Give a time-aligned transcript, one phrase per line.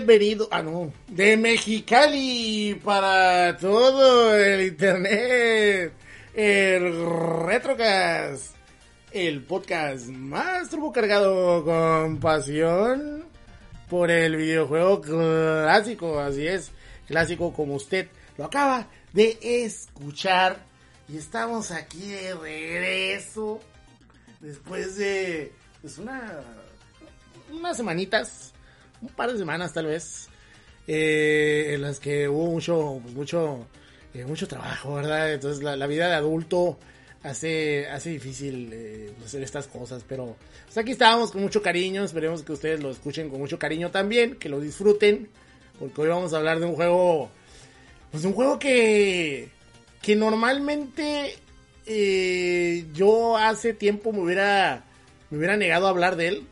[0.00, 5.92] Bienvenido, ah no, de Mexicali para todo el internet,
[6.32, 8.56] el Retrocast,
[9.12, 13.26] el podcast más cargado con pasión
[13.90, 16.70] por el videojuego clásico, así es,
[17.06, 18.08] clásico como usted
[18.38, 20.64] lo acaba de escuchar.
[21.10, 23.60] Y estamos aquí de regreso
[24.40, 25.52] después de
[25.82, 26.40] pues una
[27.52, 28.54] unas semanitas
[29.02, 30.28] un par de semanas tal vez,
[30.86, 33.66] eh, en las que hubo mucho, pues, mucho,
[34.14, 35.32] eh, mucho trabajo, ¿verdad?
[35.32, 36.78] Entonces la, vida de adulto
[37.22, 42.42] hace, hace difícil eh, hacer estas cosas, pero pues aquí estábamos con mucho cariño, esperemos
[42.42, 45.28] que ustedes lo escuchen con mucho cariño también, que lo disfruten,
[45.78, 47.30] porque hoy vamos a hablar de un juego,
[48.10, 49.48] pues un juego que,
[50.02, 51.36] que normalmente
[52.94, 54.84] yo hace tiempo me hubiera,
[55.30, 56.46] me hubiera negado a hablar de él,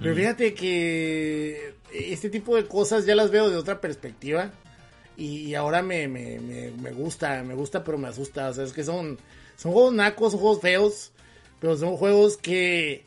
[0.00, 4.50] pero fíjate que este tipo de cosas ya las veo de otra perspectiva.
[5.16, 8.48] Y, ahora me, me, me, gusta, me gusta, pero me asusta.
[8.48, 9.16] O sea, es que son,
[9.56, 11.12] son juegos nacos, son juegos feos,
[11.60, 13.04] pero son juegos que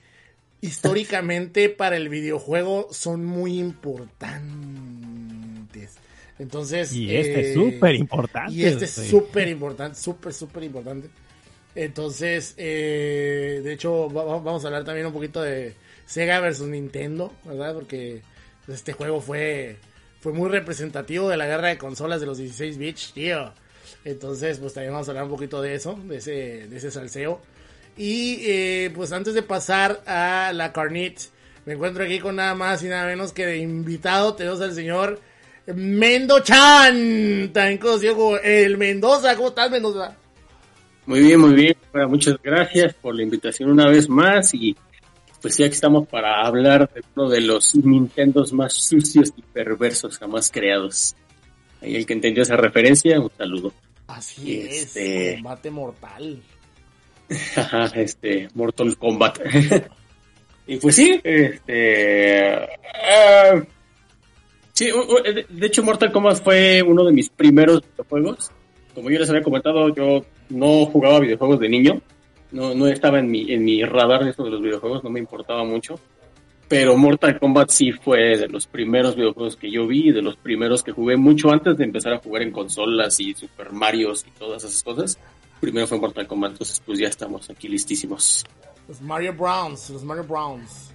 [0.62, 4.48] históricamente para el videojuego son muy importantes.
[6.40, 6.94] Entonces.
[6.94, 8.54] Y este es eh, súper importante.
[8.54, 11.10] Y este es súper importante, súper, súper importante.
[11.76, 15.76] Entonces, eh, de hecho, vamos a hablar también un poquito de,
[16.08, 17.74] Sega versus Nintendo, ¿verdad?
[17.76, 18.22] Porque
[18.68, 19.78] este juego fue,
[20.22, 23.52] fue muy representativo de la guerra de consolas de los 16 bits, tío.
[24.06, 27.42] Entonces, pues también vamos a hablar un poquito de eso, de ese, de ese salseo.
[27.98, 31.20] Y eh, pues antes de pasar a la Carnit,
[31.66, 35.20] me encuentro aquí con nada más y nada menos que de invitado tenemos al señor
[35.66, 39.36] Mendo Chan, también conocido como el Mendoza.
[39.36, 40.16] ¿Cómo estás, Mendoza?
[41.06, 41.76] Muy bien, muy bien.
[42.08, 44.76] muchas gracias por la invitación una vez más y
[45.42, 50.18] pues ya que estamos para hablar de uno de los Nintendos más sucios y perversos
[50.18, 51.16] jamás creados.
[51.82, 53.74] Ahí el que entendió esa referencia, un saludo.
[54.08, 55.36] Así es, este...
[55.36, 56.42] combate mortal.
[57.96, 59.40] este, Mortal Kombat.
[60.68, 62.54] y pues sí, este...
[62.54, 63.62] Ah,
[64.74, 64.90] sí,
[65.50, 68.52] de hecho Mortal Kombat fue uno de mis primeros videojuegos.
[68.96, 72.02] Como yo les había comentado, yo no jugaba videojuegos de niño
[72.52, 75.20] no, no estaba en mi, en mi radar de eso de los videojuegos, no me
[75.20, 76.00] importaba mucho.
[76.68, 80.84] Pero Mortal Kombat sí fue de los primeros videojuegos que yo vi, de los primeros
[80.84, 84.64] que jugué mucho antes de empezar a jugar en consolas y Super Marios y todas
[84.66, 85.18] esas cosas.
[85.62, 88.46] Primero fue Mortal Kombat, entonces pues ya estamos aquí listísimos.
[88.88, 90.94] Los Mario Browns, los Mario Browns.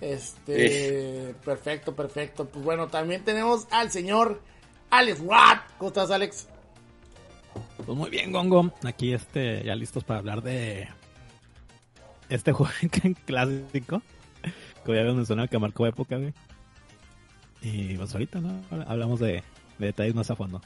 [0.00, 2.46] Este, perfecto, perfecto.
[2.46, 4.40] Pues bueno, también tenemos al señor
[4.88, 5.60] Alex Watt.
[5.76, 6.48] ¿Cómo estás, Alex?
[7.84, 8.72] Pues muy bien, Gongo.
[8.84, 10.88] Aquí este, ya listos para hablar de
[12.28, 12.72] este juego
[13.24, 14.02] clásico.
[14.84, 16.32] Que ya habíamos mencionado que marcó época, güey.
[17.62, 18.62] Y pues ahorita, ¿no?
[18.86, 19.42] Hablamos de,
[19.78, 20.60] detalles más a fondo.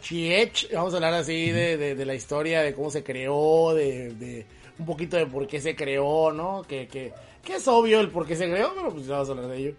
[0.00, 4.46] Chiech, vamos a hablar así de, de, la historia, de cómo se creó, de, de,
[4.78, 6.62] un poquito de por qué se creó, ¿no?
[6.62, 7.12] Que, que,
[7.44, 9.74] que es obvio el por qué se creó, pero pues vamos a hablar de ello.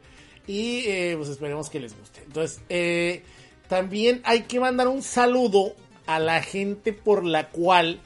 [0.47, 2.21] Y eh, pues esperemos que les guste.
[2.25, 3.23] Entonces, eh,
[3.67, 5.73] también hay que mandar un saludo
[6.05, 7.99] a la gente por la cual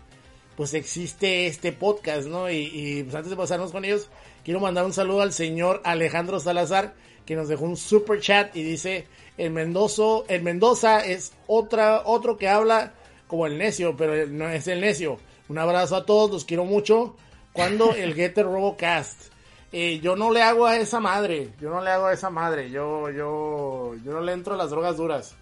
[0.55, 2.49] pues existe este podcast, ¿no?
[2.49, 4.09] Y, y, pues antes de pasarnos con ellos,
[4.43, 6.95] quiero mandar un saludo al señor Alejandro Salazar,
[7.25, 9.07] que nos dejó un super chat y dice,
[9.37, 12.93] el Mendoza, el Mendoza es otra, otro que habla
[13.27, 15.17] como el necio, pero no es el necio.
[15.47, 17.15] Un abrazo a todos, los quiero mucho.
[17.53, 19.31] Cuando el Getter Robocast.
[19.71, 22.71] Eh, yo no le hago a esa madre, yo no le hago a esa madre,
[22.71, 25.35] yo, yo, yo no le entro a las drogas duras.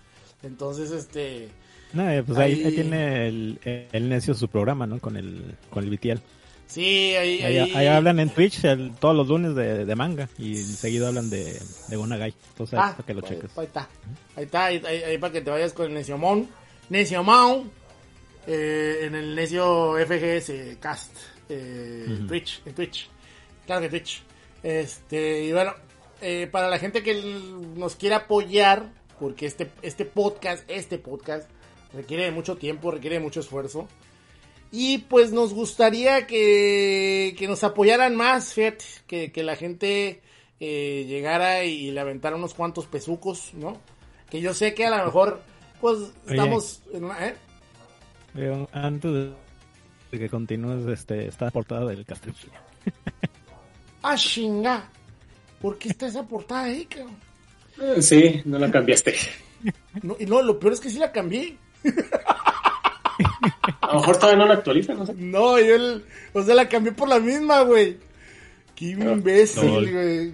[0.44, 1.50] Entonces, este...
[1.94, 5.00] No, eh, pues ahí, ahí tiene el, el, necio su programa, ¿no?
[5.00, 6.20] Con el, con el BTL.
[6.68, 10.58] Sí, ahí, ahí, ahí, hablan en Twitch el, todos los lunes de, de, manga y
[10.58, 11.58] seguido hablan de,
[11.88, 12.34] de Gonagai.
[12.50, 13.58] Entonces, ah, para que lo cheques.
[13.58, 13.88] Ahí está,
[14.36, 16.50] ahí está, ahí, ahí, para que te vayas con el Neciomón,
[16.90, 17.72] Neciomón,
[18.48, 21.16] eh, en el Necio FGS Cast,
[21.48, 22.28] eh, uh -huh.
[22.28, 23.10] Twitch, en Twitch.
[23.66, 24.24] Claro que Twitch.
[24.62, 25.74] Este, y bueno,
[26.22, 27.14] eh, para la gente que
[27.76, 31.50] nos quiera apoyar, porque este, este podcast, este podcast,
[31.94, 33.88] requiere de mucho tiempo, requiere de mucho esfuerzo.
[34.72, 40.22] Y pues nos gustaría que, que nos apoyaran más, fíjate, que, que la gente
[40.60, 43.80] eh, llegara y le aventara unos cuantos pesucos, ¿no?
[44.30, 45.42] Que yo sé que a lo mejor,
[45.80, 47.36] pues, estamos Oye, en una, ¿eh?
[48.74, 49.12] Antes
[50.12, 52.52] de que continúes, este, está portada del Castrillo.
[54.04, 54.90] ¡Ah, chinga!
[55.62, 57.27] ¿Por qué está esa portada ahí, cabrón?
[57.80, 59.16] Eh, sí, no la cambiaste.
[60.04, 61.58] No, y no, lo peor es que sí la cambié.
[63.82, 65.14] A lo mejor todavía no la actualiza, no sé.
[65.16, 67.98] No, yo el, o sea, la cambié por la misma, güey.
[68.76, 70.32] Qué imbécil, güey.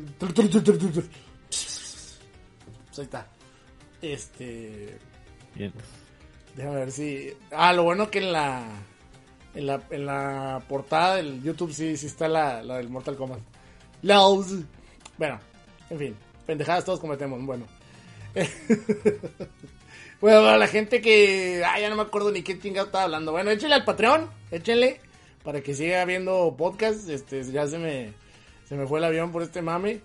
[2.88, 3.28] Pues ahí está.
[4.02, 4.98] Este.
[5.56, 5.72] Bien.
[6.56, 7.32] Déjame ver si.
[7.52, 8.64] Ah, lo bueno que en la.
[9.56, 13.40] En la, en la portada del YouTube sí, sí está la, la del Mortal Kombat.
[14.02, 14.56] LOLs.
[15.18, 15.40] Bueno,
[15.90, 16.16] en fin.
[16.46, 17.44] Pendejadas todos cometemos.
[17.46, 17.66] Bueno.
[20.22, 21.64] bueno, a la gente que.
[21.66, 23.32] Ah, ya no me acuerdo ni qué chingado estaba hablando.
[23.32, 24.30] Bueno, échenle al Patreon.
[24.52, 25.00] Échenle.
[25.44, 27.08] Para que siga viendo podcast.
[27.10, 28.14] Este, ya se me.
[28.68, 30.02] Se me fue el avión por este mame.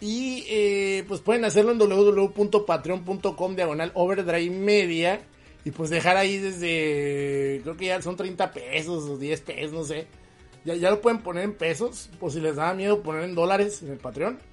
[0.00, 5.22] Y eh, pues pueden hacerlo en www.patreon.com diagonal overdrive media.
[5.64, 7.60] Y pues dejar ahí desde.
[7.62, 10.06] Creo que ya son 30 pesos o 10 pesos, no sé.
[10.64, 12.10] Ya, ya lo pueden poner en pesos.
[12.18, 14.51] Por si les da miedo poner en dólares en el Patreon.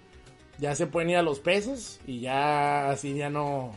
[0.59, 1.99] Ya se pueden ir a los pesos.
[2.05, 3.75] Y ya así ya no.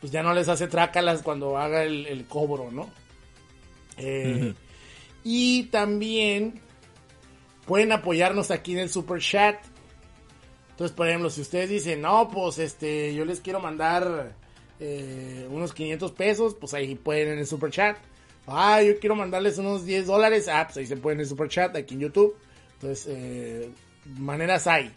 [0.00, 2.90] Pues ya no les hace trácalas cuando haga el, el cobro, ¿no?
[3.98, 4.54] Eh, uh -huh.
[5.24, 6.60] Y también
[7.66, 9.56] pueden apoyarnos aquí en el super chat.
[10.70, 14.34] Entonces, por ejemplo, si ustedes dicen, no, pues este, yo les quiero mandar
[14.80, 17.96] eh, unos 500 pesos, pues ahí pueden en el super chat.
[18.46, 21.48] Ah, yo quiero mandarles unos 10 dólares, ah, pues ahí se pueden en el super
[21.48, 22.34] chat aquí en YouTube.
[22.74, 23.70] Entonces, eh,
[24.18, 24.92] maneras hay.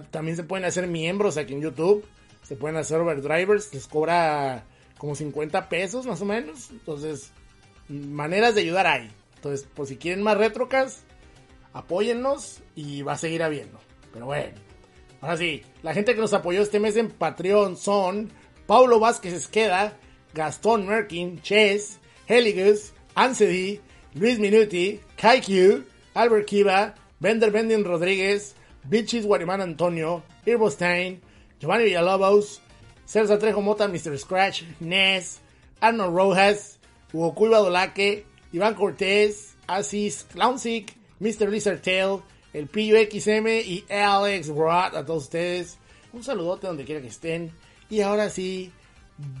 [0.00, 2.04] También se pueden hacer miembros aquí en YouTube.
[2.42, 4.64] Se pueden hacer overdrivers, les cobra
[4.98, 6.70] como 50 pesos más o menos.
[6.70, 7.32] Entonces,
[7.88, 9.10] maneras de ayudar hay.
[9.36, 11.04] Entonces, por si quieren más retrocas,
[11.72, 13.78] apóyennos y va a seguir habiendo.
[14.12, 14.52] Pero bueno,
[15.20, 18.30] ahora sí, la gente que nos apoyó este mes en Patreon son
[18.66, 19.98] Paulo Vázquez Esqueda,
[20.34, 23.80] Gastón Merkin, Chess, Heligus, Ansedi,
[24.14, 31.20] Luis Minuti, Kaiku, Albert Kiva, Bender Bendin Rodríguez, Bichis Guarimán Antonio, Irbo Stein,
[31.60, 32.60] Giovanni Villalobos,
[33.06, 34.18] Celso Trejo Mota, Mr.
[34.18, 35.40] Scratch, Ness,
[35.80, 36.78] Arnold Rojas,
[37.12, 41.48] Hugo Cuiva Dolaque, Iván Cortés, Asis, Clownsick, Mr.
[41.48, 42.22] Lizard Tail,
[42.52, 45.78] el Pillo XM y Alex Rod, a todos ustedes.
[46.12, 47.52] Un saludote donde quiera que estén.
[47.88, 48.72] Y ahora sí,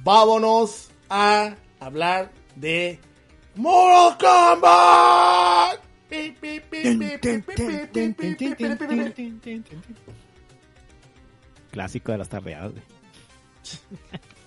[0.02, 2.98] vámonos a hablar de
[3.56, 5.91] Mortal Kombat.
[11.70, 12.72] Clásico de las tardeadas.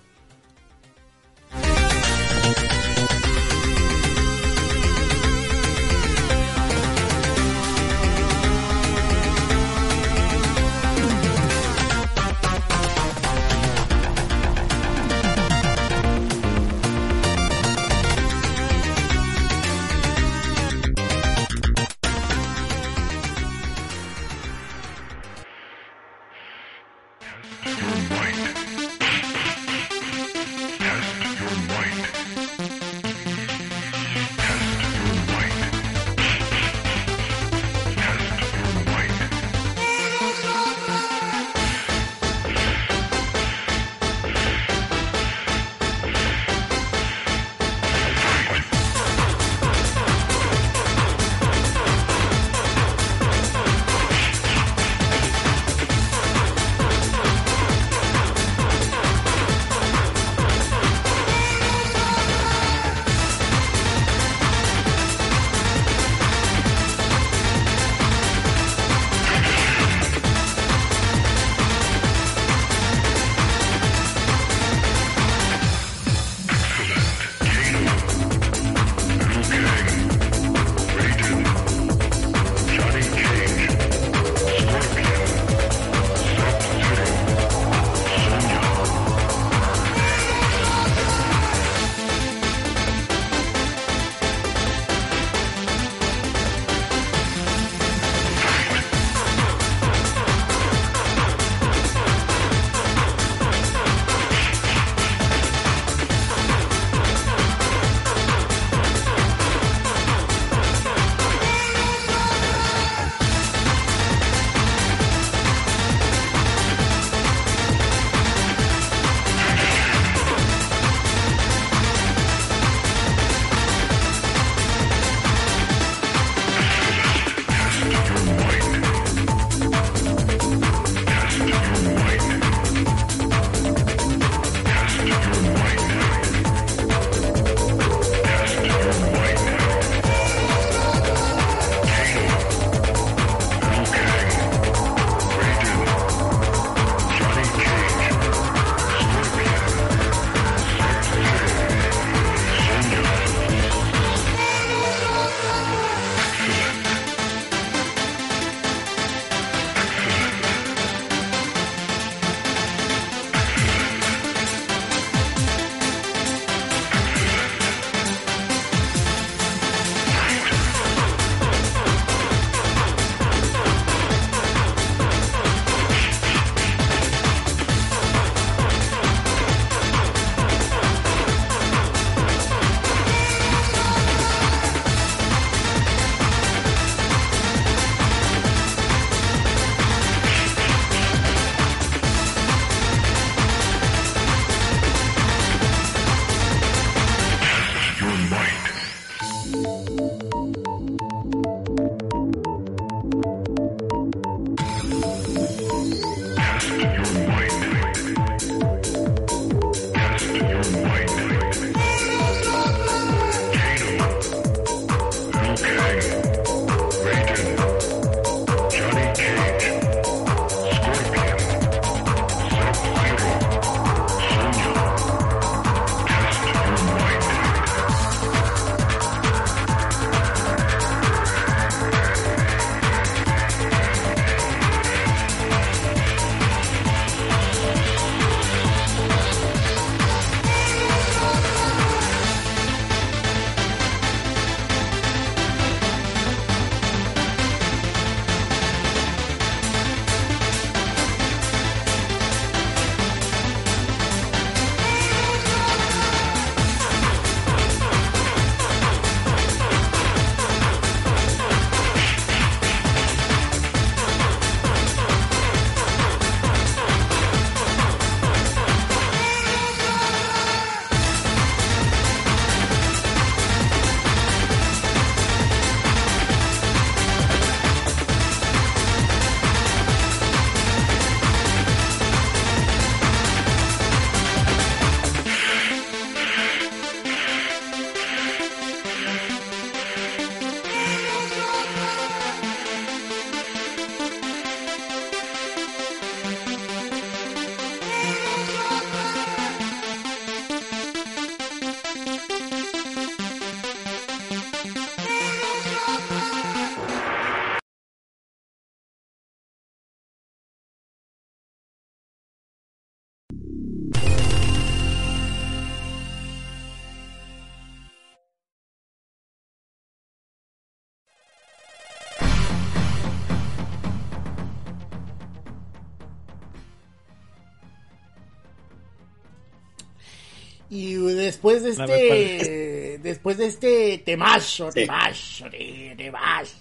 [330.70, 332.98] Y después de este.
[333.02, 334.80] Después de este temazo, Sí.
[334.80, 336.56] temazo, temazo,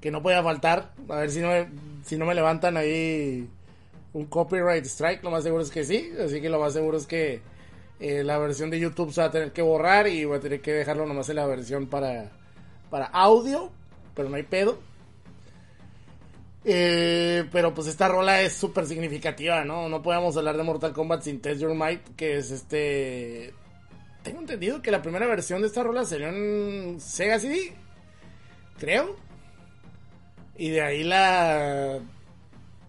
[0.00, 0.92] que no podía faltar.
[1.08, 1.68] A ver si no me,
[2.04, 3.46] si no me levantan ahí
[4.12, 5.22] un copyright strike.
[5.22, 6.10] Lo más seguro es que sí.
[6.24, 7.40] Así que lo más seguro es que
[8.00, 10.60] eh, la versión de YouTube se va a tener que borrar y voy a tener
[10.62, 12.30] que dejarlo nomás en la versión para,
[12.88, 13.70] para audio.
[14.14, 14.78] Pero no hay pedo.
[16.64, 19.88] Eh, pero pues esta rola es súper significativa, ¿no?
[19.88, 23.54] No podemos hablar de Mortal Kombat sin Test Your Might, que es este...
[24.22, 27.72] Tengo entendido que la primera versión de esta rola salió en Sega CD,
[28.78, 29.16] creo.
[30.56, 32.00] Y de ahí la...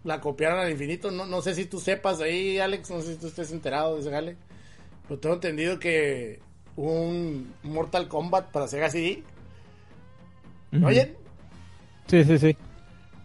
[0.04, 1.12] La copiaron al infinito.
[1.12, 4.02] No, no sé si tú sepas ahí, Alex, no sé si tú estés enterado de
[4.02, 4.36] ese jale.
[5.08, 6.40] Pero tengo entendido que
[6.76, 9.24] hubo un Mortal Kombat para Sega CD.
[10.72, 11.16] ¿Me oyen?
[12.08, 12.58] Sí, sí, sí.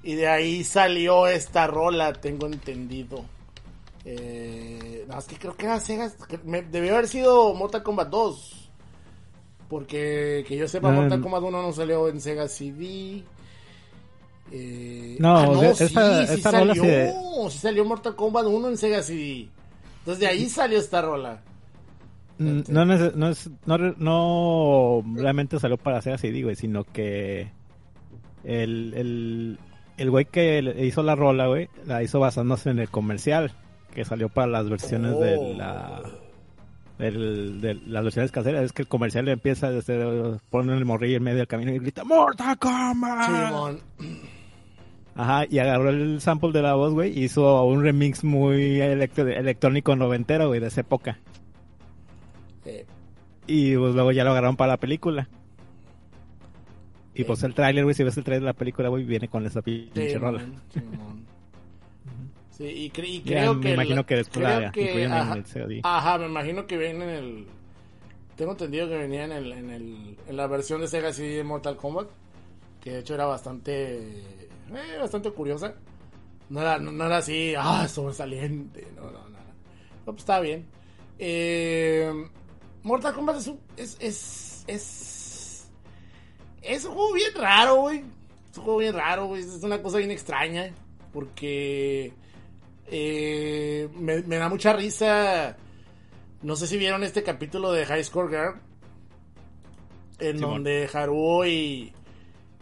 [0.06, 3.24] Y de ahí salió esta rola, tengo entendido.
[4.04, 6.12] Eh, no, es que creo que era Sega.
[6.44, 8.70] me- debió haber sido Mortal Kombat 2.
[9.68, 13.24] Porque que yo sepa, Ah, Mortal Kombat 1 no salió en Sega CD.
[14.52, 16.84] Eh, No, o sea, esta- esta rola salió.
[16.84, 19.48] sí sí salió Mortal Kombat 1 en Sega CD.
[19.98, 21.42] Entonces de ahí salió esta rola.
[22.38, 27.50] Mm, No, no, es, no, no realmente salió para hacer así, güey, sino que
[28.44, 29.58] el, el,
[29.96, 33.52] el güey que hizo la rola, güey, la hizo basándose en el comercial
[33.94, 35.20] que salió para las versiones Oh.
[35.20, 36.02] de la
[36.98, 38.64] del- de las versiones caseras.
[38.64, 42.04] Es que el comercial empieza desde ponen el morrillo en medio del camino y grita
[42.04, 43.76] ¡Mortal Kombat!
[45.14, 49.96] Ajá, y agarró el sample de la voz, güey, y hizo un remix muy electrónico
[49.96, 51.18] noventero, güey, de esa época.
[52.66, 52.84] Eh,
[53.46, 55.28] Y pues luego ya lo agarraron para la película.
[57.16, 59.44] Y pues el tráiler, güey, si ves el tráiler de la película, güey, viene con
[59.46, 60.44] esa pinche Simón, rola.
[62.50, 63.74] Sí, y, cre- y Ya, creo me que...
[63.74, 65.80] imagino el- que después la que- en ajá, el CD.
[65.82, 67.46] Ajá, me imagino que viene en el...
[68.36, 71.44] Tengo entendido que venía en, el, en, el, en la versión de Sega CD de
[71.44, 72.08] Mortal Kombat.
[72.80, 73.98] Que de hecho era bastante...
[74.08, 75.74] eh, bastante curiosa.
[76.48, 78.86] No era, no, no era así, ah, sobresaliente.
[78.96, 79.36] No, no, no.
[80.06, 80.66] No, pues estaba bien.
[81.18, 82.10] Eh,
[82.84, 83.50] Mortal Kombat es.
[83.76, 84.82] Es, es, es,
[86.68, 88.04] es un juego bien raro, güey.
[88.50, 89.42] Es un juego bien raro, güey.
[89.42, 90.72] Es una cosa bien extraña.
[91.12, 92.12] Porque...
[92.88, 95.56] Eh, me, me da mucha risa.
[96.42, 98.60] No sé si vieron este capítulo de High Score Girl.
[100.18, 100.54] En Simón.
[100.54, 101.92] donde Haruo y.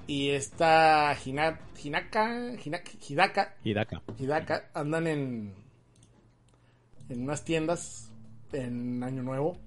[0.06, 2.54] Y esta Hina, Hinaka.
[2.64, 2.90] Hinaka.
[3.08, 3.54] Hidaka.
[3.64, 4.02] Hidaka.
[4.18, 5.54] Hidaka andan en.
[7.08, 8.10] En unas tiendas.
[8.52, 9.58] En Año Nuevo.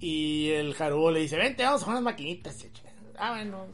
[0.00, 2.66] Y el Haruo le dice, vente, vamos a jugar las maquinitas.
[3.18, 3.66] Ah, bueno.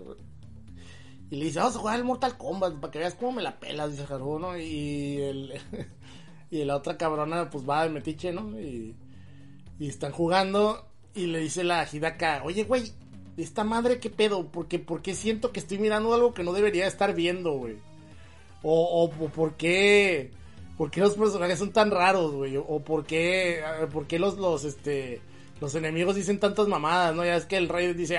[1.31, 3.59] Y le dice, vamos a jugar el Mortal Kombat para que veas cómo me la
[3.59, 4.57] pelas, dice Haruo, ¿no?
[4.57, 5.61] Y el...
[6.53, 8.61] y la otra cabrona pues va de metiche, ¿no?
[8.61, 8.95] Y,
[9.79, 12.93] y están jugando y le dice la Hidaka, oye, güey,
[13.39, 16.87] esta madre qué pedo, porque por qué siento que estoy mirando algo que no debería
[16.87, 17.77] estar viendo, güey.
[18.63, 20.31] O, o, por qué
[20.77, 24.65] por qué los personajes son tan raros, güey, o por qué por qué los los
[24.65, 25.21] este
[25.63, 27.25] los enemigos dicen tantas mamadas, ¿no?
[27.25, 28.19] Ya es que el rey dice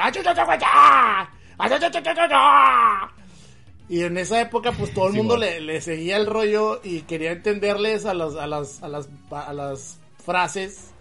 [3.90, 7.34] y en esa época, pues todo el mundo le, le, seguía el rollo y quería
[7.34, 10.94] entenderles a, los, a, las, a, las, a las frases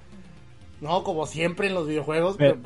[0.80, 2.36] no, como siempre en los videojuegos.
[2.36, 2.58] Pero,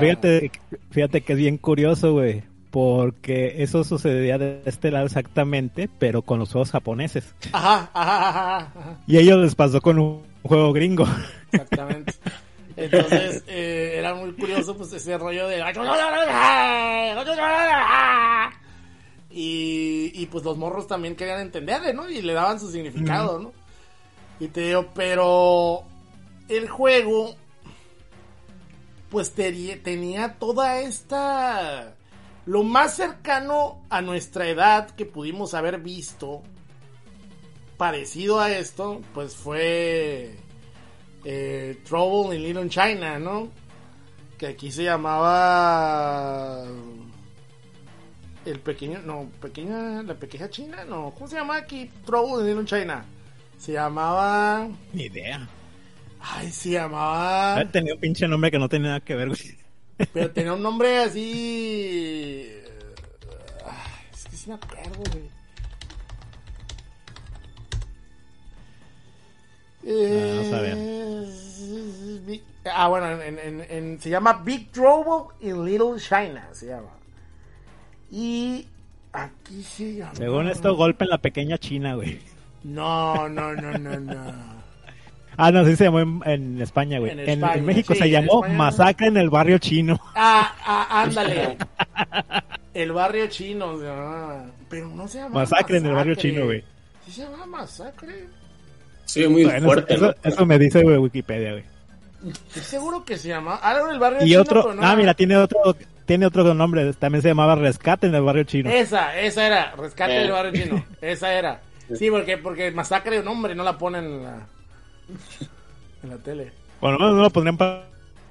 [0.00, 0.50] fíjate,
[0.90, 2.42] fíjate que es bien curioso, güey.
[2.70, 7.32] Porque eso sucedía de este lado exactamente, pero con los juegos japoneses.
[7.52, 8.98] Ajá, ajá, ajá.
[9.06, 11.06] Y a ellos les pasó con un juego gringo.
[11.52, 12.14] Exactamente.
[12.78, 15.60] Entonces, eh, era muy curioso, pues, ese rollo de...
[19.30, 22.08] Y, y pues los morros también querían entenderle, ¿no?
[22.08, 23.52] Y le daban su significado, ¿no?
[24.40, 25.82] Y te digo, pero
[26.48, 27.34] el juego
[29.10, 31.94] pues tenía toda esta
[32.46, 36.42] lo más cercano a nuestra edad que pudimos haber visto
[37.76, 40.36] parecido a esto pues fue
[41.30, 43.50] eh, Trouble in Little China no
[44.38, 46.64] que aquí se llamaba
[48.46, 52.64] el pequeño no pequeña la pequeña China no cómo se llama aquí Trouble in Little
[52.64, 53.04] China
[53.58, 55.46] se llamaba ni idea
[56.20, 57.64] Ay, se llamaba.
[57.70, 59.56] Tenía un pinche nombre que no tenía nada que ver, güey.
[60.12, 62.48] Pero tenía un nombre así.
[64.12, 65.37] es que sí me acuerdo, güey.
[69.90, 71.24] Ah,
[72.74, 76.90] ah, bueno, en, en, en, se llama Big Trouble in Little China, se llama.
[78.10, 78.66] Y
[79.12, 80.14] aquí se llama.
[80.14, 82.20] Según esto, golpe en la pequeña China, güey.
[82.64, 84.58] No, no, no, no, no.
[85.40, 87.12] Ah, no, sí se llamó en, España, güey.
[87.14, 89.96] En, México se llamó Masacre en el Barrio Chino.
[90.16, 91.56] Ah, ah ándale.
[92.74, 93.78] el Barrio Chino,
[94.68, 96.64] pero no se llama Masacre, en el Barrio Chino, güey.
[97.06, 98.26] ¿Sí se llama Masacre?
[99.08, 99.98] Sí, muy fuerte.
[100.22, 101.64] Eso, me dice güey, Wikipedia, güey.
[102.50, 104.40] Seguro que se llama algo en el Barrio y Chino.
[104.42, 108.44] Otro, ah, mira, tiene otro tiene otro nombre, también se llamaba Rescate en el Barrio
[108.44, 108.70] Chino.
[108.70, 110.84] Esa, esa era, Rescate en el Barrio Chino.
[111.00, 111.60] Esa era.
[111.94, 114.46] Sí, porque, porque Masacre, un hombre, no la ponen en la...
[116.02, 116.52] en la tele.
[116.80, 117.84] Bueno, no, lo pondrían para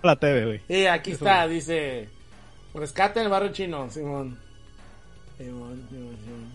[0.04, 0.62] la TV, güey.
[0.68, 2.10] Sí, aquí está, dice.
[2.74, 4.38] Rescate en el barrio chino, Simón.
[5.38, 6.54] Simón, Simón, Simón.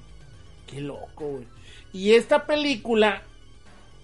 [0.67, 1.45] Qué loco, güey.
[1.93, 3.23] Y esta película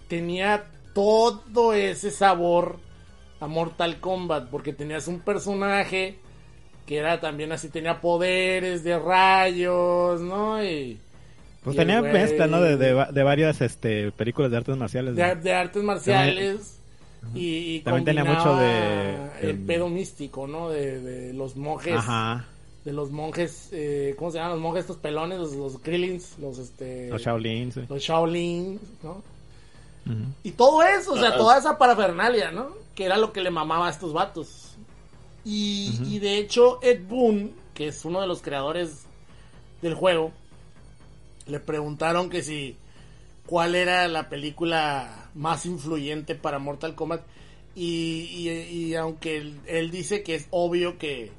[0.08, 2.78] tenía todo ese sabor
[3.40, 6.18] a Mortal Kombat, porque tenías un personaje
[6.86, 10.64] que era también así, tenía poderes de rayos, ¿no?
[10.64, 10.98] Y
[11.62, 12.62] pues tenía mezcla, ¿no?
[12.62, 15.14] De, de, varias este, películas de artes marciales.
[15.14, 16.80] De, artes marciales.
[17.34, 19.16] y, también tenía mucho de...
[19.42, 20.70] El pedo místico, ¿no?
[20.70, 21.96] De, los monjes.
[21.96, 22.46] Ajá.
[22.86, 25.38] De los monjes, eh, ¿cómo se llaman los monjes estos pelones?
[25.38, 27.08] Los, los Krillins, los este...
[27.10, 27.82] Los sí.
[27.86, 29.22] Los Shaolin, ¿no?
[30.42, 32.70] Y todo eso, o sea, toda esa parafernalia, ¿no?
[32.94, 34.76] Que era lo que le mamaba a estos vatos.
[35.44, 39.06] Y, y de hecho, Ed Boon, que es uno de los creadores
[39.82, 40.32] del juego,
[41.46, 42.76] le preguntaron que si
[43.46, 47.22] cuál era la película más influyente para Mortal Kombat
[47.74, 51.30] y, y, aunque él, dice que es obvio que,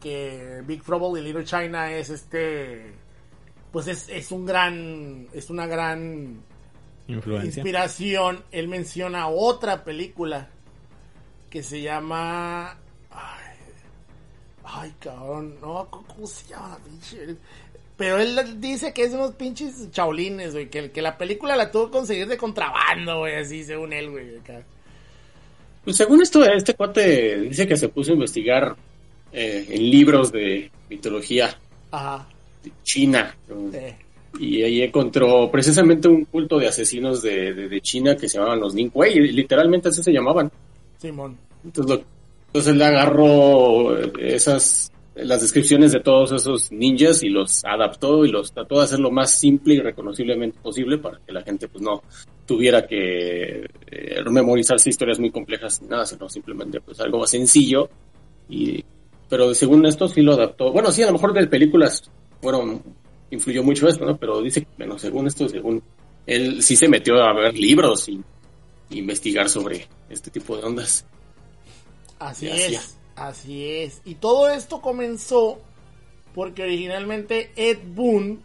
[0.00, 2.92] que Big Trouble y Little China es este
[3.72, 6.42] pues es, es un gran es una gran
[7.44, 10.48] inspiración él menciona otra película
[11.48, 12.76] que se llama
[13.10, 13.56] ay,
[14.64, 16.78] ay cabrón no cómo se llama
[18.00, 20.70] pero él dice que es unos pinches chaulines, güey.
[20.70, 23.34] Que, que la película la tuvo que conseguir de contrabando, güey.
[23.34, 24.38] Así, según él, güey.
[25.84, 28.74] Pues según esto, este cuate dice que se puso a investigar
[29.34, 31.54] eh, en libros de mitología
[31.90, 32.26] Ajá.
[32.64, 33.36] de China.
[34.38, 38.74] Y ahí encontró precisamente un culto de asesinos de, de, China que se llamaban los
[38.74, 39.18] Ningwei.
[39.18, 40.50] Y literalmente así se llamaban.
[40.98, 41.36] Simón.
[41.64, 42.00] Entonces,
[42.46, 48.52] entonces él agarró esas las descripciones de todos esos ninjas y los adaptó y los
[48.52, 52.02] trató de hacer lo más simple y reconociblemente posible para que la gente pues no
[52.46, 57.88] tuviera que eh, memorizarse historias muy complejas ni nada, sino simplemente pues algo más sencillo
[58.48, 58.84] y
[59.28, 60.72] pero según esto sí lo adaptó.
[60.72, 62.02] Bueno, sí, a lo mejor de películas
[62.40, 62.82] fueron
[63.30, 64.16] influyó mucho esto, ¿no?
[64.16, 65.82] Pero dice, bueno, según esto, según
[66.26, 68.20] él sí se metió a ver libros y
[68.90, 71.04] investigar sobre este tipo de ondas.
[72.18, 72.78] Así Asia.
[72.80, 74.02] es, así es.
[74.04, 75.60] Y todo esto comenzó
[76.34, 78.42] porque originalmente Ed Boon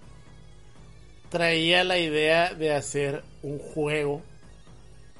[1.30, 4.21] traía la idea de hacer un juego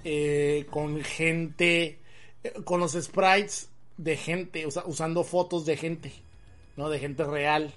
[0.04, 2.00] eh, con gente,
[2.44, 6.12] eh, con los sprites de gente, usa- usando fotos de gente,
[6.78, 6.90] ¿no?
[6.90, 7.74] De gente real.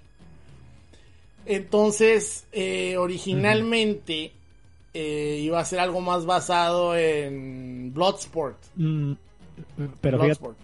[1.49, 4.33] Entonces, eh, originalmente
[4.93, 8.59] eh, iba a ser algo más basado en Bloodsport.
[8.77, 9.13] Mm,
[10.03, 10.59] pero fíjate, Bloodsport.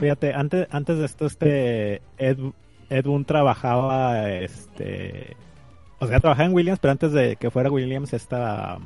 [0.00, 2.38] Fíjate, antes, antes de esto, este Ed,
[2.88, 5.36] Ed Boon trabajaba, este,
[5.98, 8.84] o sea, trabajaba en Williams, pero antes de que fuera Williams, esta um,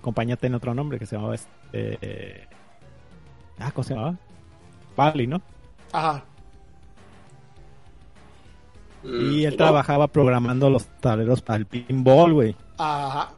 [0.00, 2.48] compañía tenía otro nombre que se llamaba, este,
[3.60, 4.16] ah, ¿cómo se llamaba?
[4.96, 5.40] Bally, ¿no?
[5.92, 6.24] Ajá.
[9.04, 12.56] Y él Mm, trabajaba programando los tableros para el pinball, güey.
[12.78, 13.32] Ajá.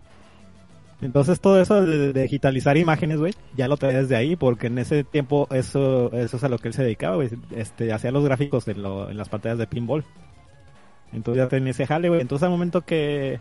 [1.03, 4.79] Entonces todo eso de, de digitalizar imágenes, güey, ya lo traía desde ahí, porque en
[4.79, 7.31] ese tiempo eso, eso es a lo que él se dedicaba, güey.
[7.53, 10.05] Este, hacía los gráficos en, lo- en las pantallas de pinball.
[11.13, 12.21] Entonces ya tenía ese jale, güey.
[12.21, 13.41] Entonces al momento que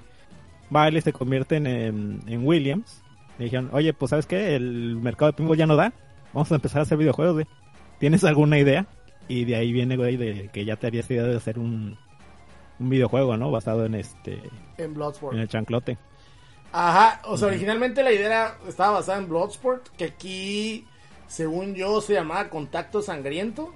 [0.69, 3.01] Bailey se convierte en, en, en Williams,
[3.38, 4.55] le dijeron, oye, pues ¿sabes qué?
[4.55, 5.91] El mercado de pinball ya no da.
[6.34, 7.45] Vamos a empezar a hacer videojuegos, güey.
[7.99, 8.86] ¿Tienes alguna idea?
[9.27, 11.97] Y de ahí viene, güey, de que ya te harías idea de hacer un,
[12.80, 13.52] un videojuego, ¿no?
[13.52, 14.42] Basado en este,
[14.78, 15.34] En Bloodsport.
[15.36, 15.98] en el chanclote.
[16.72, 20.88] Ajá, o sea, originalmente la idea era- estaba basada en Bloodsport, que aquí,
[21.28, 23.74] según yo, se llamaba Contacto Sangriento.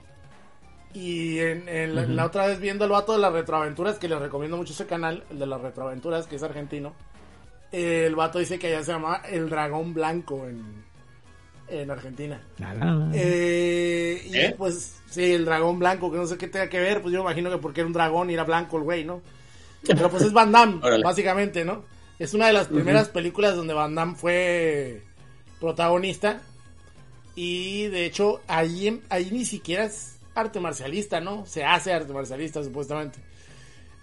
[0.94, 4.58] Y en, en la, otra vez viendo el vato de las retroaventuras, que les recomiendo
[4.58, 6.94] mucho ese canal, el de las retroaventuras, que es argentino.
[7.72, 10.86] el vato dice que allá se llama El Dragón Blanco en,
[11.68, 12.42] en Argentina.
[13.14, 14.56] Eh, y ¿Eh?
[14.58, 17.30] pues, sí, el dragón blanco, que no sé qué tenga que ver, pues yo me
[17.32, 19.22] imagino que porque era un dragón y era blanco el güey, ¿no?
[19.86, 21.04] Pero pues es Van Damme, Órale.
[21.04, 21.84] básicamente, ¿no?
[22.20, 25.02] Es una de las primeras películas donde Van Damme fue
[25.60, 26.42] protagonista.
[27.36, 31.46] Y de hecho, ahí, en- ahí ni siquiera es arte marcialista, ¿no?
[31.46, 33.20] Se hace arte marcialista, supuestamente.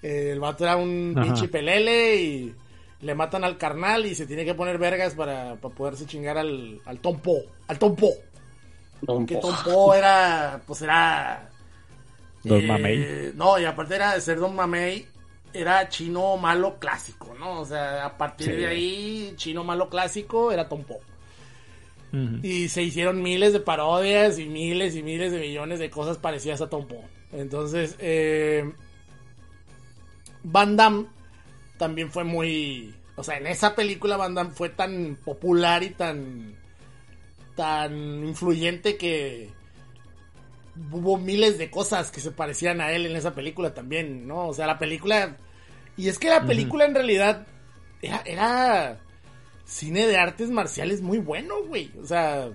[0.03, 1.27] Eh, el vato era un Ajá.
[1.27, 2.55] pinche pelele y
[3.03, 6.81] le matan al carnal y se tiene que poner vergas para, para poderse chingar al,
[6.85, 7.37] al Tompo.
[7.67, 8.13] Al Tompo.
[9.27, 9.41] Que Po.
[9.41, 11.49] Tom Poe era, pues era...
[12.45, 13.33] Don eh, Mamey.
[13.35, 15.07] No, y aparte era de ser Don Mamey,
[15.55, 17.61] era chino malo clásico, ¿no?
[17.61, 18.53] O sea, a partir Sí.
[18.53, 21.01] de ahí, chino malo clásico era Tom Poe.
[22.13, 22.41] Ujú.
[22.43, 26.61] Y se hicieron miles de parodias y miles y miles de millones de cosas parecidas
[26.61, 27.05] a Tom Poe.
[27.33, 28.71] Entonces, eh,
[30.43, 31.07] Van Damme
[31.81, 32.95] también fue muy...
[33.17, 36.55] O sea, en esa película Van Damme fue tan popular y tan...
[37.57, 39.51] tan influyente que
[40.93, 44.49] hubo miles de cosas que se parecían a él en esa película también, ¿no?
[44.49, 45.39] O sea, la película...
[45.97, 47.47] Y es que la película en realidad
[48.03, 49.01] era, era
[49.65, 51.91] cine de artes marciales muy bueno, güey.
[52.03, 52.51] O sea,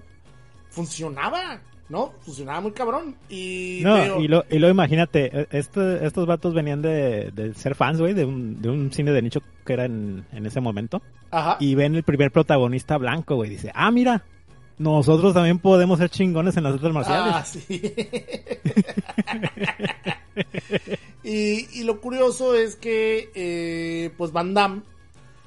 [0.69, 2.13] funcionaba, ¿no?
[2.21, 3.15] Funcionaba muy cabrón.
[3.29, 7.53] Y, No, digo, y, lo, y luego imagínate, e- este- estos vatos venían de, de
[7.53, 10.61] ser fans, güey, de un, de un cine de nicho que era en, en ese
[10.61, 11.01] momento.
[11.31, 11.57] Ajá.
[11.59, 13.49] Y ven el primer protagonista blanco, güey.
[13.49, 14.23] Dice, ah, mira,
[14.77, 17.33] nosotros también podemos ser chingones en las artes marciales.
[17.35, 17.63] Ah, sí.
[21.23, 24.81] y, y lo curioso es que, eh, pues Van Damme,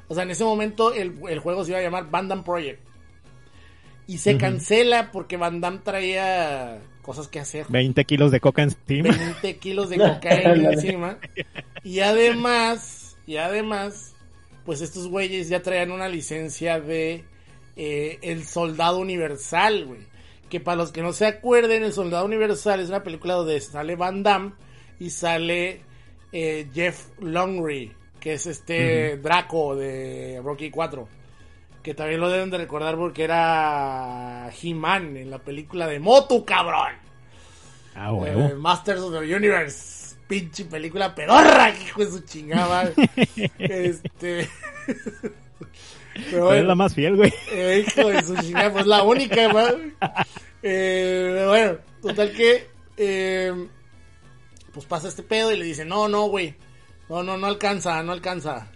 [0.08, 2.80] o sea, en ese momento el, el juego se iba a llamar Van Damme Project.
[4.08, 7.66] Y se cancela porque Van Damme traía cosas que hacer.
[7.68, 9.14] 20 kilos de coca encima.
[9.14, 11.18] 20 kilos de cocaína encima.
[11.84, 14.14] Y además, y además,
[14.64, 17.26] pues estos güeyes ya traían una licencia de
[17.76, 20.00] eh, El Soldado Universal, güey.
[20.48, 23.94] Que para los que no se acuerden, El Soldado Universal es una película donde sale
[23.94, 24.52] Van Damme
[24.98, 25.82] y sale
[26.32, 31.08] eh, Jeff Longery, que es este Draco de Rocky 4.
[31.82, 36.92] Que también lo deben de recordar porque era He-Man en la película de Motu, cabrón.
[37.94, 38.56] Ah, Eh, huevo.
[38.56, 40.16] Masters of the Universe.
[40.26, 42.90] Pinche película pedorra, hijo de su chingada.
[43.58, 44.48] este.
[46.30, 47.32] Pero es la más fiel, güey.
[47.52, 49.94] eh, hijo de su chingada, pues la única, güey.
[50.62, 52.68] Eh, bueno, total que.
[52.96, 53.68] eh,
[54.72, 56.54] pues pasa este pedo y le dice: No, no, güey.
[57.08, 58.66] No, no, no alcanza, no alcanza.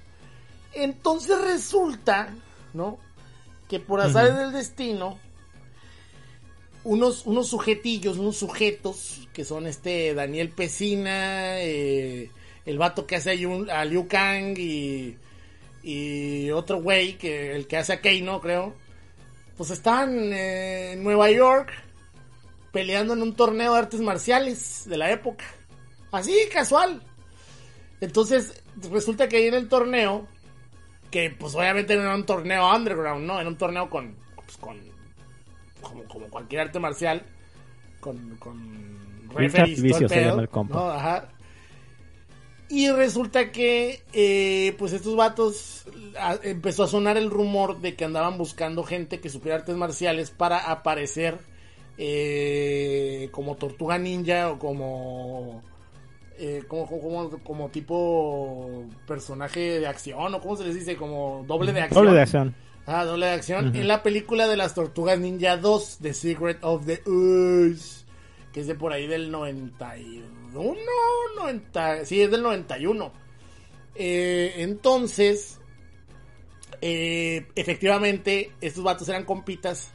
[0.73, 2.31] Entonces resulta,
[2.75, 2.99] ¿no?
[3.69, 5.19] Que por azares del destino,
[6.85, 12.31] unos, unos sujetillos, unos sujetos, que son este Daniel Pesina, eh,
[12.67, 13.31] el vato que hace
[13.71, 15.17] a, Liu Kang y,
[15.83, 18.75] y otro güey, que el que hace a Keino, creo,
[19.57, 21.73] pues están eh, en Nueva York
[22.73, 25.45] peleando en un torneo de artes marciales de la época.
[26.11, 27.03] Así, casual.
[28.01, 30.27] Entonces, resulta que ahí en el torneo,
[31.13, 33.39] que pues obviamente no era un torneo underground, ¿no?
[33.39, 34.81] Era un torneo con, pues, con
[35.81, 37.23] como, como cualquier arte marcial,
[38.01, 38.99] con, con
[39.29, 40.75] Richard referees, todo Vicio el se pedo, llama el compa.
[40.75, 40.91] ¿no?
[40.91, 41.29] Ajá.
[42.69, 45.85] Y resulta que, eh, pues estos vatos,
[46.19, 50.31] a- empezó a sonar el rumor de que andaban buscando gente que supiera artes marciales
[50.31, 51.39] para aparecer
[51.99, 55.63] eh, como tortuga ninja o como,
[56.45, 56.89] eh, como,
[57.45, 62.05] como, tipo personaje de acción o cómo se les dice, como doble de acción.
[62.05, 62.55] Doble de acción.
[62.85, 63.77] Ah, doble de acción.
[63.77, 68.05] En la película de las Tortugas Ninja 2, The Secret of the Ooze,
[68.53, 70.75] que es de por ahí del 91,
[71.37, 73.13] 90, sí, es del 91.
[73.95, 75.61] Eh, entonces,
[76.81, 79.93] eh, efectivamente, estos vatos eran compitas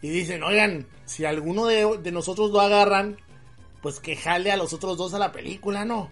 [0.00, 3.18] y dicen, oigan, si alguno de, de nosotros lo agarran,
[3.82, 6.10] pues que jale a los otros dos a la película, ¿no?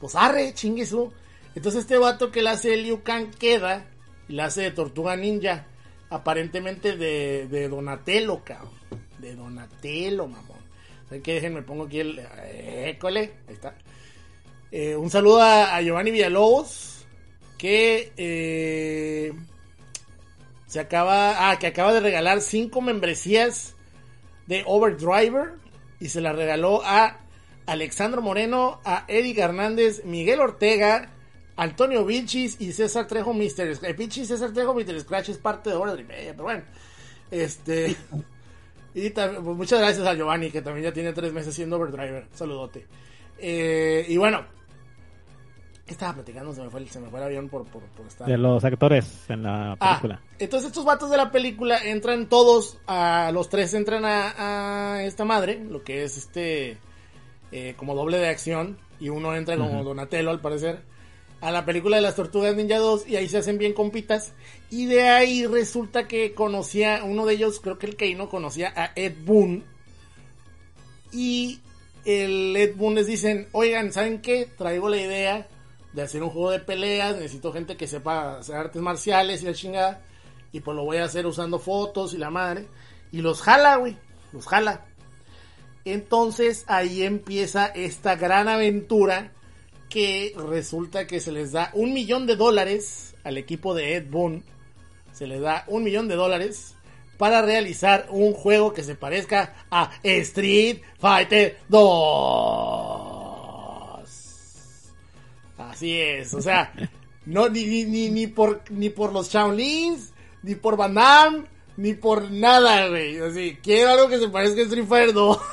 [0.00, 1.12] Pues arre, chingue su.
[1.54, 3.86] Entonces este vato que la hace Liu Kang queda
[4.28, 5.66] y la hace de Tortuga Ninja.
[6.08, 8.72] Aparentemente de, de Donatello, cabrón.
[9.18, 10.58] De Donatello, mamón.
[11.04, 11.34] ¿Saben qué?
[11.34, 12.18] Déjenme pongo aquí el...
[12.18, 13.32] École.
[13.46, 13.74] Ahí está.
[14.72, 17.04] Eh, un saludo a, a Giovanni Villalobos.
[17.58, 18.12] Que...
[18.16, 19.32] eh,
[20.66, 21.50] se acaba...
[21.50, 23.76] Ah, que acaba de regalar cinco membresías
[24.46, 25.59] de Overdriver.
[26.00, 27.18] Y se la regaló a
[27.66, 31.10] Alexandro Moreno, a Eric Hernández, Miguel Ortega,
[31.56, 33.76] Antonio Vilchis y César Trejo Mr.
[33.76, 33.96] Scratch.
[33.96, 34.98] Vilchis, César Trejo Mr.
[35.00, 36.62] Scratch es parte de Hora de Media, pero bueno.
[37.30, 37.96] Este.
[38.92, 42.26] Y también, pues, muchas gracias a Giovanni, que también ya tiene tres meses siendo Overdriver.
[42.34, 42.86] Saludote.
[43.38, 44.44] Eh, y bueno.
[45.90, 46.54] ¿Qué estaba platicando?
[46.54, 48.24] Se me fue el, se me fue el avión por, por, por estar.
[48.24, 50.20] De los actores en la Ah, película.
[50.38, 55.24] entonces estos vatos de la película entran todos, a los tres entran a, a esta
[55.24, 56.78] madre, lo que es este,
[57.50, 59.82] eh, como doble de acción, y uno entra como.
[59.82, 60.80] Donatello al parecer,
[61.40, 64.32] a la película de las Tortugas Ninja 2, y ahí se hacen bien compitas,
[64.70, 68.92] y de ahí resulta que conocía, uno de ellos, creo que el Keino, conocía a
[68.94, 69.64] Ed Boon,
[71.10, 71.58] y
[72.04, 74.48] el Ed Boon les dicen, oigan, ¿saben qué?
[74.56, 75.48] Traigo la idea
[75.92, 79.54] de hacer un juego de peleas, necesito gente que sepa hacer artes marciales y la
[79.54, 80.02] chingada,
[80.52, 82.68] y pues lo voy a hacer usando fotos y la madre,
[83.12, 83.96] y los jala, güey,
[84.32, 84.86] los jala.
[85.84, 89.32] Entonces ahí empieza esta gran aventura
[89.88, 94.44] que resulta que se les da un millón de dólares al equipo de Ed Boon,
[95.12, 96.76] se les da un millón de dólares
[97.18, 103.19] para realizar un juego que se parezca a Street Fighter 2.
[105.80, 106.70] Así es, o sea,
[107.24, 110.12] no ni, ni, ni, ni por ni por los Shaolins,
[110.42, 111.44] ni por Van Damme,
[111.78, 113.18] ni por nada, güey.
[113.18, 115.38] Así, quiero algo que se parezca a Street Fighter 2.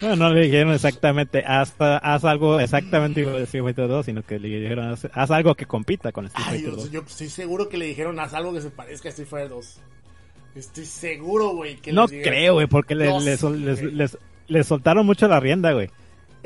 [0.00, 4.22] No, no le dijeron exactamente, haz, haz algo exactamente igual de Street Fighter 2, sino
[4.22, 6.90] que le dijeron, haz, haz algo que compita con Street Fighter yo, 2.
[6.92, 9.80] yo estoy seguro que le dijeron haz algo que se parezca a Street Fighter 2.
[10.54, 13.94] Estoy seguro, güey, No les creo, güey, porque No le sé, sol- les, güey.
[13.94, 15.90] les- les soltaron mucho la rienda, güey.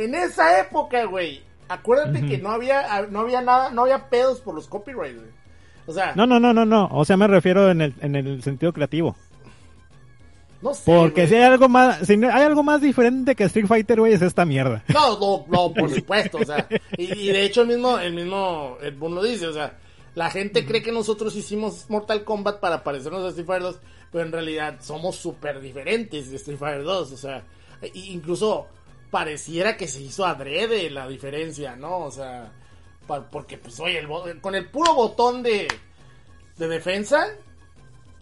[0.04, 4.54] En esa época, güey, acuérdate que no había no había nada, no había pedos por
[4.54, 5.30] los copyrights, güey.
[5.86, 6.88] O sea, No, no, no, no, no.
[6.92, 9.16] O sea, me refiero en el, en el sentido creativo.
[10.60, 10.82] no sé.
[10.84, 11.28] Porque güey.
[11.28, 14.44] si hay algo más, si hay algo más diferente que Street Fighter, güey, es esta
[14.44, 14.84] mierda.
[14.94, 18.76] No, no, no, por supuesto, o sea, y, y de hecho el mismo, el mismo
[18.80, 19.76] Ed Boon lo dice, o sea,
[20.14, 23.80] la gente cree que nosotros hicimos Mortal Kombat para parecernos a Street Fighter 2,
[24.12, 27.42] pero en realidad somos súper diferentes de Street Fighter 2, o sea,
[27.80, 28.66] e- incluso
[29.12, 31.98] pareciera que se hizo adrede la diferencia, ¿no?
[31.98, 32.50] O sea,
[33.06, 35.68] pa- porque pues oye, el con el puro botón de,
[36.56, 37.26] de defensa,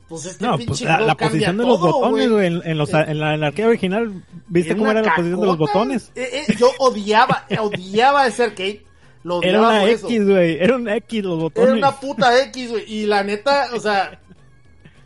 [0.09, 2.77] pues este No, pinche pues la, la cambia posición de los botones, güey, en, en
[2.77, 5.57] los, en la, en la arcade original, ¿viste cómo una era la posición de los
[5.59, 6.13] botones?
[6.17, 8.85] Eh, eh, yo odiaba, odiaba ese arcade.
[9.23, 10.25] Lo odiaba Era una por X, eso.
[10.33, 11.69] güey, era un X los botones.
[11.69, 12.85] Era una puta X, güey.
[12.93, 14.19] Y la neta, o sea,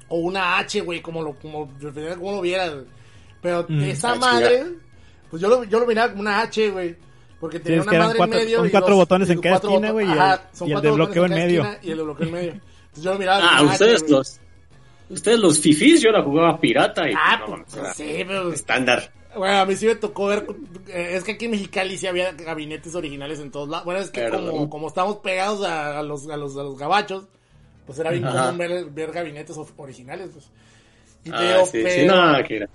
[0.08, 1.68] o una H, güey, como lo, como,
[2.18, 2.72] cómo lo vieras.
[3.42, 3.82] Pero Mm.
[3.82, 4.64] esa madre,
[5.34, 6.94] pues yo lo, yo lo miraba como una H, güey.
[7.40, 8.58] Porque tenía es una madre cuatro- en medio.
[8.58, 11.24] son y cuatro dos- botones en cada esquina, güey, y el- y el de bloqueo
[11.26, 11.66] en medio.
[11.82, 12.52] Y el de bloqueo en medio.
[12.52, 14.40] Entonces yo lo miraba como Ah, una ustedes H, los.
[15.10, 17.14] Ustedes los fifís, yo la jugaba pirata y.
[17.16, 19.10] Ah, no, pues, sí, pero Estándar.
[19.36, 20.46] Bueno, a mí sí me tocó ver.
[20.86, 23.84] eh, Es que aquí en Mexicali sí había gabinetes originales en todos lados.
[23.84, 27.24] Bueno, es que como, como estamos pegados a, a los, a, los, a los gabachos,
[27.84, 30.30] pues era bien común ver, ver gabinetes originales.
[30.32, 30.46] Pues.
[31.24, 32.68] Y te Ah, digo, sí, pero, sí, no, que era.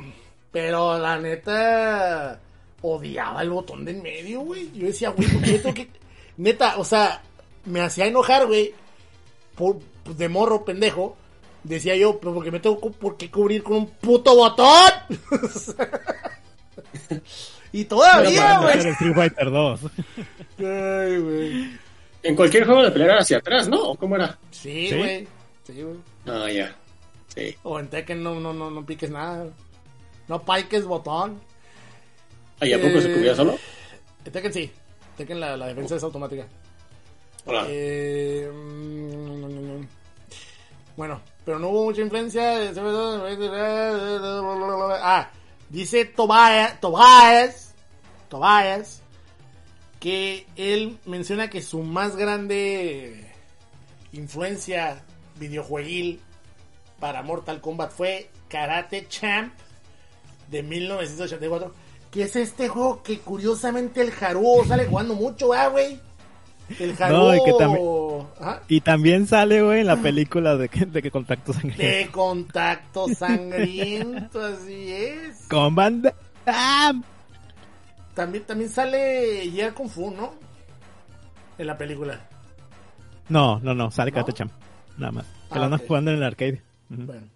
[0.51, 2.39] pero la neta
[2.81, 4.71] odiaba el botón de en medio, güey.
[4.73, 5.89] Yo decía, güey, ¿por qué tengo que.?
[6.37, 7.21] Neta, o sea,
[7.65, 8.73] me hacía enojar, güey.
[9.55, 11.17] Por, pues, de morro, pendejo.
[11.63, 14.91] Decía yo, pero porque me tengo por qué cubrir con un puto botón.
[17.73, 18.77] y todavía, güey.
[18.77, 19.79] Street Fighter 2.
[20.59, 21.79] Ay, güey.
[22.23, 23.89] En cualquier juego de pelea era hacia atrás, ¿no?
[23.89, 24.37] ¿O ¿Cómo era?
[24.51, 24.97] Sí, ¿Sí?
[24.97, 25.27] güey.
[25.63, 25.97] Sí, güey.
[26.25, 26.75] Ah, ya.
[27.27, 27.55] Sí.
[27.63, 29.47] O en Tekken no, no, no, no piques nada.
[30.27, 31.39] No Pike es botón.
[32.59, 33.57] ¿Ahí a poco se Eh, cubría solo?
[34.31, 34.71] Tekken sí.
[35.17, 36.45] Tekken la, la defensa es automática.
[37.45, 37.65] Hola.
[37.67, 39.85] Eh, mm,
[40.97, 42.71] bueno, pero no hubo mucha influencia.
[45.01, 45.29] Ah,
[45.69, 47.73] dice Tobias, Tobias,
[48.29, 49.01] Tobias,
[49.99, 53.31] que él menciona que su más grande
[54.11, 55.01] influencia
[55.37, 56.19] videojueguil
[56.99, 59.53] para Mortal Kombat fue Karate Champ
[60.49, 61.73] de 1984.
[62.11, 65.99] Que es este juego que curiosamente el Haru sale jugando mucho, ¿verdad, güey?
[66.79, 67.15] El Haru.
[67.15, 67.85] No, y que también-
[68.39, 68.61] Ajá.
[68.67, 71.83] Y también sale, güey, en la película de que, de que contacto sangriento.
[71.83, 75.45] De contacto sangriento, así es.
[75.49, 76.13] Con banda.
[76.45, 76.93] ¡Ah!
[78.15, 80.33] También, también sale Year Kung Fu, ¿no?
[81.57, 82.19] En la película.
[83.29, 84.15] No, no, no, sale ¿No?
[84.15, 84.51] Karate Champ.
[84.97, 85.25] Nada más.
[85.25, 86.61] Que Ah, lo andan jugando en el arcade.
[86.89, 87.27] Bueno.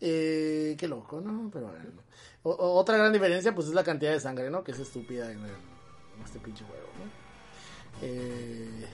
[0.00, 1.48] Eh, qué loco, ¿no?
[1.52, 2.01] Pero bueno.
[2.44, 4.64] O- otra gran diferencia, pues es la cantidad de sangre, ¿no?
[4.64, 7.10] Que es estúpida en, el- en este pinche juego, ¿no?
[8.02, 8.86] Eh,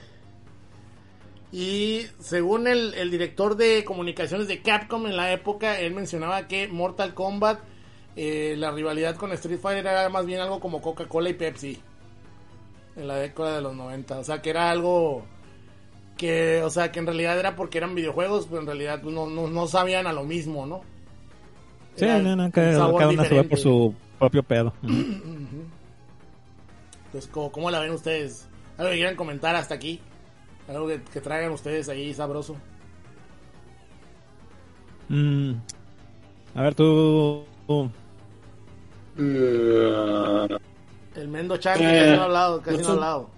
[1.51, 6.67] y según el, el director de comunicaciones de Capcom en la época, él mencionaba que
[6.67, 7.59] Mortal Kombat,
[8.15, 11.81] eh, la rivalidad con Street Fighter era más bien algo como Coca-Cola y Pepsi.
[12.95, 14.19] En la década de los 90.
[14.19, 15.23] O sea, que era algo
[16.17, 19.25] que, o sea, que en realidad era porque eran videojuegos, pero en realidad pues, no,
[19.25, 20.81] no, no sabían a lo mismo, ¿no?
[21.95, 24.73] Sí, Era no, cada, una se va por su propio pedo.
[24.83, 25.69] Entonces,
[27.31, 28.47] ¿cómo, cómo la ven ustedes?
[28.77, 29.99] ¿Algo que quieran comentar hasta aquí?
[30.67, 32.55] ¿Algo que, que traigan ustedes ahí sabroso?
[35.09, 35.53] Mm.
[36.55, 37.43] A ver, tú.
[37.67, 37.89] tú.
[39.17, 40.59] El
[41.27, 43.29] Mendo Chan, que Eh, casi no ha hablado, casi no no ha hablado.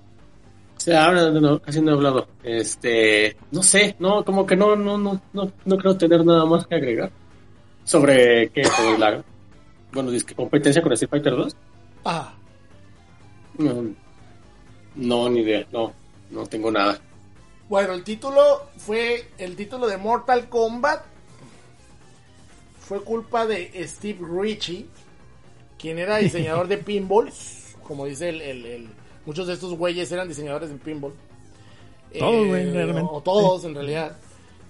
[0.97, 2.27] Ahora no, no, casi no he hablado.
[2.43, 6.65] Este, no sé, no, como que no, no, no, no, no creo tener nada más
[6.67, 7.11] que agregar.
[7.83, 9.23] Sobre qué, sobre la,
[9.91, 11.55] bueno, dice que competencia con Street Fighter 2.
[12.05, 12.33] Ah,
[13.57, 13.85] No,
[14.95, 15.93] no, ni idea, no,
[16.29, 16.99] no tengo nada.
[17.69, 18.41] bueno, el título
[18.77, 21.03] fue el título de Mortal Kombat.
[22.79, 24.85] Fue culpa de Steve Ritchie,
[25.79, 27.75] quien era diseñador de pinballs.
[27.83, 28.89] Como dice el, el- el-
[29.25, 31.13] muchos de estos güeyes eran diseñadores de pinball.
[32.17, 33.01] Todos, realmente.
[33.09, 34.17] O todos, en realidad.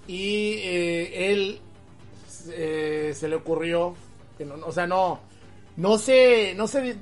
[0.06, 1.60] Y eh, él
[2.52, 3.94] eh, se le ocurrió,
[4.38, 5.20] que no, o sea, no,
[5.76, 6.96] no se, no se,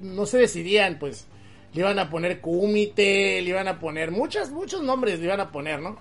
[0.00, 1.26] no se decidían, pues,
[1.74, 5.50] le iban a poner Kumite, le iban a poner muchas, muchos nombres le iban a
[5.52, 5.98] poner, ¿no?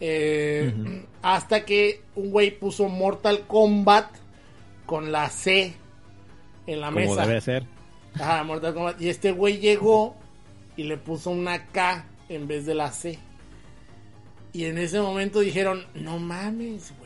[0.00, 0.72] Eh,
[1.22, 4.10] Hasta que un güey puso Mortal Kombat
[4.86, 5.74] con la C
[6.66, 7.26] en la Como mesa.
[7.26, 7.64] debe ser.
[8.14, 9.00] Ajá, Mortal Kombat.
[9.00, 10.16] Y este güey llegó
[10.76, 13.18] y le puso una K en vez de la C.
[14.52, 17.03] Y en ese momento dijeron, no mames, güey.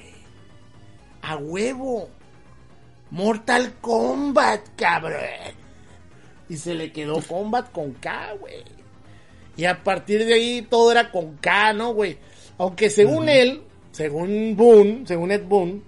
[1.29, 2.09] A huevo.
[3.11, 5.21] Mortal Kombat, cabrón.
[6.49, 8.65] Y se le quedó Kombat con K, güey.
[9.55, 12.17] Y a partir de ahí todo era con K, ¿no, güey?
[12.57, 13.63] Aunque según él,
[13.93, 15.83] según Boone, según Ed Boone,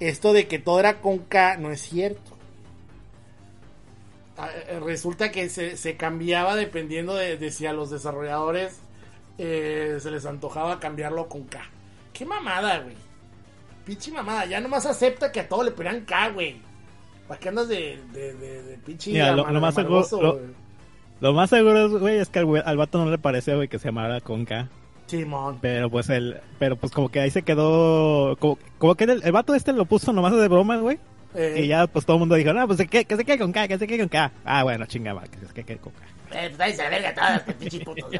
[0.00, 2.36] esto de que todo era con K no es cierto.
[4.36, 8.80] Ah, eh, Resulta que se, se cambiaba dependiendo de, de si a los desarrolladores
[9.38, 11.62] eh, se les antojaba cambiarlo con K.
[12.12, 13.05] Qué mamada, güey.
[13.86, 14.44] Pinche mamada.
[14.44, 16.56] Ya nomás acepta que a todo le ponían K, güey.
[17.26, 20.40] ¿Para qué andas de, de, de, de pinche Mira, lo- lo más seguro-
[21.20, 23.86] lo- más seguro, güey, es que al, al vato no le parecía, güey, que se
[23.88, 24.68] llamara con K.
[25.06, 25.58] Simón.
[25.62, 29.32] Pero pues el, pero pues como que ahí se quedó, como, como que el, el
[29.32, 30.98] vato este lo puso nomás de broma, güey.
[31.34, 33.52] Eh, Y ya pues todo el mundo dijo, no, pues que, que se quede con
[33.52, 34.32] K, que se quede con K.
[34.44, 35.98] Ah, bueno, chingaba, que se quede con K.
[36.32, 37.42] Eh, pues váyanse a la verga todas,
[37.84, 38.10] putos.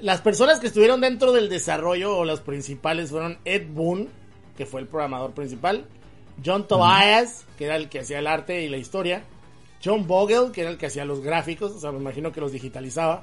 [0.00, 4.08] Las personas que estuvieron dentro del desarrollo o las principales fueron Ed Boon,
[4.60, 5.86] que fue el programador principal,
[6.44, 9.24] John Tobias, que era el que hacía el arte y la historia,
[9.82, 12.52] John Vogel, que era el que hacía los gráficos, o sea, me imagino que los
[12.52, 13.22] digitalizaba,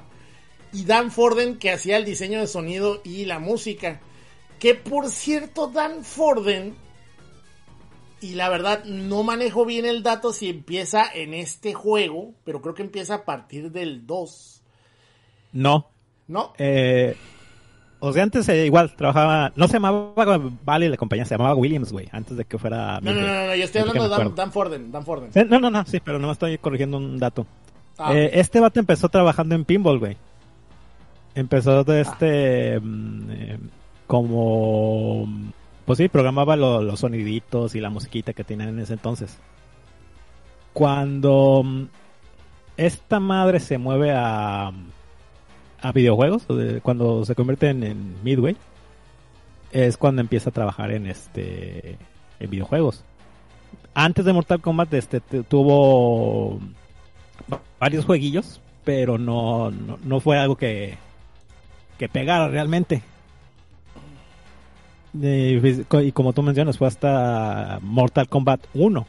[0.72, 4.00] y Dan Forden, que hacía el diseño de sonido y la música.
[4.58, 6.74] Que por cierto, Dan Forden,
[8.20, 12.74] y la verdad no manejo bien el dato si empieza en este juego, pero creo
[12.74, 14.62] que empieza a partir del 2.
[15.52, 15.88] No,
[16.26, 16.52] ¿No?
[16.58, 17.14] eh,
[18.00, 20.12] o sea, antes eh, igual trabajaba, no se llamaba
[20.64, 23.00] Vale la compañía, se llamaba Williams, güey, antes de que fuera...
[23.00, 24.34] No, no, no, no, yo estoy hablando de Dan.
[24.34, 24.92] Dan Forden.
[24.92, 25.30] Dan Forden.
[25.34, 27.46] Eh, No, no, no, sí, pero no estoy corrigiendo un dato.
[27.98, 30.16] Ah, Eh, este vato empezó trabajando en pinball, güey.
[31.34, 33.58] Empezó de este mm, eh,
[34.06, 35.26] como
[35.84, 39.38] pues sí, programaba lo- los soniditos y la musiquita que tenían en ese entonces.
[40.72, 41.84] Cuando mm,
[42.76, 44.70] esta madre se mueve a
[45.80, 46.46] a videojuegos,
[46.82, 48.56] cuando se convierte en, Midway,
[49.72, 51.98] es cuando empieza a trabajar en este
[52.40, 53.04] en videojuegos.
[53.94, 56.60] antes de Mortal Kombat este tuvo
[57.78, 60.96] varios jueguillos, pero no, no, fue algo que,
[61.98, 63.02] que pegara realmente.
[65.12, 69.06] y como tú mencionas, fue hasta Mortal Kombat 1,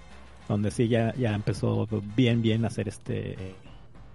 [0.48, 3.56] donde sí ya, ya empezó bien, bien a hacer este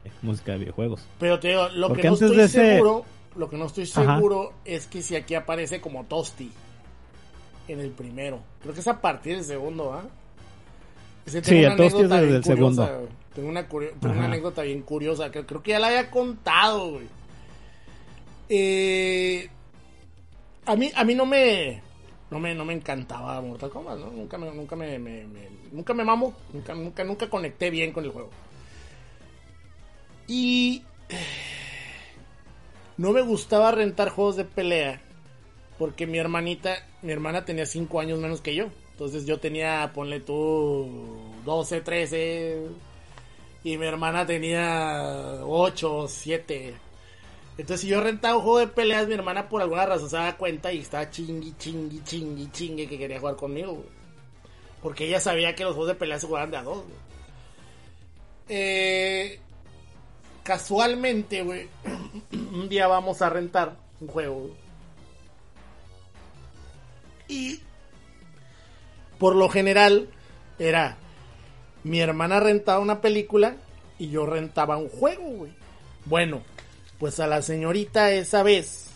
[0.23, 1.07] música de videojuegos.
[1.19, 3.05] Pero te digo, lo que no estoy seguro,
[3.37, 6.51] lo que no estoy seguro es que si aquí aparece como Tosti
[7.69, 8.41] en el primero.
[8.61, 10.05] Creo que es a partir del segundo, ¿ah?
[11.27, 13.09] sí, el Tosti es desde el segundo.
[13.35, 13.67] Tengo una,
[14.03, 17.07] una anécdota bien curiosa que creo que ya la había contado, güey.
[18.49, 19.49] Eh,
[20.67, 21.83] a mí, a mí no me,
[22.31, 24.11] no me, no me encantaba Mortal Kombat, ¿no?
[24.11, 24.99] Nunca me, nunca me,
[25.73, 28.31] nunca me mamo, nunca, nunca, nunca conecté bien con el juego.
[30.27, 30.83] Y
[32.97, 35.01] no me gustaba rentar juegos de pelea
[35.79, 38.67] porque mi hermanita, mi hermana tenía 5 años menos que yo.
[38.93, 40.89] Entonces yo tenía, ponle tú,
[41.45, 42.67] 12, 13.
[43.65, 46.75] Y mi hermana tenía 8, 7.
[47.57, 50.37] Entonces si yo rentaba un juego de peleas, mi hermana por alguna razón se daba
[50.37, 53.85] cuenta y estaba chingui, chingui, chingui, chingue que quería jugar conmigo.
[54.83, 56.85] Porque ella sabía que los juegos de peleas se jugaban de a dos.
[58.49, 59.41] Eh,
[60.45, 61.69] casualmente, güey,
[62.33, 64.51] un día vamos a rentar un juego.
[67.27, 67.61] Y
[69.19, 70.09] por lo general
[70.59, 70.99] era
[71.83, 73.57] mi hermana rentaba una película
[73.99, 75.53] y yo rentaba un juego, güey.
[76.05, 76.43] Bueno,
[76.99, 78.89] pues a la señorita esa vez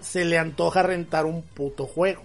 [0.00, 2.22] se le antoja rentar un puto juego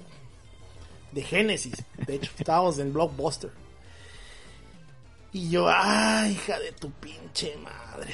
[1.12, 1.84] de Genesis.
[2.06, 3.52] De hecho, estábamos en Blockbuster.
[5.36, 8.14] Y yo, ay, hija de tu pinche madre.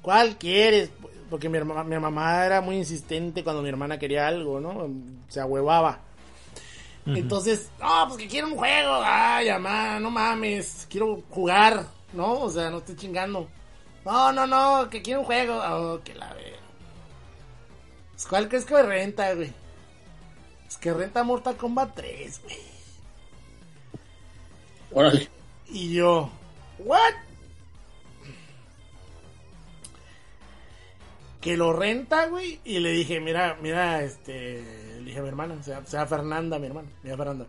[0.00, 0.88] ¿Cuál quieres?
[1.28, 4.88] Porque mi, mi mamá era muy insistente cuando mi hermana quería algo, ¿no?
[5.28, 6.00] Se ahuevaba.
[7.04, 8.98] Entonces, no, pues que quiero un juego.
[9.04, 10.86] Ay, mamá, no mames.
[10.88, 12.40] Quiero jugar, ¿no?
[12.40, 13.46] O sea, no estoy chingando.
[14.06, 15.60] No, no, no, que quiero un juego.
[15.62, 16.54] Oh, que la ve.
[18.12, 19.52] Pues, ¿Cuál crees que renta, güey?
[20.66, 22.56] Es que renta Mortal Kombat 3, güey.
[24.92, 25.33] Órale.
[25.74, 26.30] Y yo,
[26.78, 27.14] ¿what?
[31.40, 32.60] Que lo renta, güey.
[32.64, 34.62] Y le dije, mira, mira, este.
[34.98, 37.46] Le dije a mi hermana, sea, sea Fernanda, mi hermana, mira Fernanda.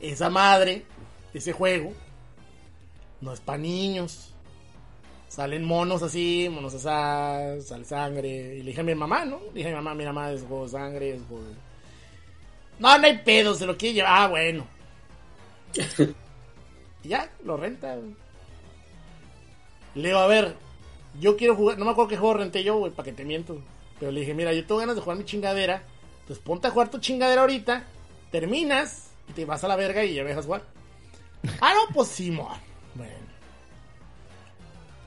[0.00, 0.84] Esa madre,
[1.32, 1.94] ese juego,
[3.22, 4.34] no es para niños.
[5.28, 8.56] Salen monos así, monos así, sale sangre.
[8.56, 9.40] Y le dije a mi mamá, ¿no?
[9.54, 11.42] Dije a mi mamá, mira, mamá, es juego sangre, es juego
[12.78, 14.12] No, no hay pedo, se lo quiere llevar.
[14.14, 14.66] Ah, bueno.
[17.06, 17.96] ya, lo renta.
[19.94, 20.54] Le digo, a ver,
[21.20, 23.60] yo quiero jugar, no me acuerdo qué juego renté yo, güey, para que te miento.
[23.98, 25.82] Pero le dije, mira, yo tengo ganas de jugar mi chingadera.
[26.20, 27.84] Entonces ponte a jugar tu chingadera ahorita,
[28.30, 30.64] terminas y te vas a la verga y ya me dejas jugar.
[31.60, 32.58] ah, no, pues Simón.
[32.94, 33.26] Bueno.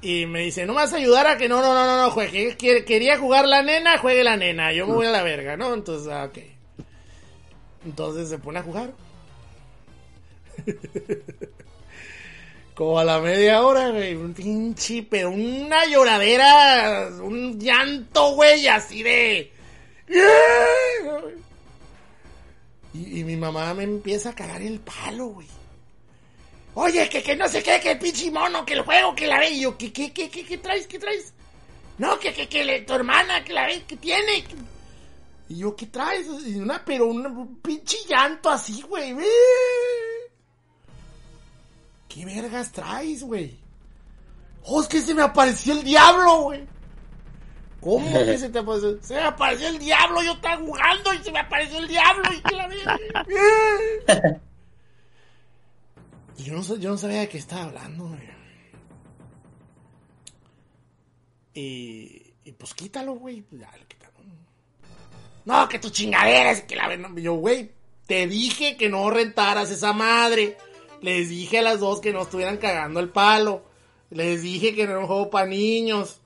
[0.01, 2.11] Y me dice, no me vas a ayudar a que no, no, no, no, no,
[2.11, 2.55] juegue.
[2.57, 4.71] Quería jugar la nena, juegue la nena.
[4.71, 5.73] Yo me voy a la verga, ¿no?
[5.73, 6.37] Entonces, ah, ok.
[7.85, 8.93] Entonces se pone a jugar.
[12.79, 19.03] Como a la media hora, güey, un pinche, pero una lloradera, un llanto, güey, así
[19.03, 19.51] de...
[22.93, 25.47] Y, mi mamá me empieza a cagar el palo, güey.
[26.75, 29.39] Oye, que, que no sé qué, que el pinche mono, que el juego, que la
[29.39, 29.49] ve.
[29.49, 31.33] Y yo, ¿qué, qué, qué, qué, qué traes, qué traes?
[31.97, 34.45] No, que, que, que tu hermana, que la ve, que tiene.
[35.49, 36.29] Y yo, ¿qué traes?
[36.29, 39.13] Una, pero un pinche llanto así, güey.
[42.09, 43.57] ¿Qué vergas traes, güey?
[44.63, 46.67] Oh, es que se me apareció el diablo, güey.
[47.79, 49.01] ¿Cómo que se te apareció?
[49.01, 52.55] Se me apareció el diablo, yo estaba jugando y se me apareció el diablo y
[52.55, 52.67] la
[56.37, 58.29] yo no, yo no sabía de qué estaba hablando, güey.
[61.53, 63.41] Y, y pues quítalo, güey.
[63.41, 63.61] Pues.
[65.45, 67.15] No, que tu chingadera es que la ven.
[67.17, 67.71] Yo, güey,
[68.05, 70.57] te dije que no rentaras esa madre.
[71.01, 73.63] Les dije a las dos que no estuvieran cagando el palo.
[74.09, 76.21] Les dije que no era un juego para niños.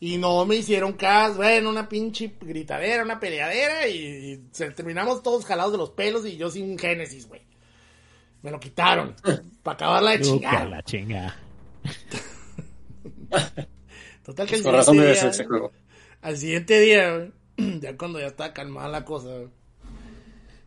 [0.00, 1.36] Y no me hicieron caso.
[1.36, 3.88] Bueno, una pinche gritadera, una peleadera.
[3.88, 7.42] Y, se, terminamos todos jalados de los pelos y yo sin Génesis, güey.
[8.42, 9.14] Me lo quitaron.
[9.62, 10.68] para acabarla de chingar.
[10.68, 11.36] la chinga.
[14.24, 15.72] Total que el siguiente día, ese juego.
[16.20, 19.30] Al siguiente día, ya cuando ya estaba calmada la cosa,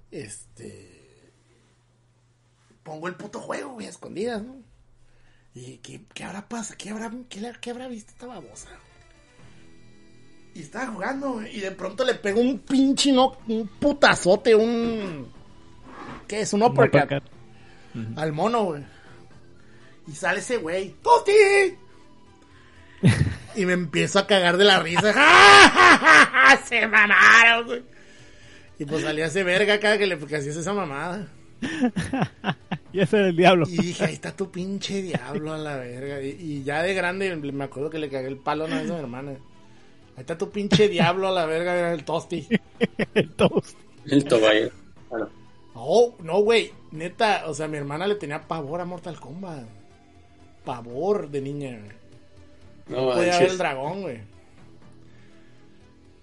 [0.09, 0.90] este
[2.84, 4.55] pongo el puto juego, güey, a escondidas, ¿no?
[5.53, 6.75] Y ¿qué, qué habrá pasado?
[6.77, 8.69] ¿Qué habrá, qué, habrá visto esta babosa?
[10.53, 13.38] Y estaba jugando, güey, y de pronto le pego un pinche, ¿no?
[13.47, 15.32] Un putazote, un...
[16.27, 16.53] ¿qué es?
[16.53, 17.23] Un uppercut.
[18.15, 18.84] Al mono, güey.
[20.07, 20.95] Y sale ese güey.
[21.01, 21.32] ¡Tosti!
[23.55, 25.13] y me empiezo a cagar de la risa.
[26.65, 27.84] Se mamaron, güey.
[28.79, 31.27] Y pues salía ese verga acá que le hacías esa mamada.
[32.93, 33.66] y ese era el diablo.
[33.70, 36.22] Y dije, ahí está tu pinche diablo a la verga.
[36.22, 38.93] Y, ya de grande me acuerdo que le cagué el palo a una vez a
[38.93, 39.32] mi hermana.
[39.32, 42.47] Ahí está tu pinche diablo a la verga, era el tosti.
[43.14, 43.82] el tosti.
[44.05, 44.72] El tobayo.
[45.09, 45.30] Bueno.
[45.74, 46.72] Oh, no, güey.
[46.91, 49.66] Neta, o sea, mi hermana le tenía pavor a Mortal Kombat.
[50.66, 51.80] Pavor de niña,
[52.88, 54.20] No, no podía ver el dragón, güey.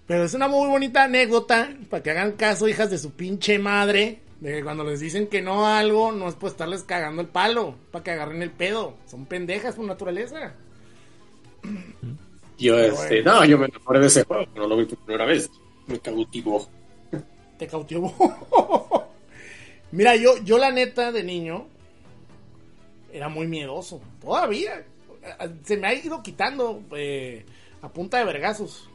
[0.09, 4.21] Pero es una muy bonita anécdota para que hagan caso, hijas de su pinche madre.
[4.39, 7.27] De que cuando les dicen que no a algo, no es por estarles cagando el
[7.27, 8.95] palo, para que agarren el pedo.
[9.05, 10.53] Son pendejas por naturaleza.
[12.57, 15.49] Yo, este, no, yo me enamoré de ese juego, no lo vi por primera vez.
[15.87, 16.67] Me cautivó.
[17.57, 18.13] Te cautivó.
[19.93, 21.67] Mira, yo, yo la neta de niño
[23.13, 24.01] era muy miedoso.
[24.21, 24.83] Todavía.
[25.63, 27.45] Se me ha ido quitando eh,
[27.81, 28.88] a punta de vergazos.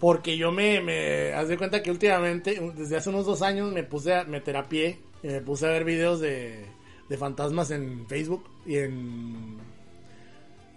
[0.00, 3.84] Porque yo me, me haz de cuenta que últimamente, desde hace unos dos años, me
[3.84, 6.64] puse a, me terapié y me puse a ver videos de,
[7.06, 9.58] de fantasmas en Facebook y en...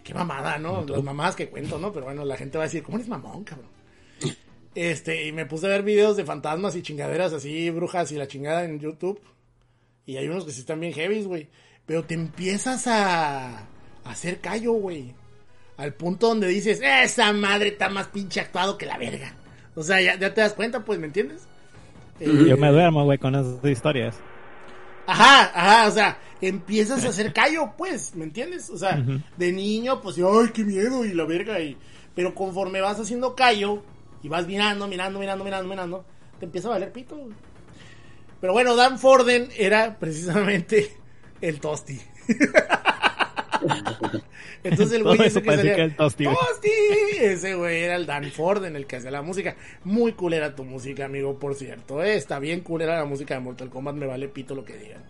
[0.04, 0.84] Qué mamada, ¿no?
[0.86, 1.94] Las mamadas que cuento, ¿no?
[1.94, 3.70] Pero bueno, la gente va a decir, ¿cómo eres mamón, cabrón?
[4.76, 8.28] Este, y me puse a ver videos de fantasmas y chingaderas así, brujas y la
[8.28, 9.22] chingada en YouTube.
[10.06, 11.48] Y hay unos que sí están bien heavy, güey.
[11.86, 13.68] Pero te empiezas a, a
[14.04, 15.16] hacer callo, güey
[15.78, 19.36] al punto donde dices, esa madre está más pinche actuado que la verga.
[19.76, 21.48] O sea, ya, te das cuenta, pues, ¿me entiendes?
[22.20, 24.16] Yo me duermo, güey, con esas historias.
[25.08, 28.70] Ajá, ajá, o sea, empiezas a hacer callo, pues, ¿me entiendes?
[28.70, 29.04] O sea,
[29.38, 31.78] de niño, pues, ay, qué miedo, y la verga, y...
[32.16, 33.84] Pero conforme vas haciendo callo,
[34.22, 36.06] y vas mirando, mirando, mirando, mirando, mirando,
[36.40, 37.18] te empieza a valer pito.
[38.40, 40.98] Pero bueno, Dan Forden era precisamente
[41.42, 42.00] el tosti.
[44.64, 46.26] Entonces el güey ese que salía, el tosti,
[47.20, 49.56] Ese güey era el Dan Ford en el que hacía la música.
[49.84, 52.02] Muy culera tu música, amigo, por cierto.
[52.04, 55.04] Eh, está bien culera la música de Mortal Kombat, me vale pito lo que digan.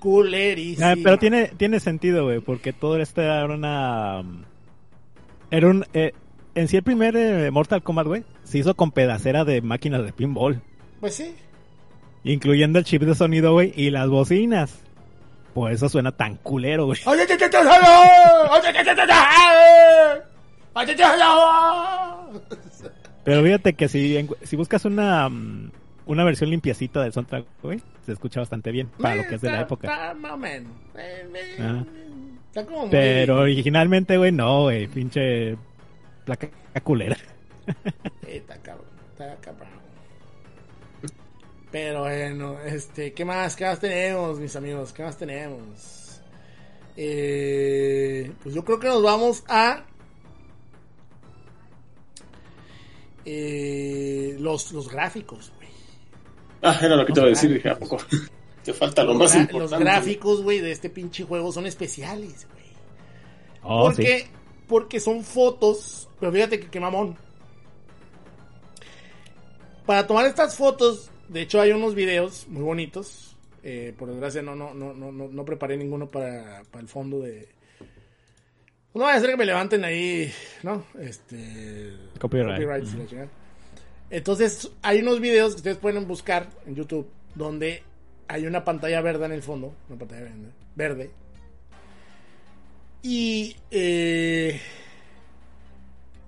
[0.00, 0.86] Culerísimo.
[0.86, 4.22] Ah, pero tiene, tiene sentido, güey, porque todo esto era una...
[5.50, 5.84] Era un...
[5.92, 6.12] Eh,
[6.54, 10.12] en sí el primer eh, Mortal Kombat, güey, se hizo con pedacera de máquinas de
[10.12, 10.62] pinball.
[11.00, 11.34] Pues sí.
[12.24, 14.85] Incluyendo el chip de sonido, güey, y las bocinas.
[15.56, 16.98] Por eso suena tan culero, güey.
[23.24, 25.70] Pero fíjate que si, si buscas una, mm,
[26.04, 29.50] una versión limpiecita del soundtrack, güey, se escucha bastante bien para lo que es de
[29.50, 29.88] la época.
[32.90, 35.56] Pero originalmente, güey, no, güey, pinche
[36.26, 36.50] placa
[36.82, 37.16] culera.
[38.28, 39.65] Está cabrón, está cabrón.
[41.76, 43.54] Pero bueno, este, ¿qué más?
[43.54, 44.94] ¿Qué más tenemos, mis amigos?
[44.94, 46.22] ¿Qué más tenemos?
[46.96, 49.84] Eh, pues yo creo que nos vamos a
[53.26, 55.68] eh, los, los gráficos, güey.
[56.62, 57.98] Ah, era lo que te iba a decir, dije, ¿a poco?
[58.64, 59.58] Te falta lo más importante.
[59.58, 62.64] Los gráficos, güey, de este pinche juego son especiales, güey.
[63.62, 64.28] Oh, porque,
[64.66, 67.18] porque son fotos, pero fíjate que qué mamón.
[69.84, 73.36] Para tomar estas fotos de hecho, hay unos videos muy bonitos.
[73.62, 77.48] Eh, por desgracia, no, no, no, no, no preparé ninguno para, para el fondo de.
[78.94, 80.84] No vaya a ser que me levanten ahí, ¿no?
[81.00, 81.92] Este.
[82.20, 82.86] Copyright.
[84.08, 87.82] Entonces, hay unos videos que ustedes pueden buscar en YouTube donde
[88.28, 89.74] hay una pantalla verde en el fondo.
[89.88, 90.50] Una pantalla verde.
[90.76, 91.10] verde
[93.06, 93.56] y.
[93.70, 94.60] Eh,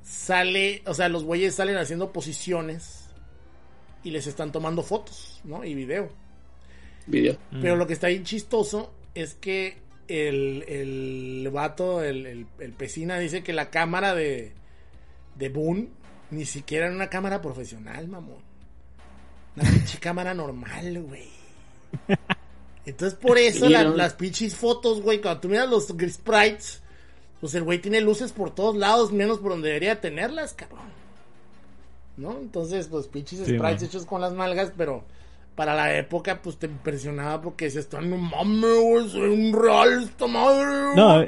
[0.03, 0.82] sale.
[0.86, 2.97] O sea, los güeyes salen haciendo posiciones
[4.03, 5.64] y les están tomando fotos, ¿no?
[5.64, 6.11] Y video.
[7.07, 7.36] Video.
[7.51, 9.78] Pero lo que está bien chistoso es que
[10.09, 14.53] el, el vato, el, el, el Pesina, dice que la cámara de,
[15.36, 15.88] de Boone
[16.30, 18.42] ni siquiera era una cámara profesional, mamón.
[19.57, 21.28] Una pinche cámara normal, güey.
[22.84, 26.82] Entonces, por eso las pinches fotos, güey, cuando tú miras los sprites,
[27.40, 30.99] pues el güey tiene luces por todos lados, menos por donde debería tenerlas, cabrón.
[32.19, 32.39] ¿No?
[32.39, 35.05] Entonces, pues pinches sprites hechos con las malgas, pero
[35.55, 40.05] para la época, pues te impresionaba porque se están, no mames, güey, soy un real
[40.05, 40.95] esta madre.
[40.95, 41.25] No,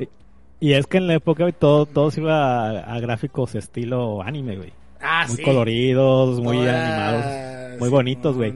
[0.60, 4.72] y es que en la época todo, todo se iba a, gráficos estilo anime, güey.
[5.00, 8.54] Ah, muy coloridos, muy animados, muy bonitos, güey.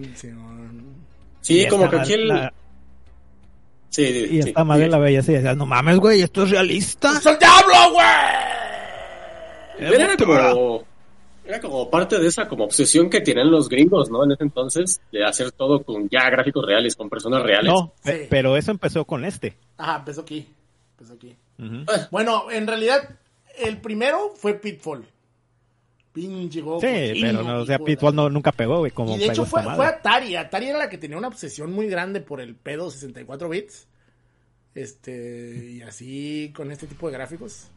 [1.41, 2.51] Sí, como que aquí el...
[3.89, 7.12] Sí, y esta madre la veía y decía, no mames, güey, esto es realista.
[7.16, 8.07] ¡Es el diablo, güey!
[9.78, 10.85] Era como
[11.47, 14.24] Era como parte de esa como obsesión que tienen los gringos, ¿no?
[14.24, 17.70] En ese entonces, de hacer todo con ya gráficos reales, con personas reales.
[17.72, 18.12] No, Sí.
[18.30, 19.57] pero eso empezó con este.
[19.76, 20.49] Ajá, empezó aquí.
[20.92, 21.36] Empezó aquí.
[21.86, 23.18] Ah, Bueno, en realidad,
[23.59, 25.05] el primero fue Pitfall.
[26.12, 26.80] Pinche juego.
[26.80, 29.45] Sí, cochino, pero no, o sea, Pitfall no, nunca pegó, güey, como Y de hecho
[29.45, 29.84] fue, fue.
[29.84, 30.36] Atari.
[30.36, 33.88] Atari era la que tenía una obsesión muy grande por el pedo 64 bits.
[34.74, 37.68] Este, y así con este tipo de gráficos.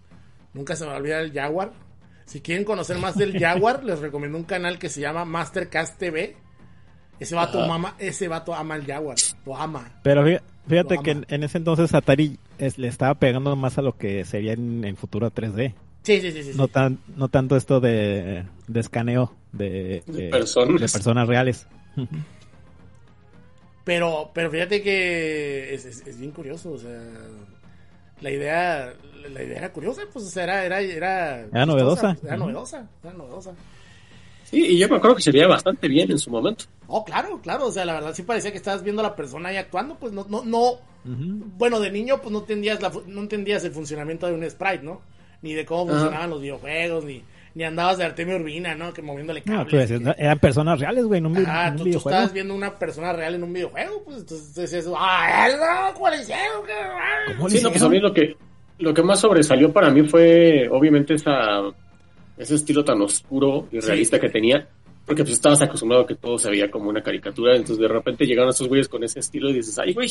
[0.54, 1.72] Nunca se me va a olvidar el Jaguar.
[2.28, 6.36] Si quieren conocer más del Jaguar, les recomiendo un canal que se llama Mastercast TV.
[7.20, 7.68] Ese vato, Ajá.
[7.68, 9.16] mama, ese vato ama el Jaguar.
[9.46, 10.00] Lo ama.
[10.04, 13.82] Pero fí- fíjate que en, en ese entonces Atari es- le estaba pegando más a
[13.82, 15.74] lo que sería en, en futuro 3D.
[16.04, 16.52] Sí, sí, sí, sí.
[16.52, 16.58] sí.
[16.58, 20.80] No, tan, no tanto esto de, de escaneo de, De personas.
[20.82, 21.66] de personas reales.
[23.84, 26.92] Pero, pero fíjate que es, es- es bien curioso, o sea,
[28.22, 28.94] la idea,
[29.30, 32.18] la idea era curiosa, pues, o sea, era, era, era, chistosa, novedosa.
[32.24, 33.54] Era novedosa, era novedosa.
[34.46, 36.66] Sí, y yo me acuerdo que se veía bastante bien en su momento.
[36.88, 39.50] Oh, claro, claro, o sea, la verdad sí parecía que estabas viendo a la persona
[39.50, 43.64] ahí actuando, pues no, no, no, bueno, de niño pues no entendías la, no entendías
[43.66, 45.02] el funcionamiento de un sprite, ¿no?
[45.42, 47.24] Ni de cómo funcionaban los videojuegos, ni,
[47.58, 48.94] ni andabas de Artemio Urbina, ¿no?
[48.94, 49.68] Que moviéndole No, cables.
[49.72, 52.54] tú decías, no, eran personas reales, güey, en un, Ah, en un tú, estabas viendo
[52.54, 55.48] una persona real en un videojuego, pues entonces decías, ¡ah,
[55.92, 56.00] no!
[56.00, 56.66] ¿Cuál hicieron?
[56.68, 56.74] ¿Qué?
[56.74, 57.34] Ah".
[57.36, 58.36] ¿Cómo Sí, no, pues a mí lo que,
[58.78, 61.62] lo que más sobresalió para mí fue, obviamente, esa,
[62.38, 63.88] ese estilo tan oscuro y Sí.
[63.88, 64.68] realista que tenía.
[65.08, 67.54] Porque pues estabas acostumbrado a que todo se veía como una caricatura.
[67.56, 70.10] Entonces de repente llegaron esos güeyes con ese estilo y dices, ay, güey,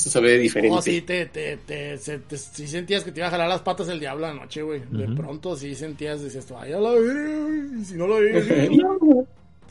[0.00, 0.76] eso se ve diferente.
[0.76, 3.60] Oh, sí, te, te, te, se- te- sí sentías que te iba a jalar las
[3.62, 4.80] patas el diablo anoche, güey.
[4.90, 5.14] De Ujú.
[5.16, 8.28] pronto sí sentías, decías tú, ay, ya la vi, y si no la vi,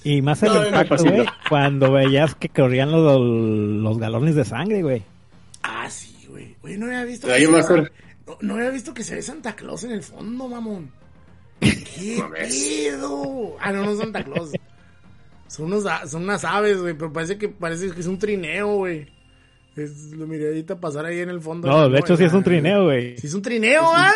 [0.03, 4.82] Y más el No, impacto, güey, cuando veías que corrían los, los galones de sangre,
[4.84, 5.01] güey.
[5.63, 6.55] Ah, sí, güey.
[6.61, 7.28] Güey, no había visto.
[7.28, 7.49] Que ahí se-
[8.28, 10.91] no, no había visto que se ve Santa Claus en el fondo, mamón.
[11.59, 13.55] ¿Qué pedo?
[13.59, 14.51] Ah, no, no es Santa Claus.
[15.47, 18.75] Son, unos, a- son unas aves, güey, pero parece que parece que es un trineo,
[18.75, 19.07] güey.
[19.78, 21.67] Es, lo miré ahorita pasar ahí en el fondo.
[21.67, 23.17] No, de hecho sí es un Ah, trineo, güey.
[23.17, 24.11] Sí es un trineo, ¿ah?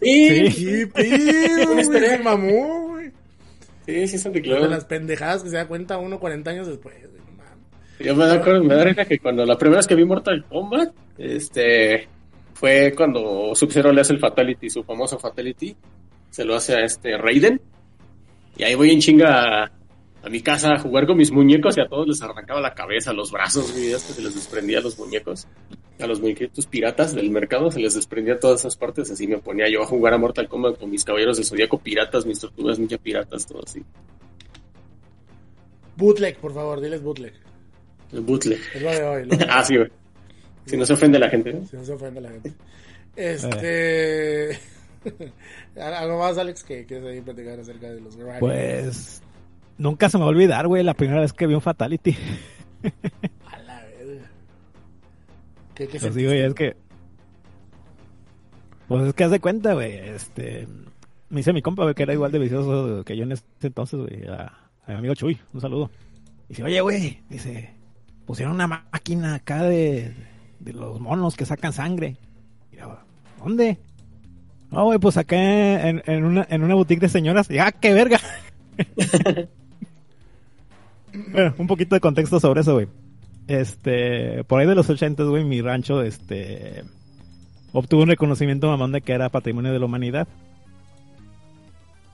[0.00, 0.64] Sí, Sí.
[0.66, 2.22] ¿Qué pedo, Un egg.
[2.22, 3.10] mamó, güey.
[3.86, 4.68] sí, sí, Santa De Claus.
[4.70, 7.22] las pendejadas que se da cuenta uno 40 años después, güey.
[7.24, 7.98] no mames.
[7.98, 10.94] Yo me acuerdo, me da risa que cuando la primera vez que vi Mortal Kombat,
[11.18, 12.06] este,
[12.54, 15.74] fue cuando Sub-Zero le hace el Fatality, su famoso Fatality,
[16.30, 17.60] se lo hace a este Raiden,
[18.56, 19.72] y ahí voy en chinga
[20.22, 23.12] a, mi casa a jugar con mis muñecos y a todos les arrancaba la cabeza,
[23.12, 25.46] los brazos, güey, hasta se les desprendía a los muñecos,
[25.98, 29.68] a los muñequitos piratas del mercado se les desprendía todas esas partes, así me ponía
[29.70, 32.98] yo a jugar a Mortal Kombat con mis caballeros del Zodíaco piratas, mis tortugas ninja
[32.98, 33.82] piratas, todo así,
[35.98, 37.32] Bootleg, por favor, diles bootleg.
[38.12, 38.60] el bootleg.
[38.72, 39.24] Es lo de hoy.
[39.24, 39.50] lo de hoy.
[39.50, 39.88] ah, sí, güey.
[40.64, 41.66] Si no se ofende la gente, ¿no?
[41.66, 42.52] Si no se ofende la gente.
[43.16, 44.58] Este.
[45.80, 48.16] ¿Algo más, Alex, que quieres ahí platicar acerca de los?
[48.38, 49.22] Pues
[49.78, 52.16] nunca se me va a olvidar, güey, la primera vez que vi un Fatality.
[53.46, 54.30] A la verga.
[55.74, 56.76] ¿Qué, qué Pues sí, güey, es que.
[58.88, 59.94] Pues es que haz de cuenta, güey.
[59.94, 60.66] Este.
[61.30, 64.00] Me dice mi compa, güey, que era igual de vicioso que yo en ese entonces,
[64.00, 64.26] güey.
[64.26, 64.52] A,
[64.86, 65.90] a mi amigo Chuy, un saludo.
[66.48, 67.74] Dice, oye, güey, dice,
[68.24, 70.14] pusieron una máquina acá de,
[70.60, 72.16] de los monos que sacan sangre.
[72.72, 72.98] Y yo,
[73.38, 73.78] ¿dónde?
[74.70, 77.50] No, güey, pues acá en, en una, en una boutique de señoras.
[77.50, 78.18] Y, ah, qué verga.
[81.32, 82.88] bueno, un poquito de contexto sobre eso, güey.
[83.46, 86.84] Este, por ahí de los 80, güey, mi rancho, este,
[87.72, 90.28] obtuvo un reconocimiento mamón de que era patrimonio de la humanidad.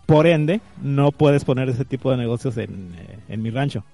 [0.07, 3.84] Por ende, no puedes poner ese tipo de negocios en, eh, en mi rancho.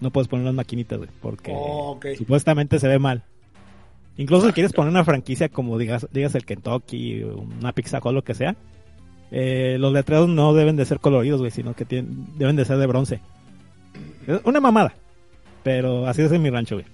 [0.00, 3.22] No puedes poner las maquinitas, güey, porque Oh, supuestamente se ve mal.
[4.16, 8.24] Incluso si quieres poner una franquicia como digas, digas el Kentucky, una Pizza Hut, lo
[8.24, 8.56] que sea,
[9.30, 12.78] eh, los letreros no deben de ser coloridos, güey, sino que tienen, deben de ser
[12.78, 13.20] de bronce.
[14.44, 14.94] Una mamada.
[15.62, 16.86] Pero así es en mi rancho, güey.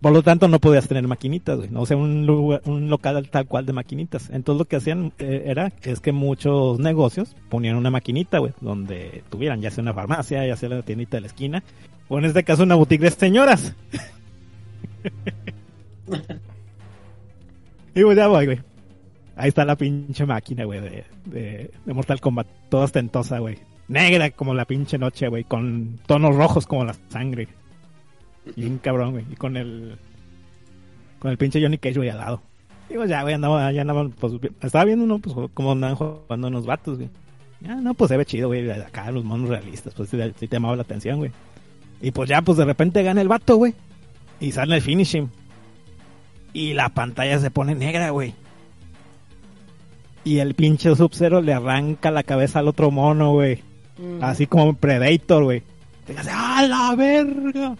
[0.00, 1.70] Por lo tanto, no podías tener maquinitas, güey.
[1.70, 4.28] No o sea, un, lugar- un local tal cual de maquinitas.
[4.30, 9.22] Entonces, lo que hacían eh, era es que muchos negocios ponían una maquinita, güey, donde
[9.30, 11.62] tuvieran ya sea una farmacia, ya sea la tiendita de la esquina,
[12.08, 13.74] o en este caso una boutique de señoras.
[17.94, 18.60] y pues ya voy, güey.
[19.36, 22.46] Ahí está la pinche máquina, güey, de, de Mortal Kombat.
[22.68, 23.58] Toda ostentosa, güey.
[23.88, 25.44] Negra como la pinche noche, güey.
[25.44, 27.48] Con tonos rojos como la sangre.
[28.56, 29.24] Un cabrón, güey.
[29.30, 29.98] Y con el.
[31.18, 32.42] Con el pinche Johnny Cage, güey, al lado.
[32.88, 36.66] Pues ya, güey, andaba, ya andaba, pues, estaba viendo uno, pues, como andaban jugando unos
[36.66, 37.10] vatos, güey.
[37.60, 40.56] Ya, no, pues se ve chido, güey, acá los monos realistas, pues sí, sí te
[40.56, 41.32] llamaba la atención, güey.
[42.00, 43.74] Y pues ya, pues de repente gana el vato, güey.
[44.40, 45.30] Y sale el finishing.
[46.52, 48.34] Y la pantalla se pone negra, güey.
[50.24, 53.62] Y el pinche Sub-Zero le arranca la cabeza al otro mono, güey.
[54.20, 55.62] Así como Predator, güey.
[56.30, 57.76] ¡ah, la verga!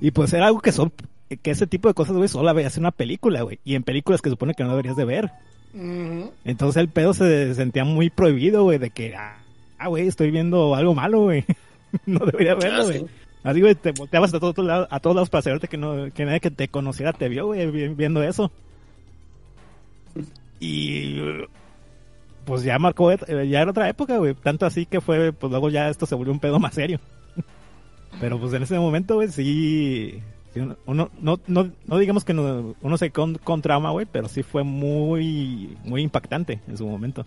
[0.00, 0.92] Y pues era algo que son,
[1.42, 3.58] que ese tipo de cosas, güey, solo veías en una película, güey.
[3.64, 5.30] Y en películas que supone que no deberías de ver.
[6.44, 10.94] Entonces el pedo se sentía muy prohibido, güey, de que, ah, güey, estoy viendo algo
[10.94, 11.44] malo, güey.
[12.06, 12.98] no debería verlo, Ah, güey.
[13.00, 13.06] sí.
[13.44, 16.24] Así, güey, te volteabas a todos lados, a todos lados para asegurarte que, no, que
[16.24, 18.50] nadie que te conociera te vio, güey, vi- viendo eso.
[20.60, 21.20] Y
[22.48, 23.18] pues ya marcó, eh,
[23.48, 24.34] ya era otra época, güey.
[24.34, 26.98] Tanto así que fue, pues luego ya esto se volvió un pedo más serio.
[28.20, 30.20] Pero pues en ese momento, güey, sí.
[30.54, 34.06] sí, uno, uno- no, no, no digamos que no- uno se con, con trauma, güey,
[34.10, 37.26] pero sí fue muy, muy impactante en su momento.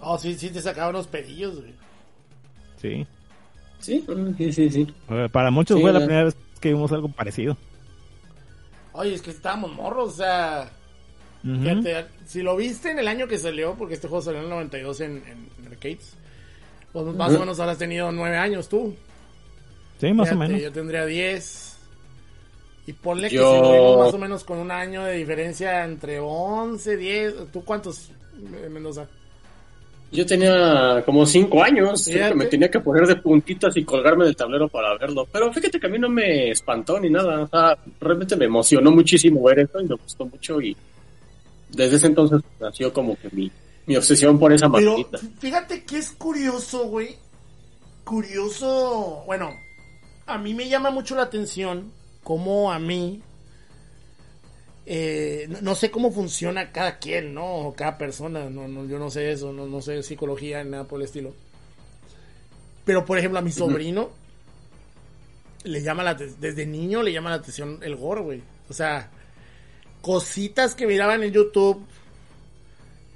[0.00, 1.72] Oh, sí, sí, te sacaban los pedillos, güey.
[2.80, 3.06] Sí.
[3.78, 4.04] Sí,
[4.36, 4.94] sí, sí, sí.
[5.08, 7.56] Eh, Para muchos Sí, fue la primera vez que vimos algo parecido.
[8.92, 10.70] Oye, es que estábamos morros, o sea.
[11.42, 14.50] Fíjate, si lo viste en el año que salió, porque este juego salió en el
[14.50, 16.14] 92 en, en arcades,
[16.92, 18.94] pues más o menos habrás tenido nueve años tú.
[20.00, 20.60] Sí, más o menos.
[20.60, 21.76] Yo tendría 10.
[22.86, 25.84] Y ponle Yo- que si lo vimos más o menos con un año de diferencia
[25.84, 27.34] entre 11, 10.
[27.52, 28.10] ¿Tú cuántos,
[28.64, 29.06] eh, Mendoza?
[30.10, 32.32] Yo tenía como cinco años, creo Fíjate.
[32.32, 35.28] que me tenía que poner de puntitas y colgarme del tablero para verlo.
[35.30, 37.42] Pero fíjate que a mí no me espantó ni nada.
[37.42, 40.58] O sea, realmente me emocionó muchísimo ver eso y me gustó mucho.
[40.62, 40.74] Y
[41.70, 43.50] desde ese entonces nació como que mi,
[43.86, 45.18] mi obsesión por esa Pero maquinita.
[45.38, 47.16] fíjate que es curioso, güey.
[48.04, 49.22] Curioso.
[49.26, 49.50] Bueno,
[50.26, 51.92] a mí me llama mucho la atención
[52.22, 53.22] cómo a mí.
[54.86, 57.44] eh, no, no sé cómo funciona cada quien, ¿no?
[57.68, 58.48] O cada persona.
[58.48, 59.52] No, no, yo no sé eso.
[59.52, 61.34] No, no sé psicología ni nada por el estilo.
[62.84, 64.10] Pero, por ejemplo, a mi sobrino.
[65.64, 68.42] Le llama la Desde niño le llama la atención el gore, güey.
[68.70, 69.10] O sea,
[70.02, 71.84] cositas que miraban en YouTube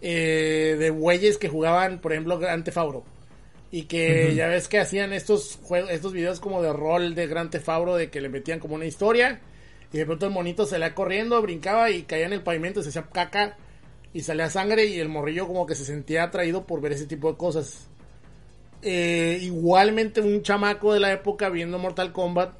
[0.00, 3.04] eh, de güeyes que jugaban, por ejemplo, Grand Theft Auto.
[3.70, 7.50] Y que ya ves que hacían estos juegos, estos videos como de rol de Grand
[7.50, 9.40] Theft Auto, de que le metían como una historia.
[9.92, 12.90] Y de pronto el monito salía corriendo, brincaba y caía en el pavimento y se
[12.90, 13.56] hacía caca.
[14.12, 17.30] Y salía sangre y el morrillo como que se sentía atraído por ver ese tipo
[17.30, 17.88] de cosas.
[18.82, 22.52] Eh, igualmente un chamaco de la época viendo Mortal Kombat,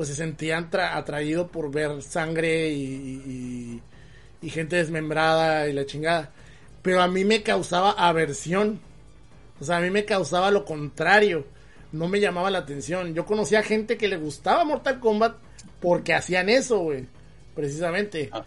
[0.00, 3.80] pues se sentía atra- atraído por ver sangre y, y-
[4.40, 6.30] y gente desmembrada y la chingada.
[6.80, 8.80] Pero a mí me causaba aversión.
[9.60, 11.44] O sea, a mí me causaba lo contrario.
[11.92, 13.12] No me llamaba la atención.
[13.12, 15.36] Yo conocía gente que le gustaba Mortal Kombat
[15.82, 17.04] porque hacían eso, güey.
[17.54, 18.30] Precisamente.
[18.32, 18.46] Ah,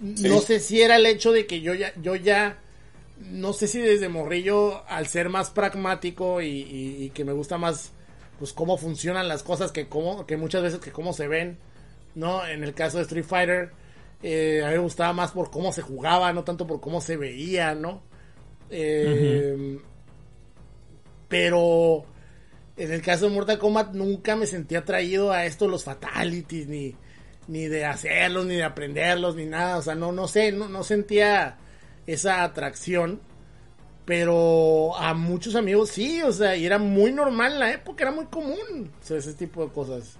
[0.00, 2.58] No sé si era el hecho de que yo ya, yo ya,
[3.30, 6.66] no sé si desde morrillo, al ser más pragmático y-
[7.04, 7.92] y que me gusta más,
[8.40, 11.58] pues cómo funcionan las cosas que cómo, que muchas veces que cómo se ven,
[12.16, 12.44] ¿no?
[12.44, 13.70] En el caso de Street Fighter,
[14.22, 17.16] eh, a mí me gustaba más por cómo se jugaba, no tanto por cómo se
[17.16, 18.02] veía, ¿no?
[18.70, 19.78] Eh,
[21.28, 22.04] Pero
[22.76, 26.96] en el caso de Mortal Kombat nunca me sentí atraído a esto, los fatalities, ni,
[27.46, 29.76] ni de hacerlos, ni de aprenderlos, ni nada.
[29.76, 31.58] O sea, no, no sé, no, no sentía
[32.06, 33.20] esa atracción.
[34.10, 38.10] Pero a muchos amigos sí, o sea, y era muy normal en la época, era
[38.10, 40.16] muy común o sea, ese tipo de cosas.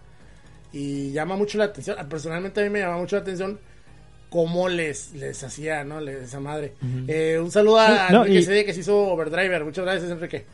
[0.73, 3.59] Y llama mucho la atención, personalmente a mí me llama mucho la atención
[4.29, 6.01] cómo les, les hacía, ¿no?
[6.01, 6.75] Les- Esa madre.
[7.09, 9.65] Eh, un saludo a no, Enrique y- que se hizo Overdriver.
[9.65, 10.45] Muchas gracias, Enrique.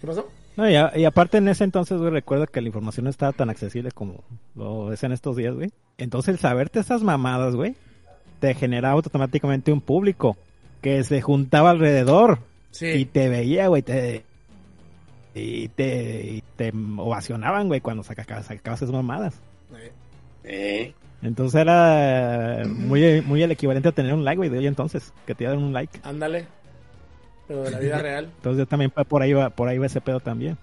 [0.00, 0.28] ¿Qué pasó?
[0.56, 3.32] No, y, a- y aparte en ese entonces, güey, recuerdo que la información no estaba
[3.32, 4.22] tan accesible como
[4.54, 5.72] lo es en estos días, güey.
[5.98, 7.74] Entonces el saberte esas mamadas, güey,
[8.38, 10.36] te generaba automáticamente un público
[10.80, 12.38] que se juntaba alrededor
[12.74, 12.86] Sí.
[12.86, 14.24] y te veía, güey, te...
[15.36, 19.34] Y te, y te ovacionaban, güey, cuando sacabas, sacabas esas mamadas.
[20.44, 25.12] Eh, Entonces era muy, muy el equivalente a tener un like, güey, de hoy entonces,
[25.26, 25.98] que te dieran un like.
[26.04, 26.46] ándale.
[27.48, 28.24] Pero de la vida real.
[28.36, 30.56] Entonces yo también por ahí va, por ahí va ese pedo también.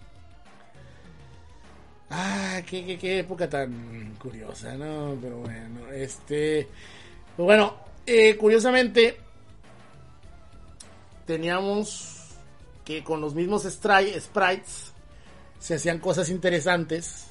[2.10, 5.16] Ah, qué, qué, qué época tan curiosa, ¿no?
[5.22, 6.68] Pero bueno, este...
[7.36, 9.18] Pues bueno, eh, curiosamente,
[11.32, 12.36] teníamos
[12.84, 14.92] que con los mismos sprites
[15.60, 17.28] se hacían cosas interesantes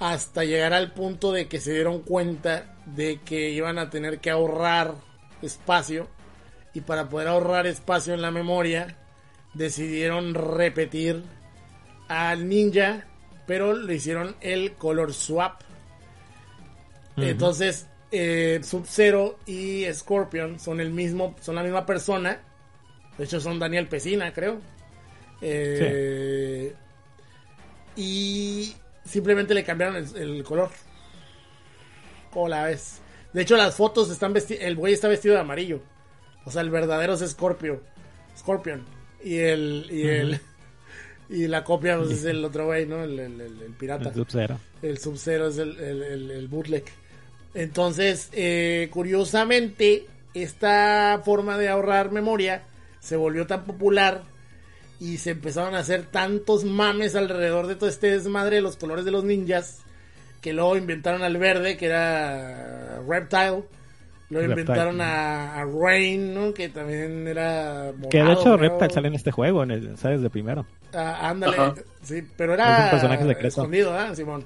[0.00, 4.30] hasta llegar al punto de que se dieron cuenta de que iban a tener que
[4.30, 4.96] ahorrar
[5.40, 6.08] espacio
[6.74, 8.96] y para poder ahorrar espacio en la memoria
[9.54, 11.22] decidieron repetir
[12.08, 13.06] al ninja
[13.46, 15.60] pero le hicieron el color swap.
[17.16, 22.40] Entonces eh, Sub-Zero y Scorpion son el mismo son la misma persona
[23.18, 24.60] de hecho son Daniel Pesina creo
[25.40, 26.72] Eh,
[27.96, 30.70] y simplemente le cambiaron el, el color
[32.30, 33.00] como la ves
[33.32, 35.80] de hecho las fotos están vestidas el güey está vestido de amarillo
[36.46, 37.82] O sea, el verdadero es Scorpio.
[38.38, 38.84] Scorpion.
[39.24, 39.86] Y el.
[39.90, 40.40] Y el.
[41.28, 43.02] Y la copia pues, es el otro güey, ¿no?
[43.02, 44.10] El, el, el, el pirata.
[44.10, 44.60] El Sub-Zero.
[44.80, 46.84] El Sub-Zero es el, el, el, el bootleg.
[47.52, 52.62] Entonces, eh, curiosamente, esta forma de ahorrar memoria
[53.06, 54.22] se volvió tan popular
[54.98, 59.04] y se empezaron a hacer tantos mames alrededor de todo este desmadre de los colores
[59.04, 59.80] de los ninjas
[60.40, 63.64] que luego inventaron al verde, que era Reptile.
[64.28, 66.52] Luego Reptile, inventaron a, a Rain, ¿no?
[66.52, 68.56] Que también era morado, Que de hecho creo.
[68.56, 70.20] Reptile sale en este juego, en el, ¿sabes?
[70.22, 70.66] De primero.
[70.92, 71.56] Ah, ándale,
[72.02, 73.48] sí, pero Es era un personaje secreto.
[73.48, 74.44] escondido, ¿ah, Simón?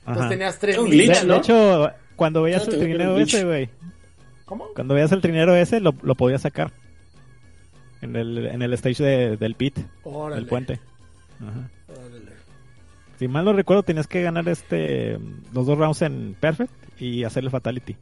[0.00, 0.28] Entonces Ajá.
[0.30, 1.34] tenías tres Es un glitch, De, ¿no?
[1.34, 2.78] de hecho, cuando veías Ah, el
[3.14, 3.34] glitch.
[3.34, 3.70] ese, güey.
[4.46, 4.68] ¿Cómo?
[4.74, 6.72] Cuando veías el trinero ese, lo, lo podías sacar.
[8.02, 10.36] En el, en el stage de- del pit, Órale.
[10.40, 10.80] del puente.
[11.40, 11.70] Ajá.
[11.88, 12.32] órale.
[13.18, 15.16] Si mal no recuerdo, tenías que ganar este
[15.52, 17.96] los dos rounds en Perfect y hacerle Fatality.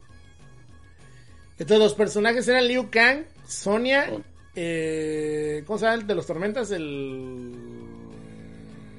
[1.59, 4.21] Entonces los personajes eran Liu Kang, Sonia, Oh.
[4.55, 6.71] eh, ¿cómo se llama el de los tormentas?
[6.71, 7.53] El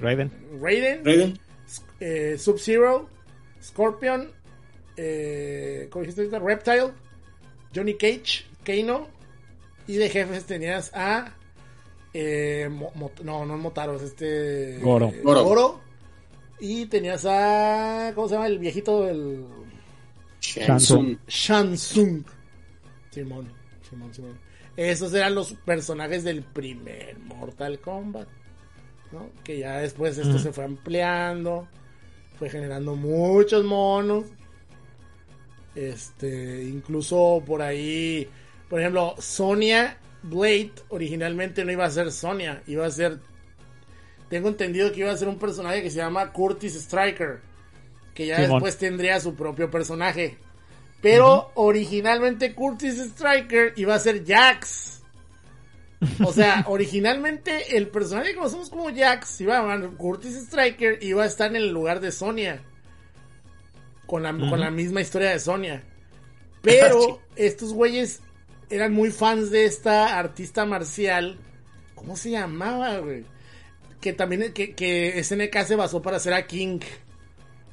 [0.01, 0.31] Raiden.
[0.61, 1.39] Raiden, Raiden.
[2.01, 3.09] eh, Sub-Zero,
[3.63, 4.31] Scorpion,
[4.97, 6.39] eh, ¿cómo dijiste?
[6.39, 6.91] Reptile,
[7.75, 9.09] Johnny Cage, Kano,
[9.93, 11.35] y de jefes tenías a
[12.15, 15.09] eh, Mo- Mo- no, no Motaro, es este Goro.
[15.09, 15.81] eh, Goro.
[16.61, 19.45] y tenías a ¿cómo se llama el viejito el
[20.41, 21.17] Shansung.
[21.29, 22.25] Shansung.
[23.11, 23.49] Simón,
[23.89, 24.39] Simón, Simón.
[24.77, 28.29] Esos eran los personajes del primer Mortal Kombat.
[29.13, 29.29] ¿no?
[29.45, 31.69] Que ya después esto se fue ampliando.
[32.39, 34.25] Fue generando muchos monos.
[35.75, 38.29] Este, incluso por ahí,
[38.73, 43.19] por ejemplo, Sonia Blade originalmente no iba a ser Sonia, iba a ser.
[44.31, 47.41] Tengo entendido que iba a ser un personaje que se llama Curtis Striker,
[48.15, 48.53] que ya Simón.
[48.53, 50.39] después tendría su propio personaje.
[51.03, 55.03] Pero originalmente Curtis Striker iba a ser Jax.
[56.25, 61.25] O sea, originalmente el personaje que conocemos como Jax, iba a llamar Curtis Striker, iba
[61.25, 62.63] a estar en el lugar de Sonia.
[64.07, 65.83] Con la, con la misma historia de Sonia.
[66.63, 68.23] Pero estos güeyes
[68.75, 71.39] eran muy fans de esta artista marcial.
[71.95, 73.25] ¿Cómo se llamaba, güey?
[74.01, 76.81] Que también que, que SNK se basó para hacer a King.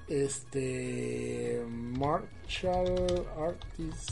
[0.08, 1.64] Este.
[1.68, 4.12] Martial Artist.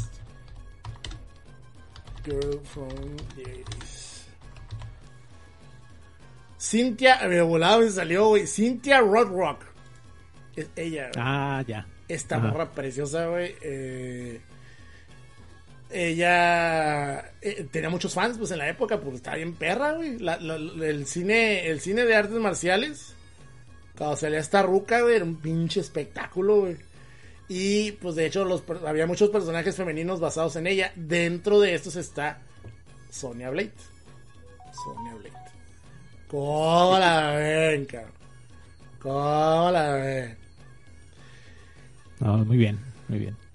[2.25, 2.89] Girl from
[3.35, 4.23] the 80s.
[6.57, 8.47] Cynthia, me volado me salió, güey.
[8.47, 9.61] Cynthia Rodrock.
[10.55, 11.25] Es ella, güey.
[11.25, 11.87] Ah, ya.
[12.07, 12.47] Esta Ajá.
[12.47, 13.55] morra preciosa, güey.
[13.61, 14.41] eh,
[15.89, 20.17] ella eh, tenía muchos fans, pues en la época, pues estaba bien perra, güey.
[20.81, 23.13] El cine, el cine de artes marciales,
[23.97, 26.77] cuando salía esta ruca, güey, era un pinche espectáculo, güey.
[27.49, 30.91] Y pues de hecho los, había muchos personajes femeninos basados en ella.
[30.95, 32.39] Dentro de estos está
[33.09, 33.71] Sonia Blade.
[34.73, 35.33] Sonia Blade.
[36.27, 38.11] ¿Cómo la ven, cabrón?
[38.99, 40.37] ¿Cómo la ven?
[42.19, 42.77] Muy bien,
[43.07, 43.46] muy bien.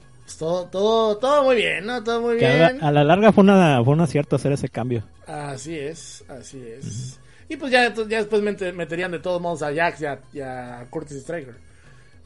[0.43, 2.03] Pues todo, todo, todo muy bien, ¿no?
[2.03, 2.85] Todo muy Que a, la, bien.
[2.85, 5.05] a la larga fue, una, fue un acierto hacer ese cambio.
[5.27, 7.19] Así es, así es.
[7.49, 10.41] Y pues ya, ya después mete- meterían de todos modos a Jax y a, y
[10.41, 11.55] a Curtis Striker.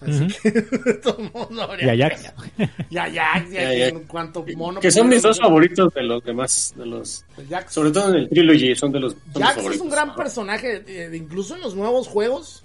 [0.00, 0.50] Así que
[0.84, 2.32] de todos modos no habría Y a Jax.
[2.90, 4.80] Y a Jax, y a cuánto mono.
[4.80, 6.72] Que son mis dos favoritos de los demás.
[6.76, 9.80] De los, Jax, sobre todo en el Trilogy, son de los, son los Jax es
[9.80, 12.62] un gran personaje, eh, incluso en los nuevos juegos,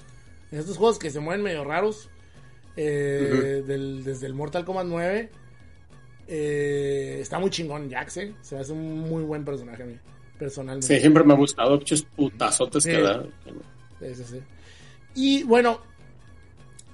[0.52, 2.10] en estos juegos que se mueven medio raros,
[2.78, 5.30] eh, del- desde el Mortal Kombat 9,
[6.34, 8.34] eh, está muy chingón Jax, eh.
[8.42, 9.98] se hace un muy buen personaje a mí,
[10.40, 10.88] personalmente.
[10.88, 11.72] Sí, siempre me ha gustado.
[11.78, 12.90] Muchos putazotes Sí.
[12.92, 13.24] que da.
[14.00, 14.40] Sí, sí, sí.
[15.14, 15.82] Y bueno,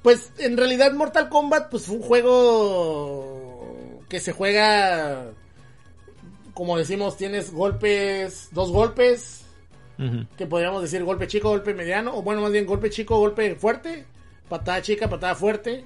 [0.02, 5.28] pues en realidad Mortal Kombat pues fue un juego que se juega,
[6.56, 9.44] como decimos, tienes golpes, dos golpes,
[10.36, 14.06] que podríamos decir golpe chico, golpe mediano, o bueno, más bien golpe chico, golpe fuerte,
[14.50, 15.86] patada chica, patada fuerte.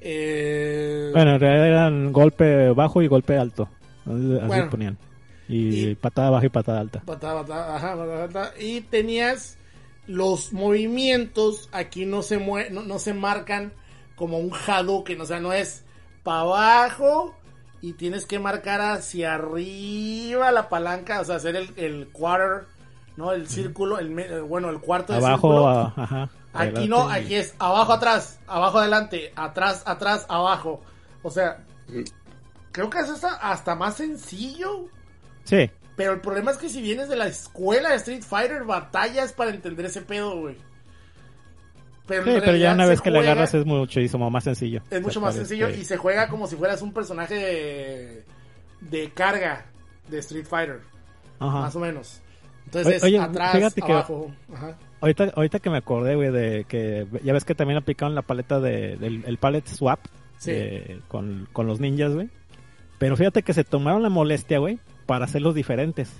[0.00, 3.68] Eh, Bueno, en realidad eran golpe bajo y golpe alto.
[4.06, 4.70] Así Bueno.
[4.70, 4.98] ponían.
[5.48, 7.00] Y, Y- patada baja y patada alta.
[7.04, 8.52] Patada, patada, ajá, patada.
[8.58, 9.56] Y tenías
[10.06, 13.72] los movimientos, aquí no se mue no, no se marcan
[14.16, 15.84] como un Hadouken, o sea, no es
[16.22, 17.34] para abajo
[17.80, 22.66] y tienes que marcar hacia arriba la palanca, o sea, hacer el, el quarter,
[23.16, 23.32] ¿no?
[23.32, 25.68] El círculo, el, bueno, el cuarto de Abajo, círculo.
[25.68, 26.30] a- ajá.
[26.52, 30.80] Aquí no, aquí es abajo, atrás, abajo, adelante, atrás, atrás, abajo.
[31.22, 31.58] O sea,
[32.72, 34.86] creo que está hasta más sencillo.
[35.44, 39.32] Sí, Pero el problema es que si vienes de la escuela de Street Fighter, batallas
[39.32, 40.56] para entender ese pedo, güey.
[42.06, 44.82] Pero, sí, pero ya una vez que le juega- agarras es muchísimo más sencillo.
[44.90, 48.24] es mucho más sencillo y se juega como si fueras un personaje de,
[48.80, 49.66] de carga,
[50.08, 50.80] de Street Fighter,
[51.38, 51.60] Ajá.
[51.60, 52.20] más o menos.
[52.64, 54.32] Entonces, Oye, atrás, que- abajo.
[54.52, 54.76] Ajá.
[55.00, 58.60] Ahorita, ahorita que me acordé, güey, de que ya ves que también aplicaron la paleta
[58.60, 60.00] de, del el palette swap
[60.38, 60.52] Sí.
[61.08, 62.28] con, con los ninjas, güey.
[62.98, 66.12] Pero fíjate que se tomaron la molestia, güey, para hacerlos diferentes.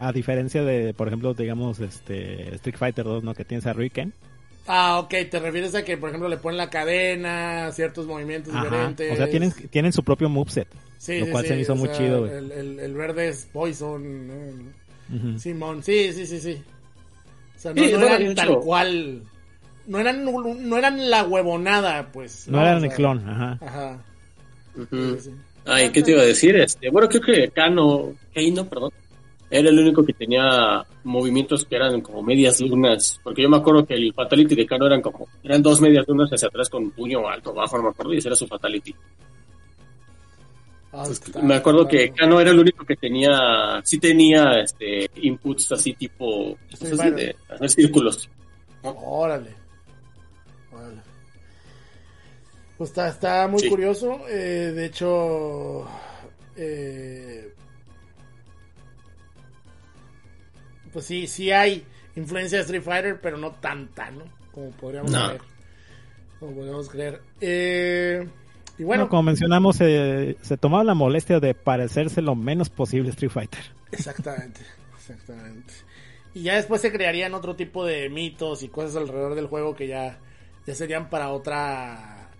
[0.00, 3.34] A diferencia de, por ejemplo, digamos, este Street Fighter 2, ¿no?
[3.34, 4.12] Que tienes a Riken.
[4.66, 8.64] Ah, ok, te refieres a que, por ejemplo, le ponen la cadena, ciertos movimientos Ajá.
[8.64, 9.12] diferentes.
[9.12, 10.68] O sea, tienen, tienen su propio moveset.
[10.98, 12.32] Sí, lo sí, cual sí, se me hizo o muy sea, chido, güey.
[12.32, 14.26] El, el- el verde es Poison.
[14.26, 15.38] ¿no?
[15.38, 16.62] Simón, sí, sí, sí, sí.
[17.64, 19.22] Sea, no, Sí, no no, eran tal cual.
[19.86, 22.46] No eran, no eran la huevonada, pues.
[22.46, 23.58] No eran O el clon, ajá.
[23.62, 24.04] Ajá.
[24.76, 25.14] Ujú.
[25.14, 25.30] sí, sí.
[25.64, 26.54] Ay, ¿qué te iba a decir?
[26.56, 28.90] Este, bueno, creo que Kano, Keino, perdón,
[29.48, 33.86] era el único que tenía movimientos que eran como medias lunas, porque yo me acuerdo
[33.86, 37.26] que el fatality de Kano eran como, eran dos medias lunas hacia atrás con puño
[37.26, 38.94] alto, bajo, no me acuerdo, y ese era su fatality.
[40.96, 42.12] Ah, Entonces, me acuerdo que.
[42.12, 46.96] Kano era el único que tenía, sí tenía, este, inputs así tipo, Sí, pues, así
[46.96, 47.16] bueno.
[47.16, 48.30] de hacer círculos.
[48.82, 49.50] Órale.
[50.72, 51.00] Órale.
[52.78, 53.68] Pues está, está muy Sí.
[53.68, 54.20] curioso.
[54.28, 55.84] eh, de hecho,
[56.56, 57.52] eh,
[60.92, 61.84] pues sí, sí hay
[62.16, 64.24] influencia de Street Fighter, pero no tanta, ¿no?
[64.52, 65.26] Como podríamos No.
[65.26, 65.40] creer.
[66.38, 67.20] Como podríamos creer.
[67.40, 68.28] Eh,
[68.78, 73.30] y Bueno, como mencionamos, eh, se tomaba la molestia de parecerse lo menos posible Street
[73.30, 73.64] Fighter.
[73.92, 74.60] Exactamente,
[74.96, 75.72] exactamente.
[76.34, 79.86] Y ya después se crearían otro tipo de mitos y cosas alrededor del juego que
[79.86, 80.18] ya,
[80.66, 82.30] ya serían para otra,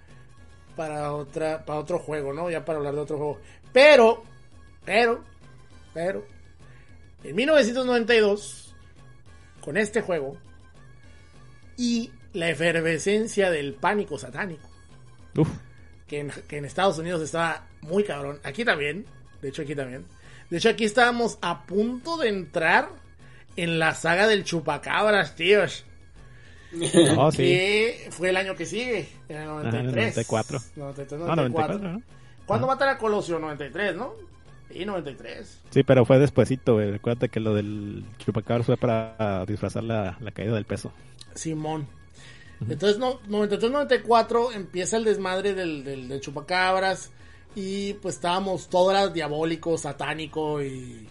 [0.75, 2.51] para otra, para otro juego, ¿no?
[2.51, 3.39] Ya para hablar de otro juego.
[3.73, 4.25] Pero,
[4.85, 5.23] pero,
[5.93, 6.25] pero,
[7.23, 8.75] en 1992,
[9.61, 10.37] con este juego
[11.77, 14.69] y la efervescencia del pánico satánico,
[15.37, 15.49] Uf,
[16.07, 18.39] que en, que en Estados Unidos estaba muy cabrón.
[18.45, 19.07] Aquí también.
[19.43, 20.05] De hecho, aquí también.
[20.51, 22.89] De hecho, aquí estábamos a punto de entrar
[23.57, 25.85] en la saga del chupacabras, tíos.
[27.17, 27.39] oh, sí.
[27.39, 29.09] Que fue el año que sigue.
[29.29, 29.75] En el 93.
[29.75, 30.59] en el 94.
[30.77, 32.03] 93, Ah, 94, ¿no?
[32.47, 33.39] ¿Cuándo matan a Colosio?
[33.39, 34.13] 93, ¿no?
[34.71, 35.61] Sí, 93.
[35.71, 36.91] Sí, pero fue despuesito, güey.
[36.91, 40.93] Recuerda que lo del chupacabras fue para disfrazar la, la caída del peso.
[41.35, 41.87] Simón.
[42.61, 47.11] Entonces, no, 93-94 empieza el desmadre del, del, chupacabras.
[47.55, 51.09] Y pues estábamos, era diabólico, satánico y,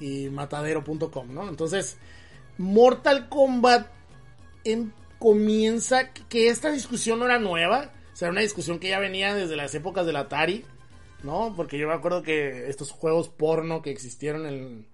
[0.00, 1.48] y matadero.com, ¿no?
[1.48, 1.98] Entonces,
[2.56, 3.88] Mortal Kombat
[5.18, 7.92] comienza que esta discusión no era nueva.
[8.12, 10.64] O sea, era una discusión que ya venía desde las épocas del Atari,
[11.22, 11.52] ¿no?
[11.56, 14.86] Porque yo me acuerdo que estos juegos porno que existieron en,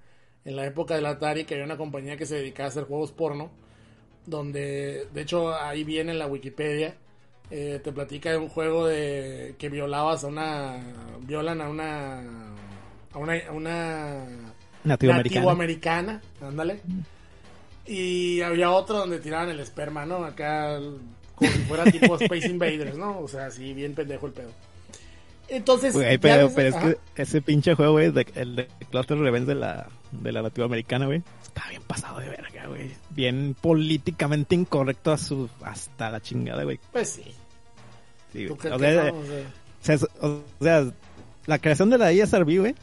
[0.45, 3.13] en la época del Atari, que había una compañía que se dedicaba a hacer juegos
[3.13, 3.51] porno,
[4.31, 6.95] donde, de hecho, ahí viene en la Wikipedia,
[7.51, 10.79] eh, te platica de un juego de que violabas a una,
[11.23, 12.21] violan a una,
[13.13, 14.27] a una, a una
[14.85, 16.81] Nativo americana, ándale.
[17.87, 20.25] Y había otro donde tiraban el esperma, ¿no?
[20.25, 20.79] Acá
[21.35, 23.19] como si fuera tipo Space Invaders, ¿no?
[23.19, 24.51] O sea, así bien pendejo el pedo.
[25.49, 29.89] Entonces, Güey, pero, es que ese pinche juego, güey, el de Cluster Revenge de la,
[30.13, 31.23] de la latinoamericana, güey,
[31.55, 32.91] está bien pasado de verga, güey.
[33.11, 36.79] Bien políticamente incorrecto a su, hasta la chingada, güey.
[36.93, 37.35] pues sí.
[38.33, 38.79] Sí, ¿Tú güey.
[38.79, 39.25] crees o,
[39.81, 39.99] sea, no?
[40.21, 40.93] O sea, o
[41.47, 42.75] la creación de la ESRB, güey,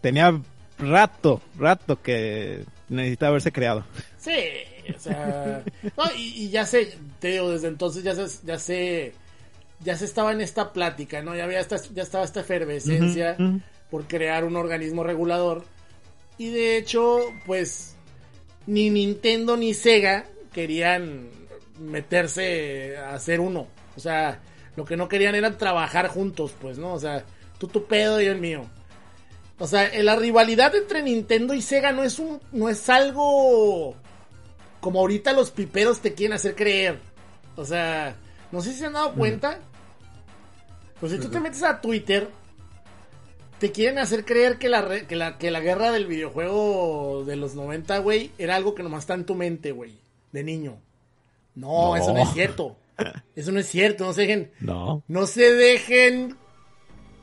[0.00, 0.38] tenía
[0.78, 3.84] rato, rato que necesitaba haberse creado.
[4.18, 4.32] Sí,
[4.94, 5.62] o sea,
[5.96, 9.14] no, y, y ya sé, te digo, desde entonces ya se, ya se,
[9.80, 11.34] ya se estaba en esta plática, ¿no?
[11.34, 13.36] Ya había esta, ya estaba esta efervescencia
[13.90, 15.64] por crear un organismo regulador.
[16.36, 17.89] Y de hecho, pues,
[18.70, 21.28] ni Nintendo ni Sega querían
[21.80, 23.66] meterse a hacer uno.
[23.96, 24.40] O sea,
[24.76, 26.92] lo que no querían era trabajar juntos, pues, ¿no?
[26.92, 27.24] O sea,
[27.58, 28.64] tú tu pedo y yo el mío.
[29.58, 33.96] O sea, eh, la rivalidad entre Nintendo y Sega no es un, no es algo
[34.78, 37.00] como ahorita los piperos te quieren hacer creer.
[37.56, 38.14] O sea,
[38.52, 39.58] no sé si se han dado cuenta.
[41.00, 42.28] Pues si tú te metes a Twitter,
[43.60, 47.36] te quieren hacer creer que la, re- que la, que la guerra del videojuego de
[47.36, 49.98] los 90, güey, era algo que nomás está en tu mente, güey,
[50.32, 50.78] de niño.
[51.54, 51.96] No, No.
[51.96, 52.76] eso no es cierto.
[53.36, 55.02] Eso no es cierto, no se dejen, No.
[55.08, 56.36] no se dejen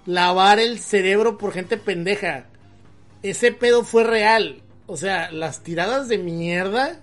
[0.05, 2.45] lavar el cerebro por gente pendeja.
[3.23, 4.61] Ese pedo fue real.
[4.85, 6.99] O sea, las tiradas de mierda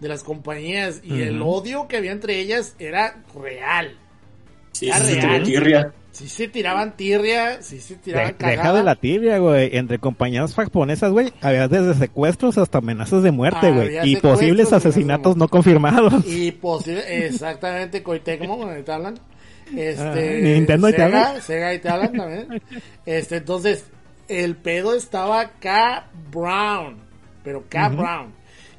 [0.00, 3.96] de las compañías y el odio que había entre ellas era real.
[4.72, 5.14] Sí, sí,
[5.44, 5.94] sí, real.
[6.16, 8.78] Sí se tiraban tirria, sí se tiraban De- deja cagada.
[8.78, 9.76] de la tibia, güey.
[9.76, 13.98] Entre compañías japonesas, güey, había desde secuestros hasta amenazas de muerte, güey.
[14.10, 16.24] Y posibles asesinatos no confirmados.
[16.26, 19.18] Y posible, exactamente, Coitecmo, donde te hablan.
[19.76, 21.42] Este, Ah, Nintendo ahí te Sega, hablan.
[21.42, 22.62] Sega ahí te hablan también.
[23.04, 23.84] Este, entonces,
[24.28, 26.08] el pedo estaba K.
[26.32, 26.96] Brown,
[27.44, 27.88] pero K.
[27.88, 27.96] Ujú.
[27.96, 28.32] Brown.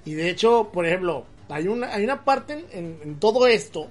[0.06, 3.90] Y de hecho, por ejemplo, hay una, hay una parte en, en todo esto,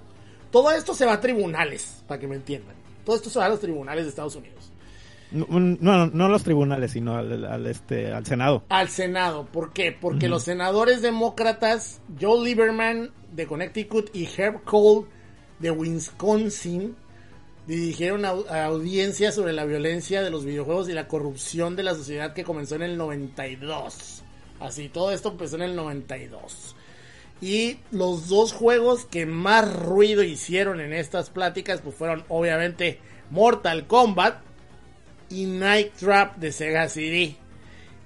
[0.51, 2.76] todo esto se va a tribunales, para que me entiendan.
[3.07, 4.73] Todo esto se va a los tribunales de Estados Unidos.
[5.31, 8.65] No, no, no a los tribunales, sino al, al, este, al Senado.
[8.69, 9.93] Al Senado, ¿por qué?
[9.93, 15.07] Porque los senadores demócratas, Joe Lieberman de Connecticut y Herb Cole
[15.61, 16.97] de Wisconsin,
[17.67, 22.33] dirigieron a audiencias sobre la violencia de los videojuegos y la corrupción de la sociedad
[22.33, 24.23] que comenzó en el 92.
[24.59, 26.76] Así, todo esto empezó en el 92.
[27.41, 32.99] Y los dos juegos que más ruido hicieron en estas pláticas pues fueron obviamente
[33.31, 34.39] Mortal Kombat
[35.29, 37.37] y Night Trap de Sega CD.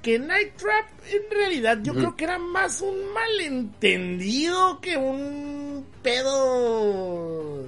[0.02, 7.66] Que Night Trap en realidad yo creo que era más un malentendido que un pedo...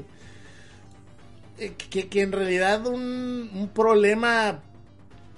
[1.59, 4.61] eh, Que, que en realidad un, un problema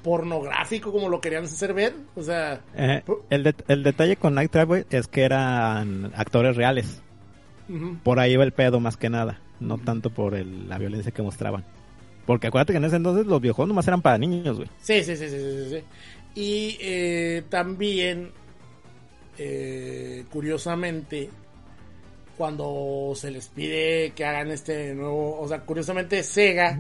[0.05, 1.95] pornográfico como lo querían hacer ver.
[2.15, 2.61] O sea...
[2.77, 7.01] Eh, el, el detalle con Night güey, es que eran actores reales.
[8.05, 9.41] Por ahí va el pedo más que nada.
[9.59, 11.65] No tanto por el- la violencia que mostraban.
[12.27, 14.69] Porque acuérdate que en ese entonces los videojuegos nomás eran para niños, güey.
[14.81, 15.85] Sí, sí, sí, sí, sí, sí.
[16.41, 18.31] Y eh, también,
[19.39, 21.31] eh, curiosamente,
[22.37, 26.79] cuando se les pide que hagan este nuevo, o sea, curiosamente Sega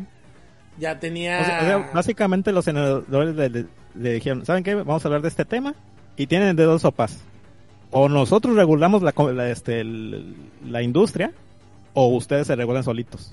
[0.78, 1.40] ya tenía...
[1.40, 4.74] O sea, o sea, básicamente los senadores le, le- le dijeron, ¿saben qué?
[4.74, 5.74] Vamos a hablar de este tema.
[6.16, 7.18] Y tienen de dos sopas.
[7.90, 10.34] O nosotros regulamos la, este, el-
[10.66, 11.32] la industria,
[11.92, 13.32] o ustedes se regulan solitos.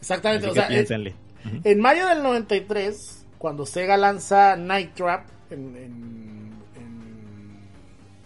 [0.00, 1.14] exactamente, Así o que sea, eh, piénsenle.
[1.44, 1.56] Ujú.
[1.64, 7.58] En mayo del 93, cuando Sega lanza Night Trap en, en, en-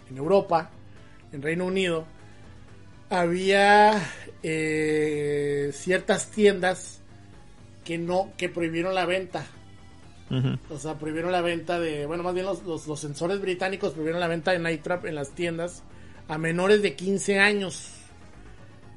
[0.09, 0.69] en Europa,
[1.31, 2.05] en Reino Unido,
[3.09, 4.01] había
[4.43, 7.01] eh, ciertas tiendas
[7.87, 9.47] que no, que prohibieron la venta.
[10.69, 14.19] O sea, prohibieron la venta de, bueno, más bien los, los, los sensores británicos prohibieron
[14.19, 15.83] la venta de Night Trap en las tiendas
[16.27, 17.93] a menores de 15 años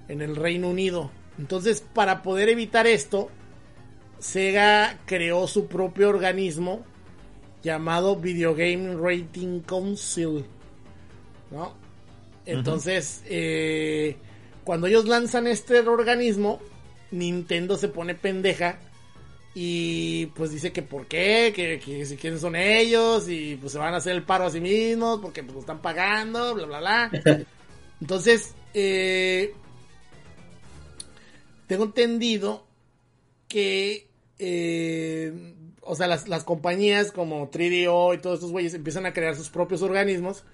[0.09, 1.12] en el Reino Unido.
[1.39, 3.31] Entonces, para poder evitar esto,
[4.19, 6.85] Sega creó su propio organismo
[7.62, 10.47] llamado Video Game Rating Council.
[11.53, 11.75] ¿No?
[12.45, 14.17] Entonces, eh,
[14.65, 16.59] cuando ellos lanzan este organismo,
[17.11, 18.78] Nintendo se pone pendeja
[19.55, 23.78] y pues dice que por qué, que, que si quiénes son ellos y pues se
[23.78, 26.78] van a hacer el paro a sí mismos porque pues lo están pagando, bla, bla,
[26.78, 27.11] bla.
[28.01, 29.53] Entonces, eh,
[31.66, 32.65] tengo entendido
[33.49, 34.09] que,
[34.39, 39.37] eh, o sea, las, las compañías como 3DO y todos estos güeyes empiezan a crear
[39.37, 40.45] sus propios organismos,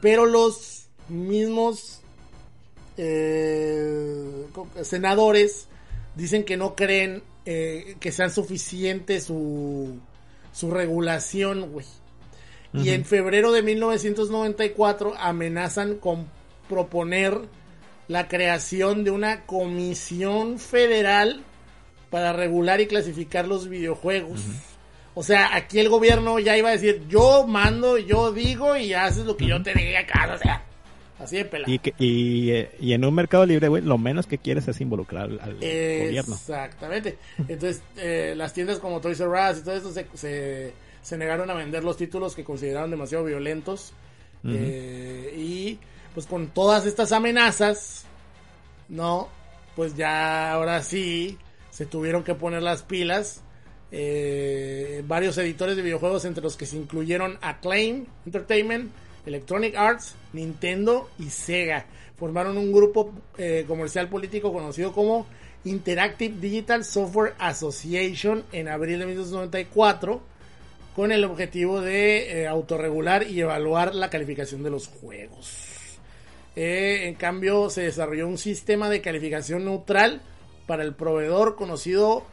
[0.00, 2.00] pero los mismos
[2.96, 4.46] eh,
[4.82, 5.68] senadores
[6.14, 9.98] dicen que no creen eh, que sean suficiente su,
[10.52, 11.86] su regulación, güey.
[12.72, 16.28] Y en febrero de 1994 amenazan con
[16.68, 17.40] proponer
[18.06, 21.42] la creación de una comisión federal
[22.10, 24.42] para regular y clasificar los videojuegos.
[25.14, 29.24] O sea, aquí el gobierno ya iba a decir, yo mando, yo digo y haces
[29.24, 30.06] lo que yo te diga.
[30.32, 30.64] O sea,
[31.20, 31.72] así de pelado.
[31.72, 34.80] Y, que- y, eh, y en un mercado libre, güey, lo menos que quieres es
[34.80, 36.34] involucrar al, al gobierno.
[36.34, 37.18] Exactamente.
[37.48, 40.72] Entonces, eh, las tiendas como Toys R Us y todo esto se, se,
[41.02, 43.92] se negaron a vender los títulos que consideraron demasiado violentos.
[44.42, 45.78] Eh, y
[46.14, 48.06] pues con todas estas amenazas,
[48.88, 49.28] ¿no?
[49.76, 51.36] Pues ya ahora sí
[51.70, 53.42] se tuvieron que poner las pilas.
[53.92, 58.90] Eh, varios editores de videojuegos, entre los que se incluyeron Acclaim Entertainment,
[59.30, 61.86] Electronic Arts, Nintendo y Sega,
[62.16, 65.26] formaron un grupo eh, comercial político conocido como
[65.64, 70.20] Interactive Digital Software Association en abril de 1994
[70.96, 75.70] con el objetivo de eh, autorregular y evaluar la calificación de los juegos.
[76.56, 80.20] Eh, en cambio, se desarrolló un sistema de calificación neutral
[80.66, 82.24] para el proveedor conocido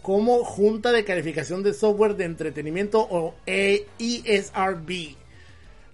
[0.00, 5.25] como Junta de Calificación de Software de Entretenimiento o ESRB.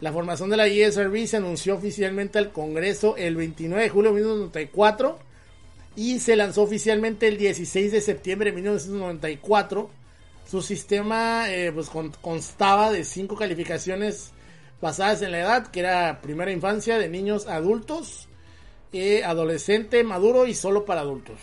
[0.02, 4.16] La formación de la ESRB se anunció oficialmente al Congreso el 29 de julio de
[4.20, 5.18] 1994
[5.96, 9.88] y se lanzó oficialmente el 16 de septiembre de 1994.
[10.50, 14.32] Su sistema eh, pues, con- constaba de cinco calificaciones
[14.80, 18.28] basadas en la edad, que era primera infancia de niños adultos,
[18.92, 21.38] eh, adolescente, maduro y solo para adultos.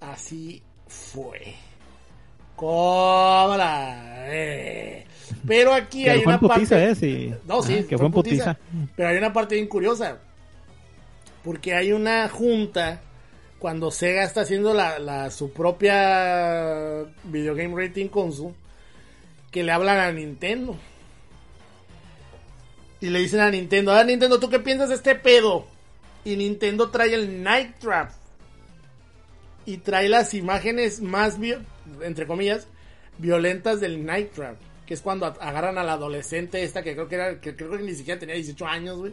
[0.00, 1.54] Así fue.
[2.56, 4.26] Cómoda.
[4.34, 5.06] eh.
[5.46, 6.90] Pero aquí Que hay una putiza, parte.
[6.90, 6.94] ¿eh?
[6.94, 7.34] Sí.
[7.46, 8.58] No, sí, Ah, que fue en putiza.
[8.96, 10.18] Pero hay una parte bien curiosa.
[11.44, 13.00] Porque hay una junta.
[13.58, 18.54] Cuando Sega está haciendo la, la- su propia Video Game Rating Council.
[19.50, 20.76] que le hablan a Nintendo.
[23.00, 25.66] Y le dicen a Nintendo, ah, Nintendo, ¿tú qué piensas de este pedo?
[26.24, 28.10] Y Nintendo trae el Night Trap.
[29.66, 31.36] Y trae las imágenes más,
[32.02, 32.66] entre comillas,
[33.18, 34.56] violentas del Night Trap.
[34.90, 37.78] Que es cuando agarran a la adolescente esta que creo que era, que creo que
[37.78, 39.12] ni siquiera tenía 18 años, güey.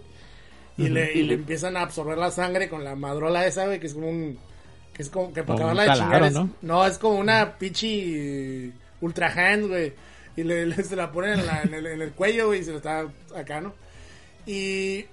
[0.76, 3.86] Y, le, y le empiezan a absorber la sangre con la madrola esa, güey, que
[3.86, 4.40] es como un...
[4.92, 6.50] Que es como que para acabarla de chingar ¿no?
[6.64, 6.88] ¿no?
[6.88, 9.94] es como una pichi ultra hand, güey.
[10.36, 13.06] Y le, se la ponen en, el, en el cuello, güey, y se lo está
[13.36, 13.76] acá, ¿no?
[14.48, 15.06] Y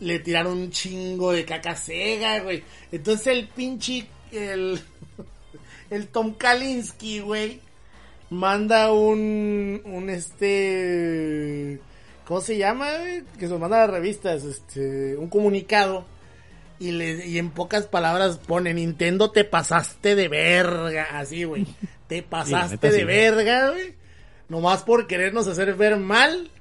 [0.00, 2.64] le tiraron un chingo de caca cega, güey.
[2.90, 4.80] Entonces el pinche, el,
[5.90, 7.60] el Tom Kalinski, güey,
[8.30, 11.78] manda un, un este,
[12.24, 12.88] ¿cómo se llama?
[13.38, 16.04] Que se lo manda a las revistas, este, un comunicado.
[16.78, 21.66] Y, le, y en pocas palabras pone, Nintendo te pasaste de verga, así, güey.
[22.06, 23.94] Te pasaste de verga, güey.
[24.48, 26.52] Nomás por querernos hacer ver mal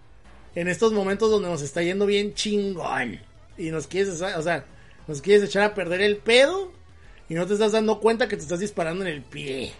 [0.55, 3.19] en estos momentos donde nos está yendo bien chingón.
[3.55, 4.65] Y nos quieres, o sea,
[5.07, 6.71] nos quieres echar a perder el pedo.
[7.29, 9.71] Y no te estás dando cuenta que te estás disparando en el pie.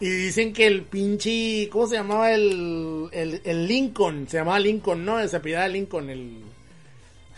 [0.00, 1.68] Y dicen que el pinche.
[1.70, 4.28] ¿Cómo se llamaba el, el, Lincoln?
[4.28, 5.26] Se llamaba Lincoln, ¿no?
[5.26, 6.10] Se apellidaba Lincoln.
[6.10, 6.42] El.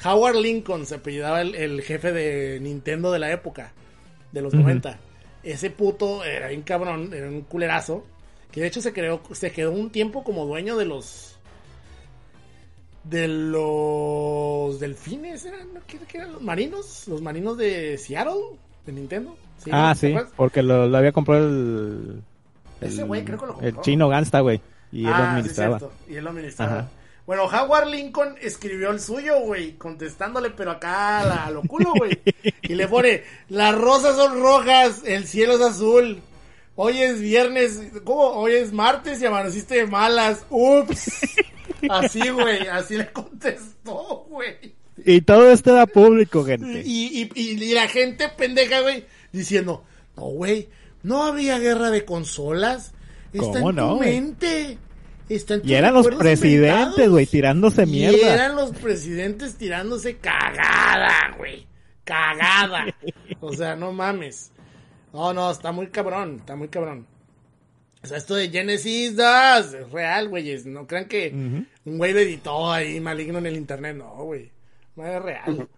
[0.05, 3.73] Howard Lincoln se apellidaba el, jefe de Nintendo de la época.
[4.33, 4.99] De los 90.
[5.43, 8.05] Ese puto era un cabrón, era un culerazo.
[8.51, 11.39] Que de hecho se creó, se quedó un tiempo como dueño de los
[13.09, 17.09] de los delfines, ¿eran, ¿qué, eran los marinos?
[17.09, 19.37] Los marinos de Seattle, de Nintendo.
[19.71, 22.23] ah, sí, porque lo, había comprado el...
[22.81, 23.69] Ese güey creo que lo compró.
[23.69, 24.61] El chino Gansta, güey.
[24.93, 25.81] Y él lo ah, administraba.
[26.09, 26.89] y él lo administraba.
[27.27, 32.19] Bueno, Howard Lincoln escribió el suyo, güey, contestándole, pero acá a lo culo, güey.
[32.63, 36.23] y le pone, las rosas son rojas, el cielo es azul.
[36.75, 38.29] Hoy es viernes, ¿cómo?
[38.29, 40.47] Hoy es martes y amaneciste de malas.
[40.49, 41.37] Ups.
[41.91, 44.75] Así, güey, así le contestó, güey.
[45.05, 46.83] Y todo esto era público, gente.
[46.85, 49.85] Y, y, y, la gente pendeja, güey, diciendo,
[50.17, 50.69] no, güey,
[51.03, 52.93] no había guerra de consolas.
[53.33, 54.79] Está en tu mente.
[55.29, 58.17] Está en y eran los presidentes, güey, tirándose mierda.
[58.17, 61.67] Y eran los presidentes tirándose cagada, güey.
[62.05, 62.87] Cagada.
[63.41, 64.51] o sea, no mames.
[65.13, 67.07] No, no, está muy cabrón, está muy cabrón.
[68.03, 69.27] O sea, esto de Genesis 2
[69.75, 70.67] es real, güeyes.
[70.67, 71.33] No crean que
[71.85, 73.97] un güey lo editó ahí maligno en el internet.
[73.97, 74.51] No, güey.
[74.97, 75.69] No es real.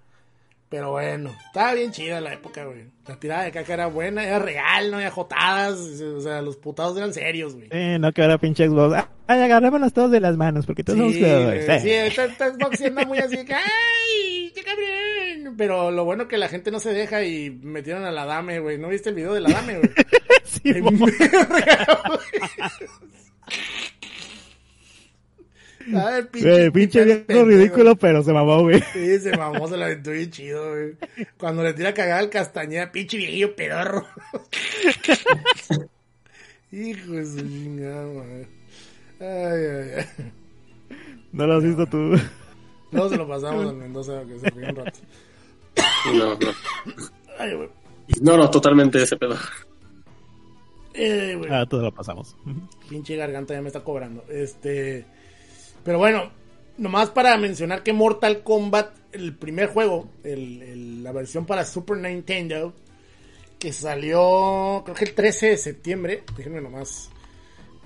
[0.71, 2.85] Pero bueno, estaba bien chida la época, güey.
[3.09, 5.81] La tirada de caca era buena, era real, no había jotadas.
[5.81, 7.67] O sea, los putados eran serios, güey.
[7.73, 9.05] Eh, no que ahora pinche Xbox.
[9.27, 13.05] Ay, agarrémonos todos de las manos, porque todos sí, somos Sí, sí está, Xbox siendo
[13.05, 14.53] muy así que, ¡ay!
[14.55, 15.57] ¡Qué cabrón!
[15.59, 18.79] Pero lo bueno que la gente no se deja y metieron a la dame, güey.
[18.79, 19.91] ¿No viste el video de la dame, güey?
[20.45, 20.73] sí,
[25.97, 28.83] A ver, pinche, pinche viejo ridículo, pero se mamó, güey.
[28.93, 30.97] Sí, se mamó, se la aventó bien chido, güey.
[31.39, 34.07] Cuando le tira cagada al castañeda, pinche viejillo pedorro.
[36.73, 38.47] Hijo de su chingada, güey.
[39.21, 40.33] Ay, ay, ay.
[41.33, 42.15] ¿No lo has visto tú?
[42.93, 45.01] No, se lo pasamos a Mendoza, que se ríe un rato.
[46.15, 46.53] No, no.
[47.39, 47.69] Ay, güey.
[48.21, 49.37] No, no, totalmente ese pedo.
[50.95, 51.51] Eh, güey.
[51.53, 52.37] Ah, todo lo pasamos.
[52.89, 54.25] Pinche garganta ya me está cobrando.
[54.29, 55.05] Este.
[55.85, 56.31] Pero bueno,
[56.79, 62.75] nomás para mencionar que Mortal Kombat, el primer juego, el, la versión para Super Nintendo,
[63.59, 67.11] que salió, creo que el 13 de septiembre, déjenme nomás.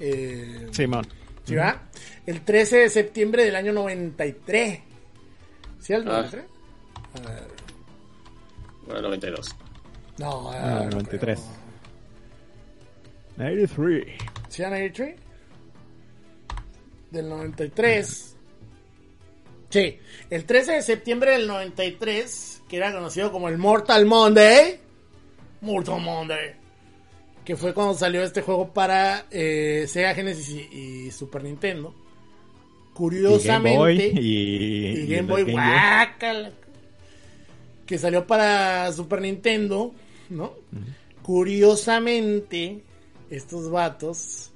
[0.01, 1.07] Eh, Simón.
[1.45, 1.83] ¿Sí va?
[2.27, 4.81] El 13 de septiembre del año 93.
[5.81, 6.45] ¿Sí el 93?
[6.47, 7.19] Ah.
[7.19, 7.49] A ver.
[8.87, 9.57] Bueno, 92.
[10.19, 11.41] No, ah, 93.
[13.37, 14.07] 93.
[14.49, 15.24] ¿Sí, 93?
[17.15, 18.37] Del 93.
[19.71, 19.99] Sí,
[20.31, 24.79] el 13 de septiembre del 93, que era conocido como el Mortal Monday.
[25.61, 26.53] Mortal Monday.
[27.45, 31.95] Que fue cuando salió este juego para eh, Sega Genesis y, Super Nintendo.
[32.95, 34.13] Curiosamente.
[34.15, 35.57] Y Game Boy.
[37.87, 39.93] Que salió para Super Nintendo,
[40.31, 40.55] ¿no?
[41.23, 42.83] Curiosamente,
[43.29, 44.54] estos vatos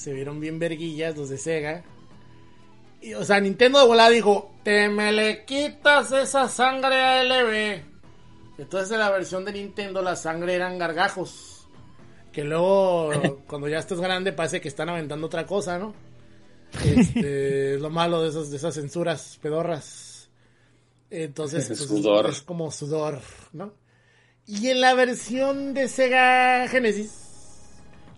[0.00, 1.84] se vieron bien verguillas los de Sega.
[3.02, 7.82] Y, o sea, Nintendo de volada dijo, te me le quitas esa sangre a LB.
[8.56, 11.68] Entonces en la versión de Nintendo la sangre eran gargajos.
[12.32, 13.10] Que luego,
[13.46, 15.92] cuando ya estás grande, parece que están aventando otra cosa, ¿no?
[16.82, 20.30] Este, es lo malo de, esos, de esas censuras pedorras.
[21.10, 21.80] Entonces, pues,
[22.30, 23.20] es como sudor,
[23.52, 23.74] ¿no?
[24.46, 27.12] Y en la versión de Sega Genesis,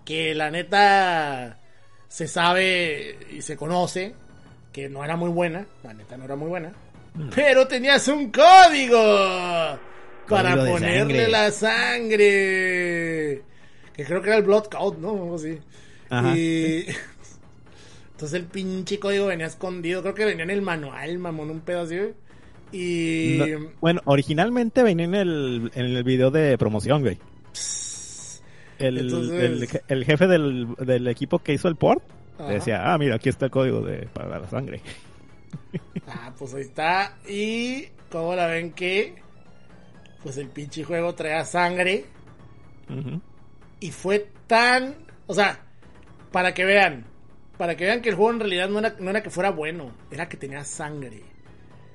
[0.04, 1.58] que la neta
[2.12, 4.14] se sabe y se conoce
[4.70, 6.72] que no era muy buena, la neta no era muy buena,
[7.14, 7.28] Mm.
[7.34, 8.98] pero tenías un código
[10.28, 11.28] para Código ponerle sangre.
[11.28, 13.42] la sangre,
[13.94, 15.10] que creo que era el Blood Code, ¿no?
[15.10, 15.58] Algo así.
[16.10, 16.36] Ajá.
[16.36, 16.86] Y
[18.12, 21.82] entonces el pinche código venía escondido, creo que venía en el manual, mamón, un pedo
[21.82, 22.14] así, güey.
[22.72, 27.18] Y No, bueno, originalmente venía en el, en el video de promoción, güey.
[28.86, 32.02] El, Entonces- el je- el jefe del, del equipo que hizo el port
[32.38, 32.50] Ajá.
[32.50, 34.80] decía, ah, mira, aquí está el código de, para la sangre.
[36.06, 37.16] Ah, pues ahí está.
[37.28, 39.14] Y como la ven que,
[40.22, 42.06] pues el pinche juego traía sangre.
[43.80, 44.94] Y fue tan,
[45.26, 45.60] o sea,
[46.30, 47.04] para que vean,
[47.58, 49.92] para que vean que el juego en realidad no era, no era que fuera bueno,
[50.10, 51.22] era que tenía sangre.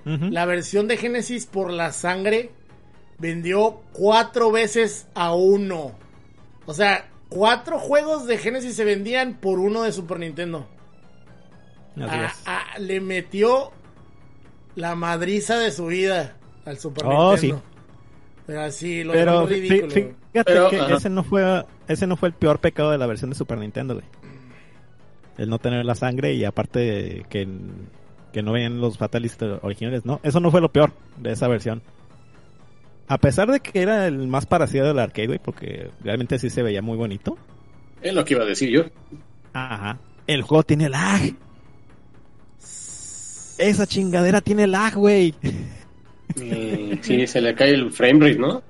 [0.05, 2.51] La versión de Genesis por la sangre
[3.19, 5.93] vendió cuatro veces a uno.
[6.67, 10.67] O sea, cuatro juegos de Genesis se vendían por uno de Super Nintendo.
[11.99, 13.71] Ah, ah, le metió
[14.75, 16.35] la madriza de su vida
[16.65, 17.63] al Super Oh, Nintendo.
[18.45, 19.87] Pero así, lo Pero ridículo.
[19.93, 23.07] fí- fíjate Pero, que ese no fue ese no fue el peor pecado de la
[23.07, 24.05] versión de Super Nintendo, güey.
[25.37, 27.47] El no tener la sangre y aparte que,
[28.31, 31.81] que no venían los Fatalist originales, no, eso no fue lo peor de esa versión.
[33.07, 36.61] A pesar de que era el más parecido del arcade, güey, porque realmente sí se
[36.63, 37.37] veía muy bonito.
[38.01, 38.83] Es lo que iba a decir yo.
[39.53, 39.97] Ajá.
[40.27, 41.21] El juego tiene lag.
[43.57, 45.33] Esa chingadera tiene lag, güey.
[46.35, 48.61] Y sí, se le cae el frame rate, ¿no?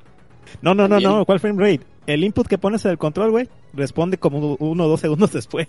[0.61, 1.11] No, no, no, También.
[1.11, 1.25] no.
[1.25, 1.85] ¿Cuál frame rate?
[2.05, 5.67] El input que pones en el control, güey, responde como uno o dos segundos después.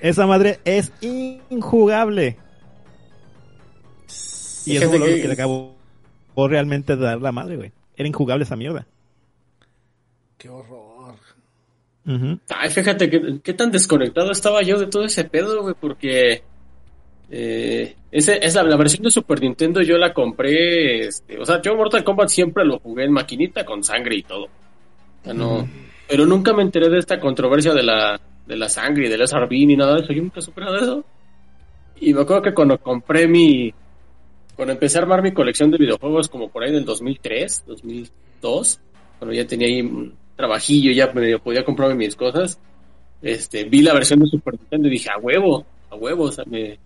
[0.00, 2.38] Esa madre es injugable.
[4.66, 5.36] Y fue lo que- que le
[6.38, 7.72] acabó realmente de dar la madre, güey.
[7.96, 8.86] Era injugable esa mierda.
[10.38, 11.16] Qué horror.
[12.48, 16.42] Ay, fíjate que- qué tan desconectado estaba yo de todo ese pedo, güey, porque
[17.30, 21.60] eh, ese, es la, la versión de Super Nintendo yo la compré, este, o sea,
[21.60, 24.44] yo Mortal Kombat siempre lo jugué en maquinita con sangre y todo.
[24.44, 25.68] O sea, no,
[26.08, 29.50] pero nunca me enteré de esta controversia de la, de la sangre y del SRB
[29.66, 31.04] ni nada de eso, yo nunca supe nada de eso.
[32.00, 33.74] Y me acuerdo que cuando compré mi,
[34.58, 38.80] cuando empecé a armar mi colección de videojuegos como por ahí del 2003, 2002,
[39.16, 42.58] cuando ya tenía ahí un trabajillo, ya medio podía comprarme mis cosas,
[43.22, 46.44] este, vi la versión de Super Nintendo y dije, a huevo, a huevo, o sea,
[46.44, 46.76] me,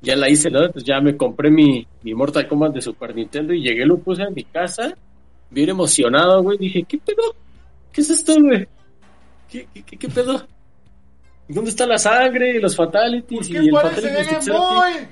[0.00, 0.60] ya la hice, ¿no?
[0.60, 4.22] Entonces ya me compré mi, mi Mortal Kombat de Super Nintendo y llegué, lo puse
[4.22, 4.96] en mi casa,
[5.50, 7.34] bien emocionado, güey, dije, ¿qué pedo?
[7.92, 8.66] ¿Qué es esto, güey?
[9.50, 10.46] ¿Qué, qué, qué, qué pedo?
[11.46, 14.58] ¿Dónde está la sangre y los fatalities ¿Por y qué el parece fatality Game?
[14.58, 15.08] Boy?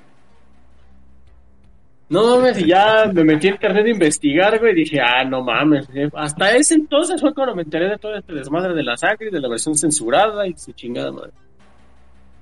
[2.09, 5.43] No mames, y ya me metí en internet a investigar, güey, y dije, ah, no
[5.43, 5.89] mames.
[5.95, 9.29] eh, Hasta ese entonces fue cuando me enteré de todo este desmadre de la sangre
[9.29, 11.31] y de la versión censurada y su chingada madre.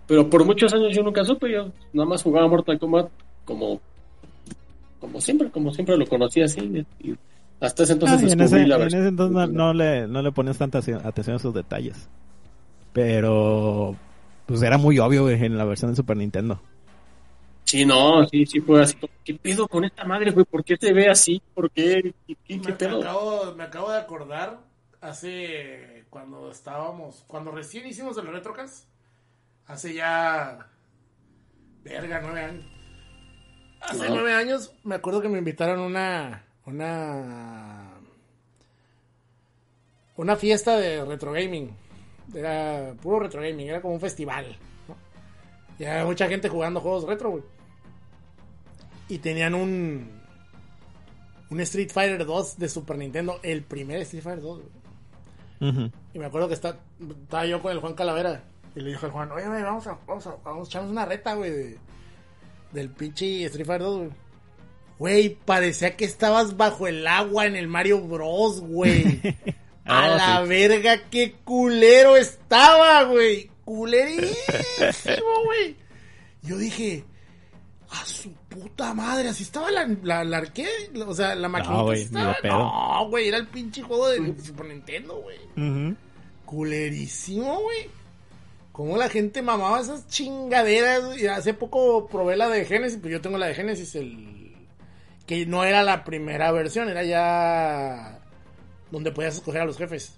[0.09, 3.09] Pero por muchos años yo nunca supe, yo nada más jugaba Mortal Kombat
[3.45, 3.81] como,
[4.99, 6.85] como siempre, como siempre lo conocía así.
[7.01, 7.15] Y
[7.61, 9.01] hasta ese entonces Ah, en, ese, la en versión.
[9.03, 12.09] ese entonces no, no le, no le pones tanta atención atención a esos detalles.
[12.93, 13.95] Pero,
[14.47, 16.61] pues era muy obvio güey, en la versión de Super Nintendo.
[17.73, 18.94] Sí, no, sí, sí fue así.
[19.24, 20.44] ¿Qué pedo con esta madre, güey?
[20.44, 21.40] ¿Por qué se ve así?
[21.55, 22.15] ¿Por qué?
[22.27, 24.61] ¿Qué, qué, qué Me, acabo, me acabo de acordar
[25.01, 28.89] hace cuando estábamos, cuando recién hicimos el Retrocast,
[29.65, 30.69] hace ya,
[31.82, 32.66] verga, nueve años.
[33.81, 37.90] Hace nueve años me acuerdo que me invitaron a una, una,
[40.19, 41.74] una fiesta de retro gaming.
[42.35, 44.59] Era puro retro gaming, era como un festival.
[44.89, 44.97] ¿no?
[45.78, 47.62] Y había mucha gente jugando juegos retro, güey.
[49.13, 50.11] Y tenían un,
[51.51, 54.61] un Street Fighter 2 de Super Nintendo, el primer Street Fighter 2.
[55.61, 55.71] güey.
[55.71, 55.91] Ujú.
[56.15, 56.79] Y me acuerdo que está,
[57.25, 58.43] estaba yo con el Juan Calavera.
[58.75, 61.05] Y le dije al Juan, oye, güey, vamos a, vamos a, vamos a echarnos una
[61.05, 61.79] reta, güey, de-
[62.73, 64.11] del pinche Street Fighter 2, güey.
[64.99, 69.21] Güey, parecía que estabas bajo el agua en el Mario Bros, güey.
[69.85, 73.51] a Ah, la verga, qué culero estaba, güey.
[73.65, 75.77] Culerísimo, güey.
[76.43, 77.05] Yo dije,
[77.91, 81.83] a su puta madre, así estaba la, la, la arcade, o sea, la maquinita.
[81.83, 82.37] güey, así ni de estaba.
[82.43, 82.59] pedo.
[82.59, 85.97] No, güey, era el pinche juego de Super Nintendo, güey.
[86.45, 87.91] Culerísimo, güey.
[88.73, 91.19] Cómo la gente mamaba esas chingaderas.
[91.19, 94.55] Y hace poco probé la de Genesis, pues yo tengo la de Genesis, el
[95.27, 98.19] que no era la primera versión, era ya
[98.91, 100.16] donde podías escoger a los jefes.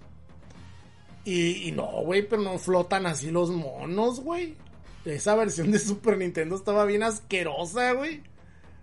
[1.25, 4.57] Y, y no, güey, pero no flotan así los monos, güey.
[5.05, 8.23] Esa versión de Super Nintendo estaba bien asquerosa, güey.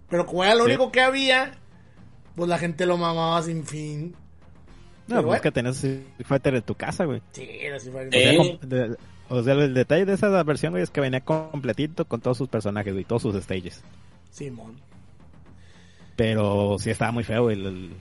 [0.09, 0.71] Pero como era lo Sí.
[0.71, 1.53] único que había,
[2.35, 4.11] pues la gente lo mamaba sin fin.
[4.11, 4.15] No,
[5.07, 5.41] Pero pues bueno.
[5.41, 7.21] que tenés Street Fighter en tu casa, güey.
[7.31, 8.39] Sí, era Street Fighter.
[8.39, 8.59] O sea, Eh.
[8.61, 8.97] de-
[9.29, 12.49] O sea, el detalle de esa versión, güey, es que venía completito con todos sus
[12.49, 13.81] personajes y todos sus stages.
[14.29, 14.75] Simón.
[16.17, 17.91] Pero sí estaba muy feo el, el,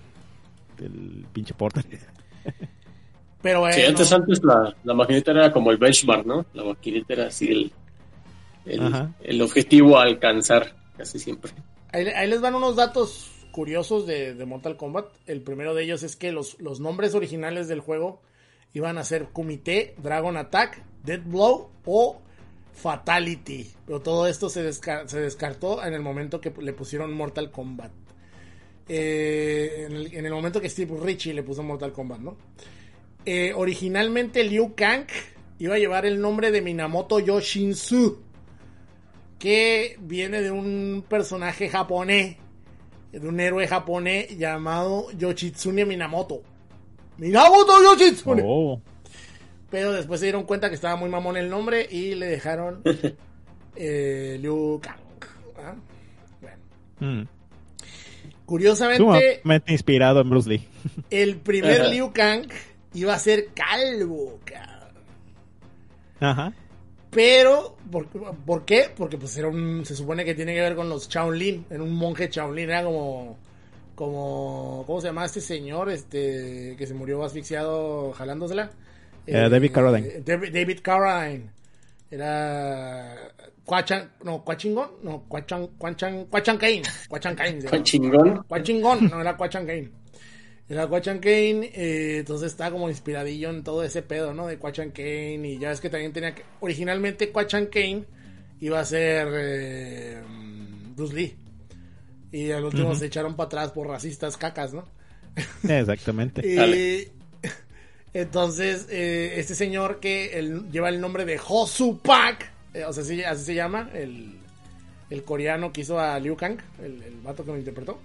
[0.81, 1.85] el pinche portal.
[3.43, 3.75] Pero bueno.
[3.75, 6.45] Sí, antes, antes la, la maquinita era como el benchmark, ¿no?
[6.53, 7.73] La maquinita era así el,
[8.67, 11.53] el, objetivo a alcanzar casi siempre.
[11.93, 15.07] Ahí, ahí les van unos datos curiosos de, de Mortal Kombat.
[15.27, 18.23] El primero de ellos es que los, los nombres originales del juego
[18.73, 22.21] iban a ser Kumite, Dragon Attack, Dead Blow o
[22.73, 23.69] Fatality.
[23.87, 27.91] Pero todo esto se, desca- se descartó en el momento que le pusieron Mortal Kombat.
[28.89, 32.37] Eh, en, el, en el momento que Steve Ritchie le puso Mortal Kombat, ¿no?
[33.25, 35.07] Eh, originalmente Liu Kang
[35.59, 38.19] iba a llevar el nombre de Minamoto Yoshinsu
[39.41, 42.37] que viene de un personaje japonés,
[43.11, 46.43] de un héroe japonés llamado Yoshitsune Minamoto.
[47.17, 48.43] Minamoto Yoshitsune.
[48.45, 48.81] Oh.
[49.71, 52.83] Pero después se dieron cuenta que estaba muy mamón el nombre y le dejaron
[53.77, 55.01] eh, Liu Kang.
[55.57, 55.75] ¿ah?
[56.43, 56.59] Bueno.
[57.01, 57.29] Mm.
[58.45, 60.69] Curiosamente, Sumamente inspirado en Bruce Lee.
[61.11, 61.89] el primer.
[61.89, 62.47] Liu Kang
[62.93, 65.05] iba a ser calvo, cabrón.
[66.21, 66.53] Ajá.
[67.11, 68.91] Pero, ¿por, por qué?
[68.97, 71.93] Porque pues era un, se supone que tiene que ver con los Shaolin, era un
[71.95, 73.39] monje Shaolin, era como,
[73.95, 78.71] como, ¿cómo se llama este señor, este, que se murió asfixiado jalándosela?
[79.27, 80.21] Eh, David Carradine.
[80.25, 81.51] David, David Carradine.
[82.11, 83.17] Era,
[83.65, 87.61] Cuachan, no, Cuachingón, no, Cuachan, Cuachan, Cuachan Kane, Cuachan Kane.
[87.61, 87.85] se Fue llama.
[87.85, 88.43] chingón.
[88.49, 89.91] Quachingón, no era Quachan Kane.
[90.71, 94.47] Era Quachan Kane, eh, entonces está como inspiradillo en todo ese pedo, ¿no?
[94.47, 96.45] De Quachan Kane, y ya es que también tenía que.
[96.61, 98.05] Originalmente Quachan Kane
[98.61, 100.23] iba a ser eh,
[100.95, 101.37] Bruce Lee.
[102.31, 104.85] Y al último se echaron para atrás por racistas cacas, ¿no?
[105.69, 106.47] Exactamente.
[106.47, 107.09] Y Dale.
[108.15, 113.25] entonces, eh, este señor que lleva el nombre de Hosu Pak, eh, o sea, así,
[113.25, 114.37] así se llama, el,
[115.11, 118.01] el coreano que hizo a Liu Kang, el, el vato que lo interpretó.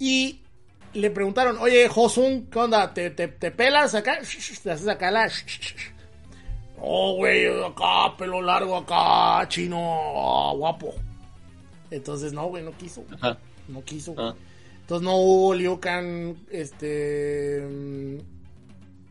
[0.00, 0.40] Y
[0.94, 2.92] le preguntaron, oye, Hosun, ¿qué onda?
[2.92, 4.18] ¿Te, te, te pelas acá?
[4.62, 5.30] ¿Te haces acá la...?
[6.80, 10.94] Oh, güey, acá, pelo largo acá, chino, ah, guapo.
[11.90, 13.04] Entonces, no, güey, no quiso.
[13.14, 13.36] Ajá.
[13.66, 14.14] No quiso.
[14.16, 14.34] Ah.
[14.82, 17.66] Entonces no hubo Liu Kang, este...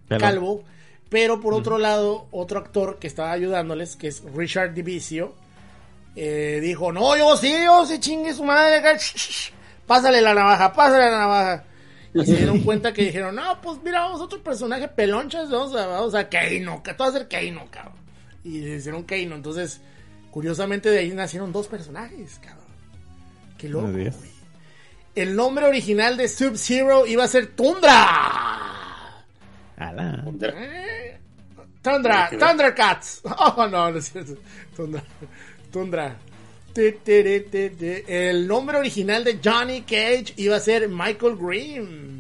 [0.08, 0.64] Pero- calvo.
[1.10, 5.36] Pero por otro lado, otro actor que estaba ayudándoles, que es Richard Divicio,
[6.18, 8.98] eh, dijo, no, yo sí, yo sí chingue su madre acá.
[8.98, 9.52] sh, sh, sh,
[9.88, 11.64] Pásale la navaja, pásale la navaja.
[12.14, 15.76] Y se dieron cuenta que dijeron, no, pues mira, vamos a otro personaje pelonchas, vamos
[15.76, 17.96] a, vamos a Keino, que todo va a ser Keino, cabrón.
[18.44, 19.82] Y le hicieron Keino, entonces,
[20.30, 22.66] curiosamente de ahí nacieron dos personajes, cabrón.
[23.58, 24.12] Qué loco, güey.
[25.16, 28.06] El nombre original de Sub-Zero iba a ser Tundra.
[29.78, 30.24] Ala.
[30.42, 31.20] Eh,
[31.82, 33.22] Tundra, Thundercats.
[33.26, 34.36] Oh, no, no es cierto.
[34.76, 35.04] Tundra.
[35.72, 36.16] Tundra.
[36.78, 42.18] El nombre original de Johnny Cage iba a ser Michael Green.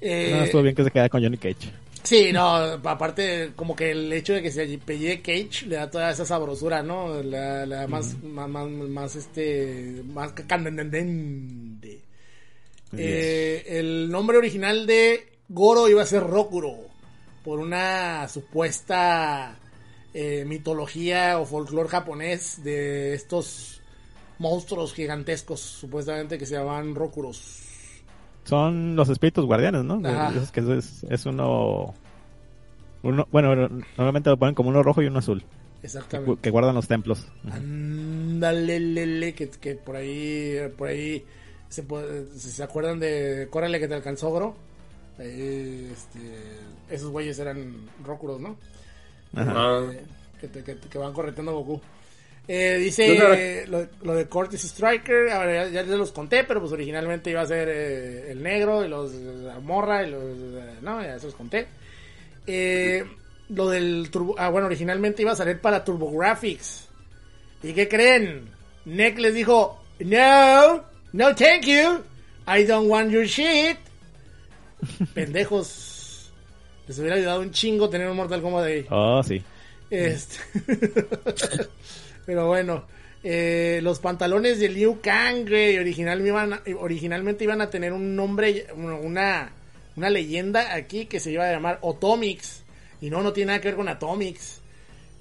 [0.00, 1.70] Eh, No, estuvo bien que se quedara con Johnny Cage.
[2.02, 2.46] Sí, no,
[2.84, 6.82] aparte como que el hecho de que se apellide Cage le da toda esa sabrosura,
[6.82, 7.22] ¿no?
[7.22, 12.00] La, la más, más, más, más, este, más candente.
[12.96, 16.76] Eh, el nombre original de Goro iba a ser Rokuro,
[17.44, 19.58] por una supuesta
[20.14, 23.80] eh, mitología o folclore japonés de estos
[24.38, 27.64] monstruos gigantescos, supuestamente que se llamaban Rokuros.
[28.44, 30.00] Son los espíritus guardianes, ¿no?
[30.40, 31.94] Es que es, es uno,
[33.02, 33.28] uno...
[33.30, 35.44] Bueno, normalmente lo ponen como uno rojo y uno azul.
[35.80, 36.40] Que, Exactamente.
[36.40, 37.26] que guardan los templos.
[37.50, 41.24] Ándale, lele, que, que por ahí, por ahí,
[41.68, 44.56] se, puede- si se acuerdan de Córrele que te alcanzó, Goro.
[45.18, 46.20] Ahí, este,
[46.90, 47.74] esos güeyes eran
[48.04, 48.56] Rokuros, ¿no?
[50.40, 51.80] Que, te- que, que van correteando a Goku.
[52.46, 53.34] Eh, dice No, no.
[53.34, 57.46] eh, lo, lo de Cortis Striker, ya, ya los conté, pero pues originalmente iba a
[57.46, 61.34] ser eh, el negro y los la morra y los eh, no, ya se los
[61.34, 61.66] conté.
[62.46, 63.04] Eh,
[63.50, 66.88] lo del turbo, ah bueno, originalmente iba a salir para TurboGrafx.
[67.64, 68.48] ¿Y qué creen?
[68.86, 72.02] Nick les dijo, "No, no thank you.
[72.46, 73.76] I don't want your shit."
[75.14, 75.87] Pendejos.
[76.88, 78.86] Les hubiera ayudado un chingo tener un Mortal Kombat ahí.
[78.90, 79.42] Oh, sí.
[79.90, 80.36] Este.
[82.26, 82.84] Pero bueno.
[83.22, 88.14] eh, los pantalones de Liu Kang, güey, original, iban a- originalmente iban a tener un
[88.16, 89.50] nombre, una,
[89.96, 92.62] una leyenda aquí que se iba a llamar Otomix.
[93.00, 94.60] Y no, no tiene nada que ver con Atomics.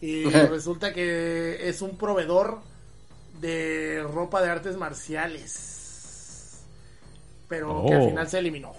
[0.01, 2.59] Y resulta que es un proveedor
[3.41, 6.63] de ropa de artes marciales.
[7.47, 8.09] pero que al Oh.
[8.09, 8.73] final se eliminó.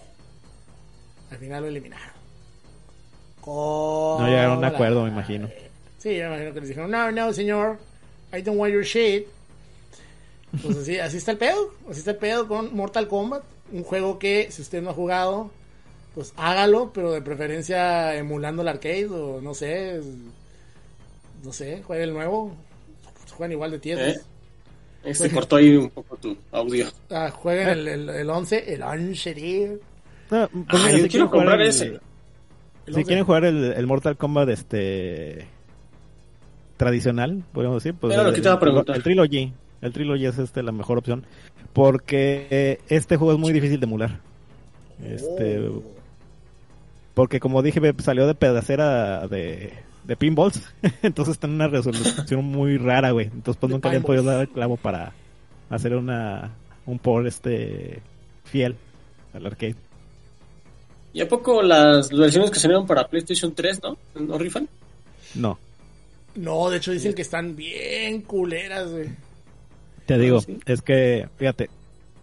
[1.31, 2.18] Al final lo eliminaron.
[4.21, 5.49] No llegaron a un acuerdo, me imagino.
[5.99, 7.79] Sí, me imagino que les dijeron, no, no, señor,
[8.33, 9.27] I don't want your shit.
[10.63, 13.43] Pues así, así está el pedo, así está el pedo con Mortal Kombat,
[13.73, 15.51] un juego que si usted no ha jugado,
[16.15, 20.01] pues hágalo, pero de preferencia emulando el arcade o no sé,
[21.45, 22.53] no sé, juegue el nuevo,
[23.37, 24.23] juegan igual de tiesos.
[25.05, 25.15] ¿Eh?
[25.15, 26.87] Se cortó ahí un poco tu audio.
[27.11, 29.69] Ah, jueguen el, el, el 11, el 11, tío.
[30.31, 32.01] No, pues Ah, yo quiero comprar el- ese.
[32.89, 33.05] El Si 11.
[33.07, 35.47] quieren jugar el, el Mortal Kombat este
[36.77, 38.97] tradicional, podríamos decir, pues el, preguntar.
[38.97, 41.25] el Trilogy, el Trilogy es este la mejor opción
[41.73, 44.21] porque eh, este juego es muy difícil de emular.
[45.05, 45.83] Este, Oh.
[47.15, 49.73] porque como dije, salió de pedacera de,
[50.05, 50.63] de pinballs,
[51.03, 53.27] entonces está en una resolución muy rara, güey.
[53.27, 55.13] Entonces pues De nunca habían podido dar el clavo para
[55.71, 56.53] hacer una
[56.87, 58.01] un por este
[58.45, 58.77] fiel
[59.35, 59.77] al arcade.
[61.13, 63.97] ¿Y a poco las versiones que salieron para PlayStation 3, no?
[64.21, 64.69] ¿No rifan?
[65.35, 65.59] No,
[66.35, 69.09] No, de hecho dicen que están bien culeras, güey.
[70.07, 70.59] Te digo, sí.
[70.67, 71.69] es que, fíjate,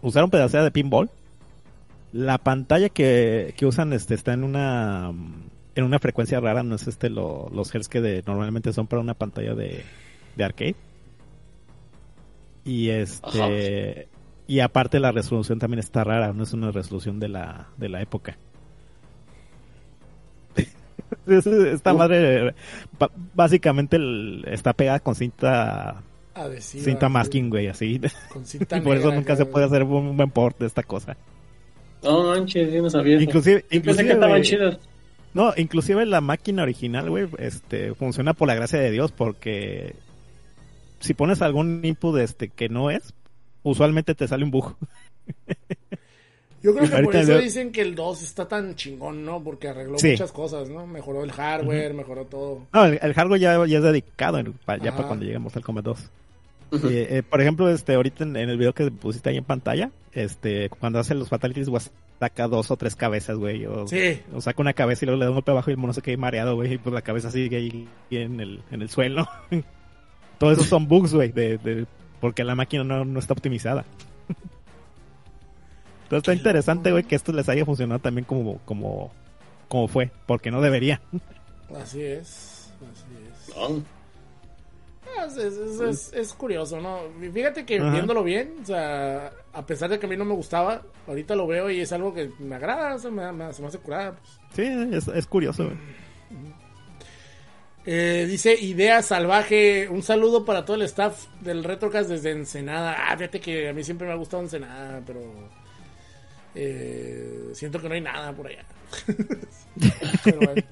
[0.02, 1.10] usaron pedacera de pinball.
[2.12, 5.12] La pantalla que, que usan este, está en una
[5.74, 9.02] en una frecuencia rara, no es este lo- los hertz que de, normalmente son para
[9.02, 9.84] una pantalla de,
[10.34, 10.74] de arcade.
[12.64, 14.08] Y este
[14.48, 18.00] y aparte la resolución también está rara, no es una resolución de la, de la
[18.00, 18.38] época.
[21.26, 22.54] Es- Esta madre
[23.34, 23.98] básicamente
[24.46, 26.02] está pegada con cinta
[26.34, 28.00] Adhesiva, cinta masking, güey, así.
[28.28, 30.66] Con cinta Y por eso negra, nunca acá, se puede hacer un buen port de
[30.66, 31.16] esta cosa.
[32.02, 33.16] No, manches, yo no sabía.
[33.16, 33.24] eso.
[33.24, 34.78] Inclusive, Yo pensé inclusive, que estaban chidas.
[35.34, 39.94] no, inclusive la máquina original, güey, este, funciona por la gracia de Dios porque
[41.00, 43.14] si pones algún input este que no es,
[43.62, 44.76] usualmente te sale un bug.
[46.66, 49.42] Yo creo que por eso dicen que el 2 está tan chingón, ¿no?
[49.42, 50.10] Porque arregló Sí.
[50.10, 50.86] muchas cosas, ¿no?
[50.86, 52.66] Mejoró el hardware, mejoró todo.
[52.72, 55.62] No, el, el hardware ya, ya es dedicado en- pa- ya para cuando llegue Mortal
[55.64, 56.10] Kombat 2.
[56.72, 56.88] Ujú.
[56.88, 59.90] Eh, eh, por ejemplo, este, ahorita en, en el video que pusiste ahí en pantalla,
[60.12, 61.82] este, cuando hace los fatalities, güey,
[62.18, 63.64] saca dos o tres cabezas, güey.
[63.66, 64.20] O, Sí.
[64.34, 66.02] o saca una cabeza y luego le da un golpe abajo y el mono se
[66.02, 69.28] queda mareado, güey, y pues la cabeza sigue ahí en el, en el suelo.
[70.38, 71.86] Todo eso son bugs, güey, de, de,
[72.20, 73.84] porque la máquina no, no está optimizada.
[76.06, 79.12] Entonces está interesante, güey, que esto les haya funcionado también como, como,
[79.68, 81.00] como fue, porque no debería.
[81.80, 82.72] Así es.
[82.92, 83.56] Así es.
[83.56, 83.82] No.
[85.18, 87.00] Ah, Es, es- es- es- es curioso, ¿no?
[87.32, 87.90] Fíjate que Ajá.
[87.90, 91.46] viéndolo bien, o sea, a pesar de que a mí no me gustaba, ahorita lo
[91.46, 94.12] veo y es algo que me agrada, o sea, me, me- se me hace curada.
[94.16, 94.38] pues.
[94.54, 94.62] Sí,
[94.94, 95.76] es, es curioso, güey.
[97.88, 102.96] Eh, dice Idea Salvaje, un saludo para todo el staff del Retrocast desde Ensenada.
[103.08, 105.20] Ah, fíjate que a mí siempre me ha gustado Ensenada, pero
[106.56, 108.64] eh, siento que no hay nada por allá.
[110.24, 110.62] Pero bueno.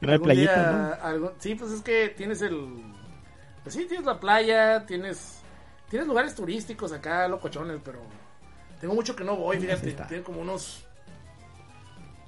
[0.00, 2.82] No hay Algún playita, día- algún- sí, pues es que tienes el.
[3.62, 5.38] Pues sí, tienes la playa, tienes.
[5.88, 8.00] Tienes lugares turísticos acá, locochones, pero.
[8.80, 9.92] Tengo mucho que no voy, fíjate.
[10.08, 10.84] Tengo como unos.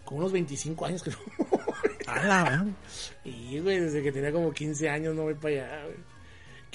[0.04, 2.74] Como unos 25 años que no voy.
[3.24, 5.96] Y, güey, desde que tenía como 15 años no voy para allá, güey.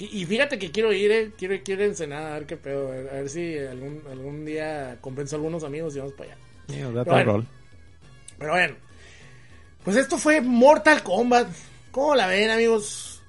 [0.00, 1.30] Y y fíjate que quiero ir, eh.
[1.36, 2.88] Quiero, quiero ir a Ensenada, a ver qué pedo.
[2.88, 6.32] A ver, a ver si algún, algún día compenso a algunos amigos y vamos para
[6.32, 6.40] allá.
[6.66, 7.32] Da Pero tal bueno.
[7.32, 7.46] rol.
[8.38, 8.76] Pero bueno,
[9.84, 11.48] pues esto fue Mortal Kombat.
[11.90, 13.22] ¿Cómo la ven, amigos?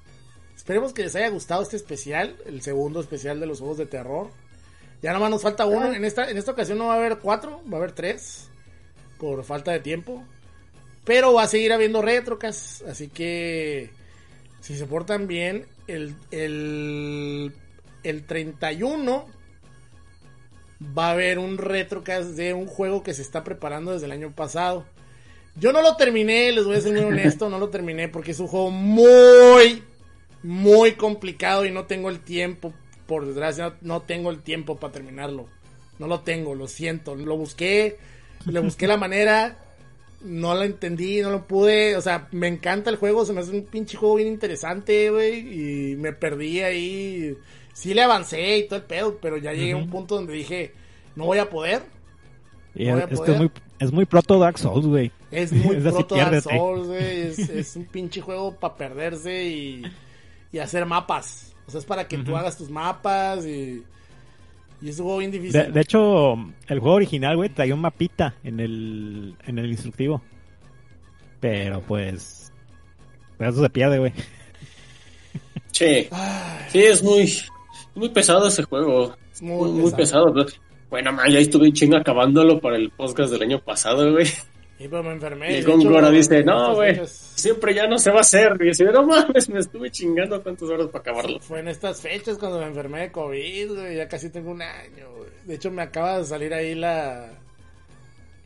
[0.56, 4.30] Esperemos que les haya gustado este especial, el segundo especial de los juegos de terror.
[5.02, 5.92] Ya nomás nos falta uno.
[5.92, 8.48] En esta, en esta ocasión no va a haber cuatro, va a haber tres.
[9.18, 10.24] Por falta de tiempo.
[11.04, 12.84] Pero va a seguir habiendo retrocas.
[12.88, 13.90] Así que
[14.62, 15.66] si se portan bien,
[15.96, 17.54] el, el,
[18.04, 19.26] el 31
[20.98, 24.32] va a haber un retrocast de un juego que se está preparando desde el año
[24.32, 24.86] pasado.
[25.56, 28.40] Yo no lo terminé, les voy a ser muy honesto, no lo terminé porque es
[28.40, 29.84] un juego muy,
[30.44, 32.74] muy complicado y no tengo el tiempo,
[33.06, 35.48] por desgracia, no, tengo el tiempo para terminarlo.
[36.00, 37.16] No lo tengo, lo siento.
[37.16, 37.98] Lo busqué,
[38.46, 39.58] le busqué la manera,
[40.24, 41.96] no la entendí, no lo pude.
[41.98, 45.92] O sea, me encanta el juego, se me hace un pinche juego bien interesante, güey.
[45.92, 47.38] Y me perdí ahí.
[47.74, 50.74] Sí le avancé y todo el pedo, pero ya llegué a un punto donde dije,
[51.16, 51.84] no voy a poder.
[52.76, 53.32] Y No voy a es, que poder.
[53.34, 55.12] es muy, es muy proto Dark Souls, güey.
[55.32, 56.42] Es muy Es proto Dark.
[56.42, 57.22] Souls, güey.
[57.28, 59.84] Es, es un pinche juego para perderse y,
[60.52, 61.54] y hacer mapas.
[61.68, 62.38] O sea, es para que tú Ujú.
[62.38, 63.84] hagas tus mapas y,
[64.82, 65.54] y es un juego bien difícil.
[65.54, 66.34] De, de hecho,
[66.68, 70.22] el juego original, güey, traía un mapita en el, en el instructivo.
[71.40, 72.52] Pero pues.
[73.40, 74.14] Eso se pierde, güey.
[75.72, 76.08] Sí.
[76.12, 77.32] Ay, Sí, es muy,
[77.96, 79.16] muy pesado ese juego.
[79.32, 80.34] es muy, Muy, muy pesado.
[80.34, 80.46] pero
[80.90, 84.28] Bueno, man, ya estuve chinga acabándolo para el podcast del año pasado, güey.
[84.84, 85.52] Y pues me enfermé.
[85.52, 88.58] Y el ahora dice, no, güey, fechas- siempre ya no se va a hacer.
[88.62, 91.40] Y dice, no mames, me estuve chingando tantas horas para acabarlo.
[91.40, 93.96] Fue en estas fechas cuando me enfermé de COVID, güey.
[93.98, 95.30] Ya casi tengo un año, güey.
[95.46, 97.30] De hecho, me acaba de salir ahí la.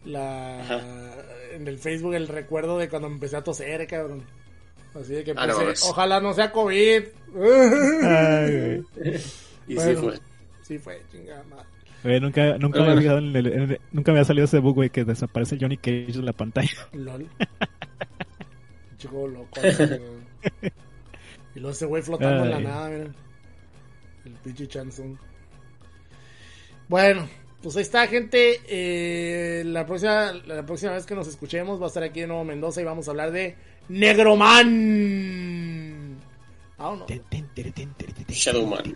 [0.03, 0.61] La.
[0.61, 0.81] Ajá.
[1.53, 4.23] En el Facebook el recuerdo de cuando empecé a toser, cabrón.
[4.93, 7.03] Así de que Ah, puse, ojalá no sea COVID.
[8.03, 8.83] Ay.
[9.67, 10.19] Y sí fue.
[10.61, 11.65] sí fue, chingada madre.
[12.05, 13.01] Nunca, nunca, me había bueno.
[13.01, 15.77] fijado en el- en el- nunca me había salido ese bug, güey, que desaparece Johnny
[15.77, 16.69] Cage de la pantalla.
[16.93, 17.27] LOL.
[18.97, 19.59] Chico loco.
[21.55, 23.15] y luego ese güey flotando en la nada, miren.
[24.25, 25.17] El pinche Chansung.
[26.87, 27.27] Bueno,
[27.61, 28.61] pues ahí está, gente.
[28.67, 32.43] Eh, la, próxima, la próxima vez que nos escuchemos va a estar aquí de nuevo
[32.43, 33.55] Mendoza y vamos a hablar de
[33.89, 34.65] Negroman.
[36.77, 37.05] Ah, no.
[38.29, 38.95] Shadowman.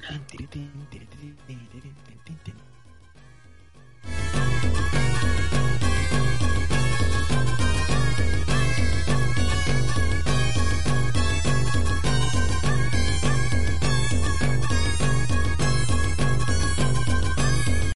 [4.10, 4.49] Thank you.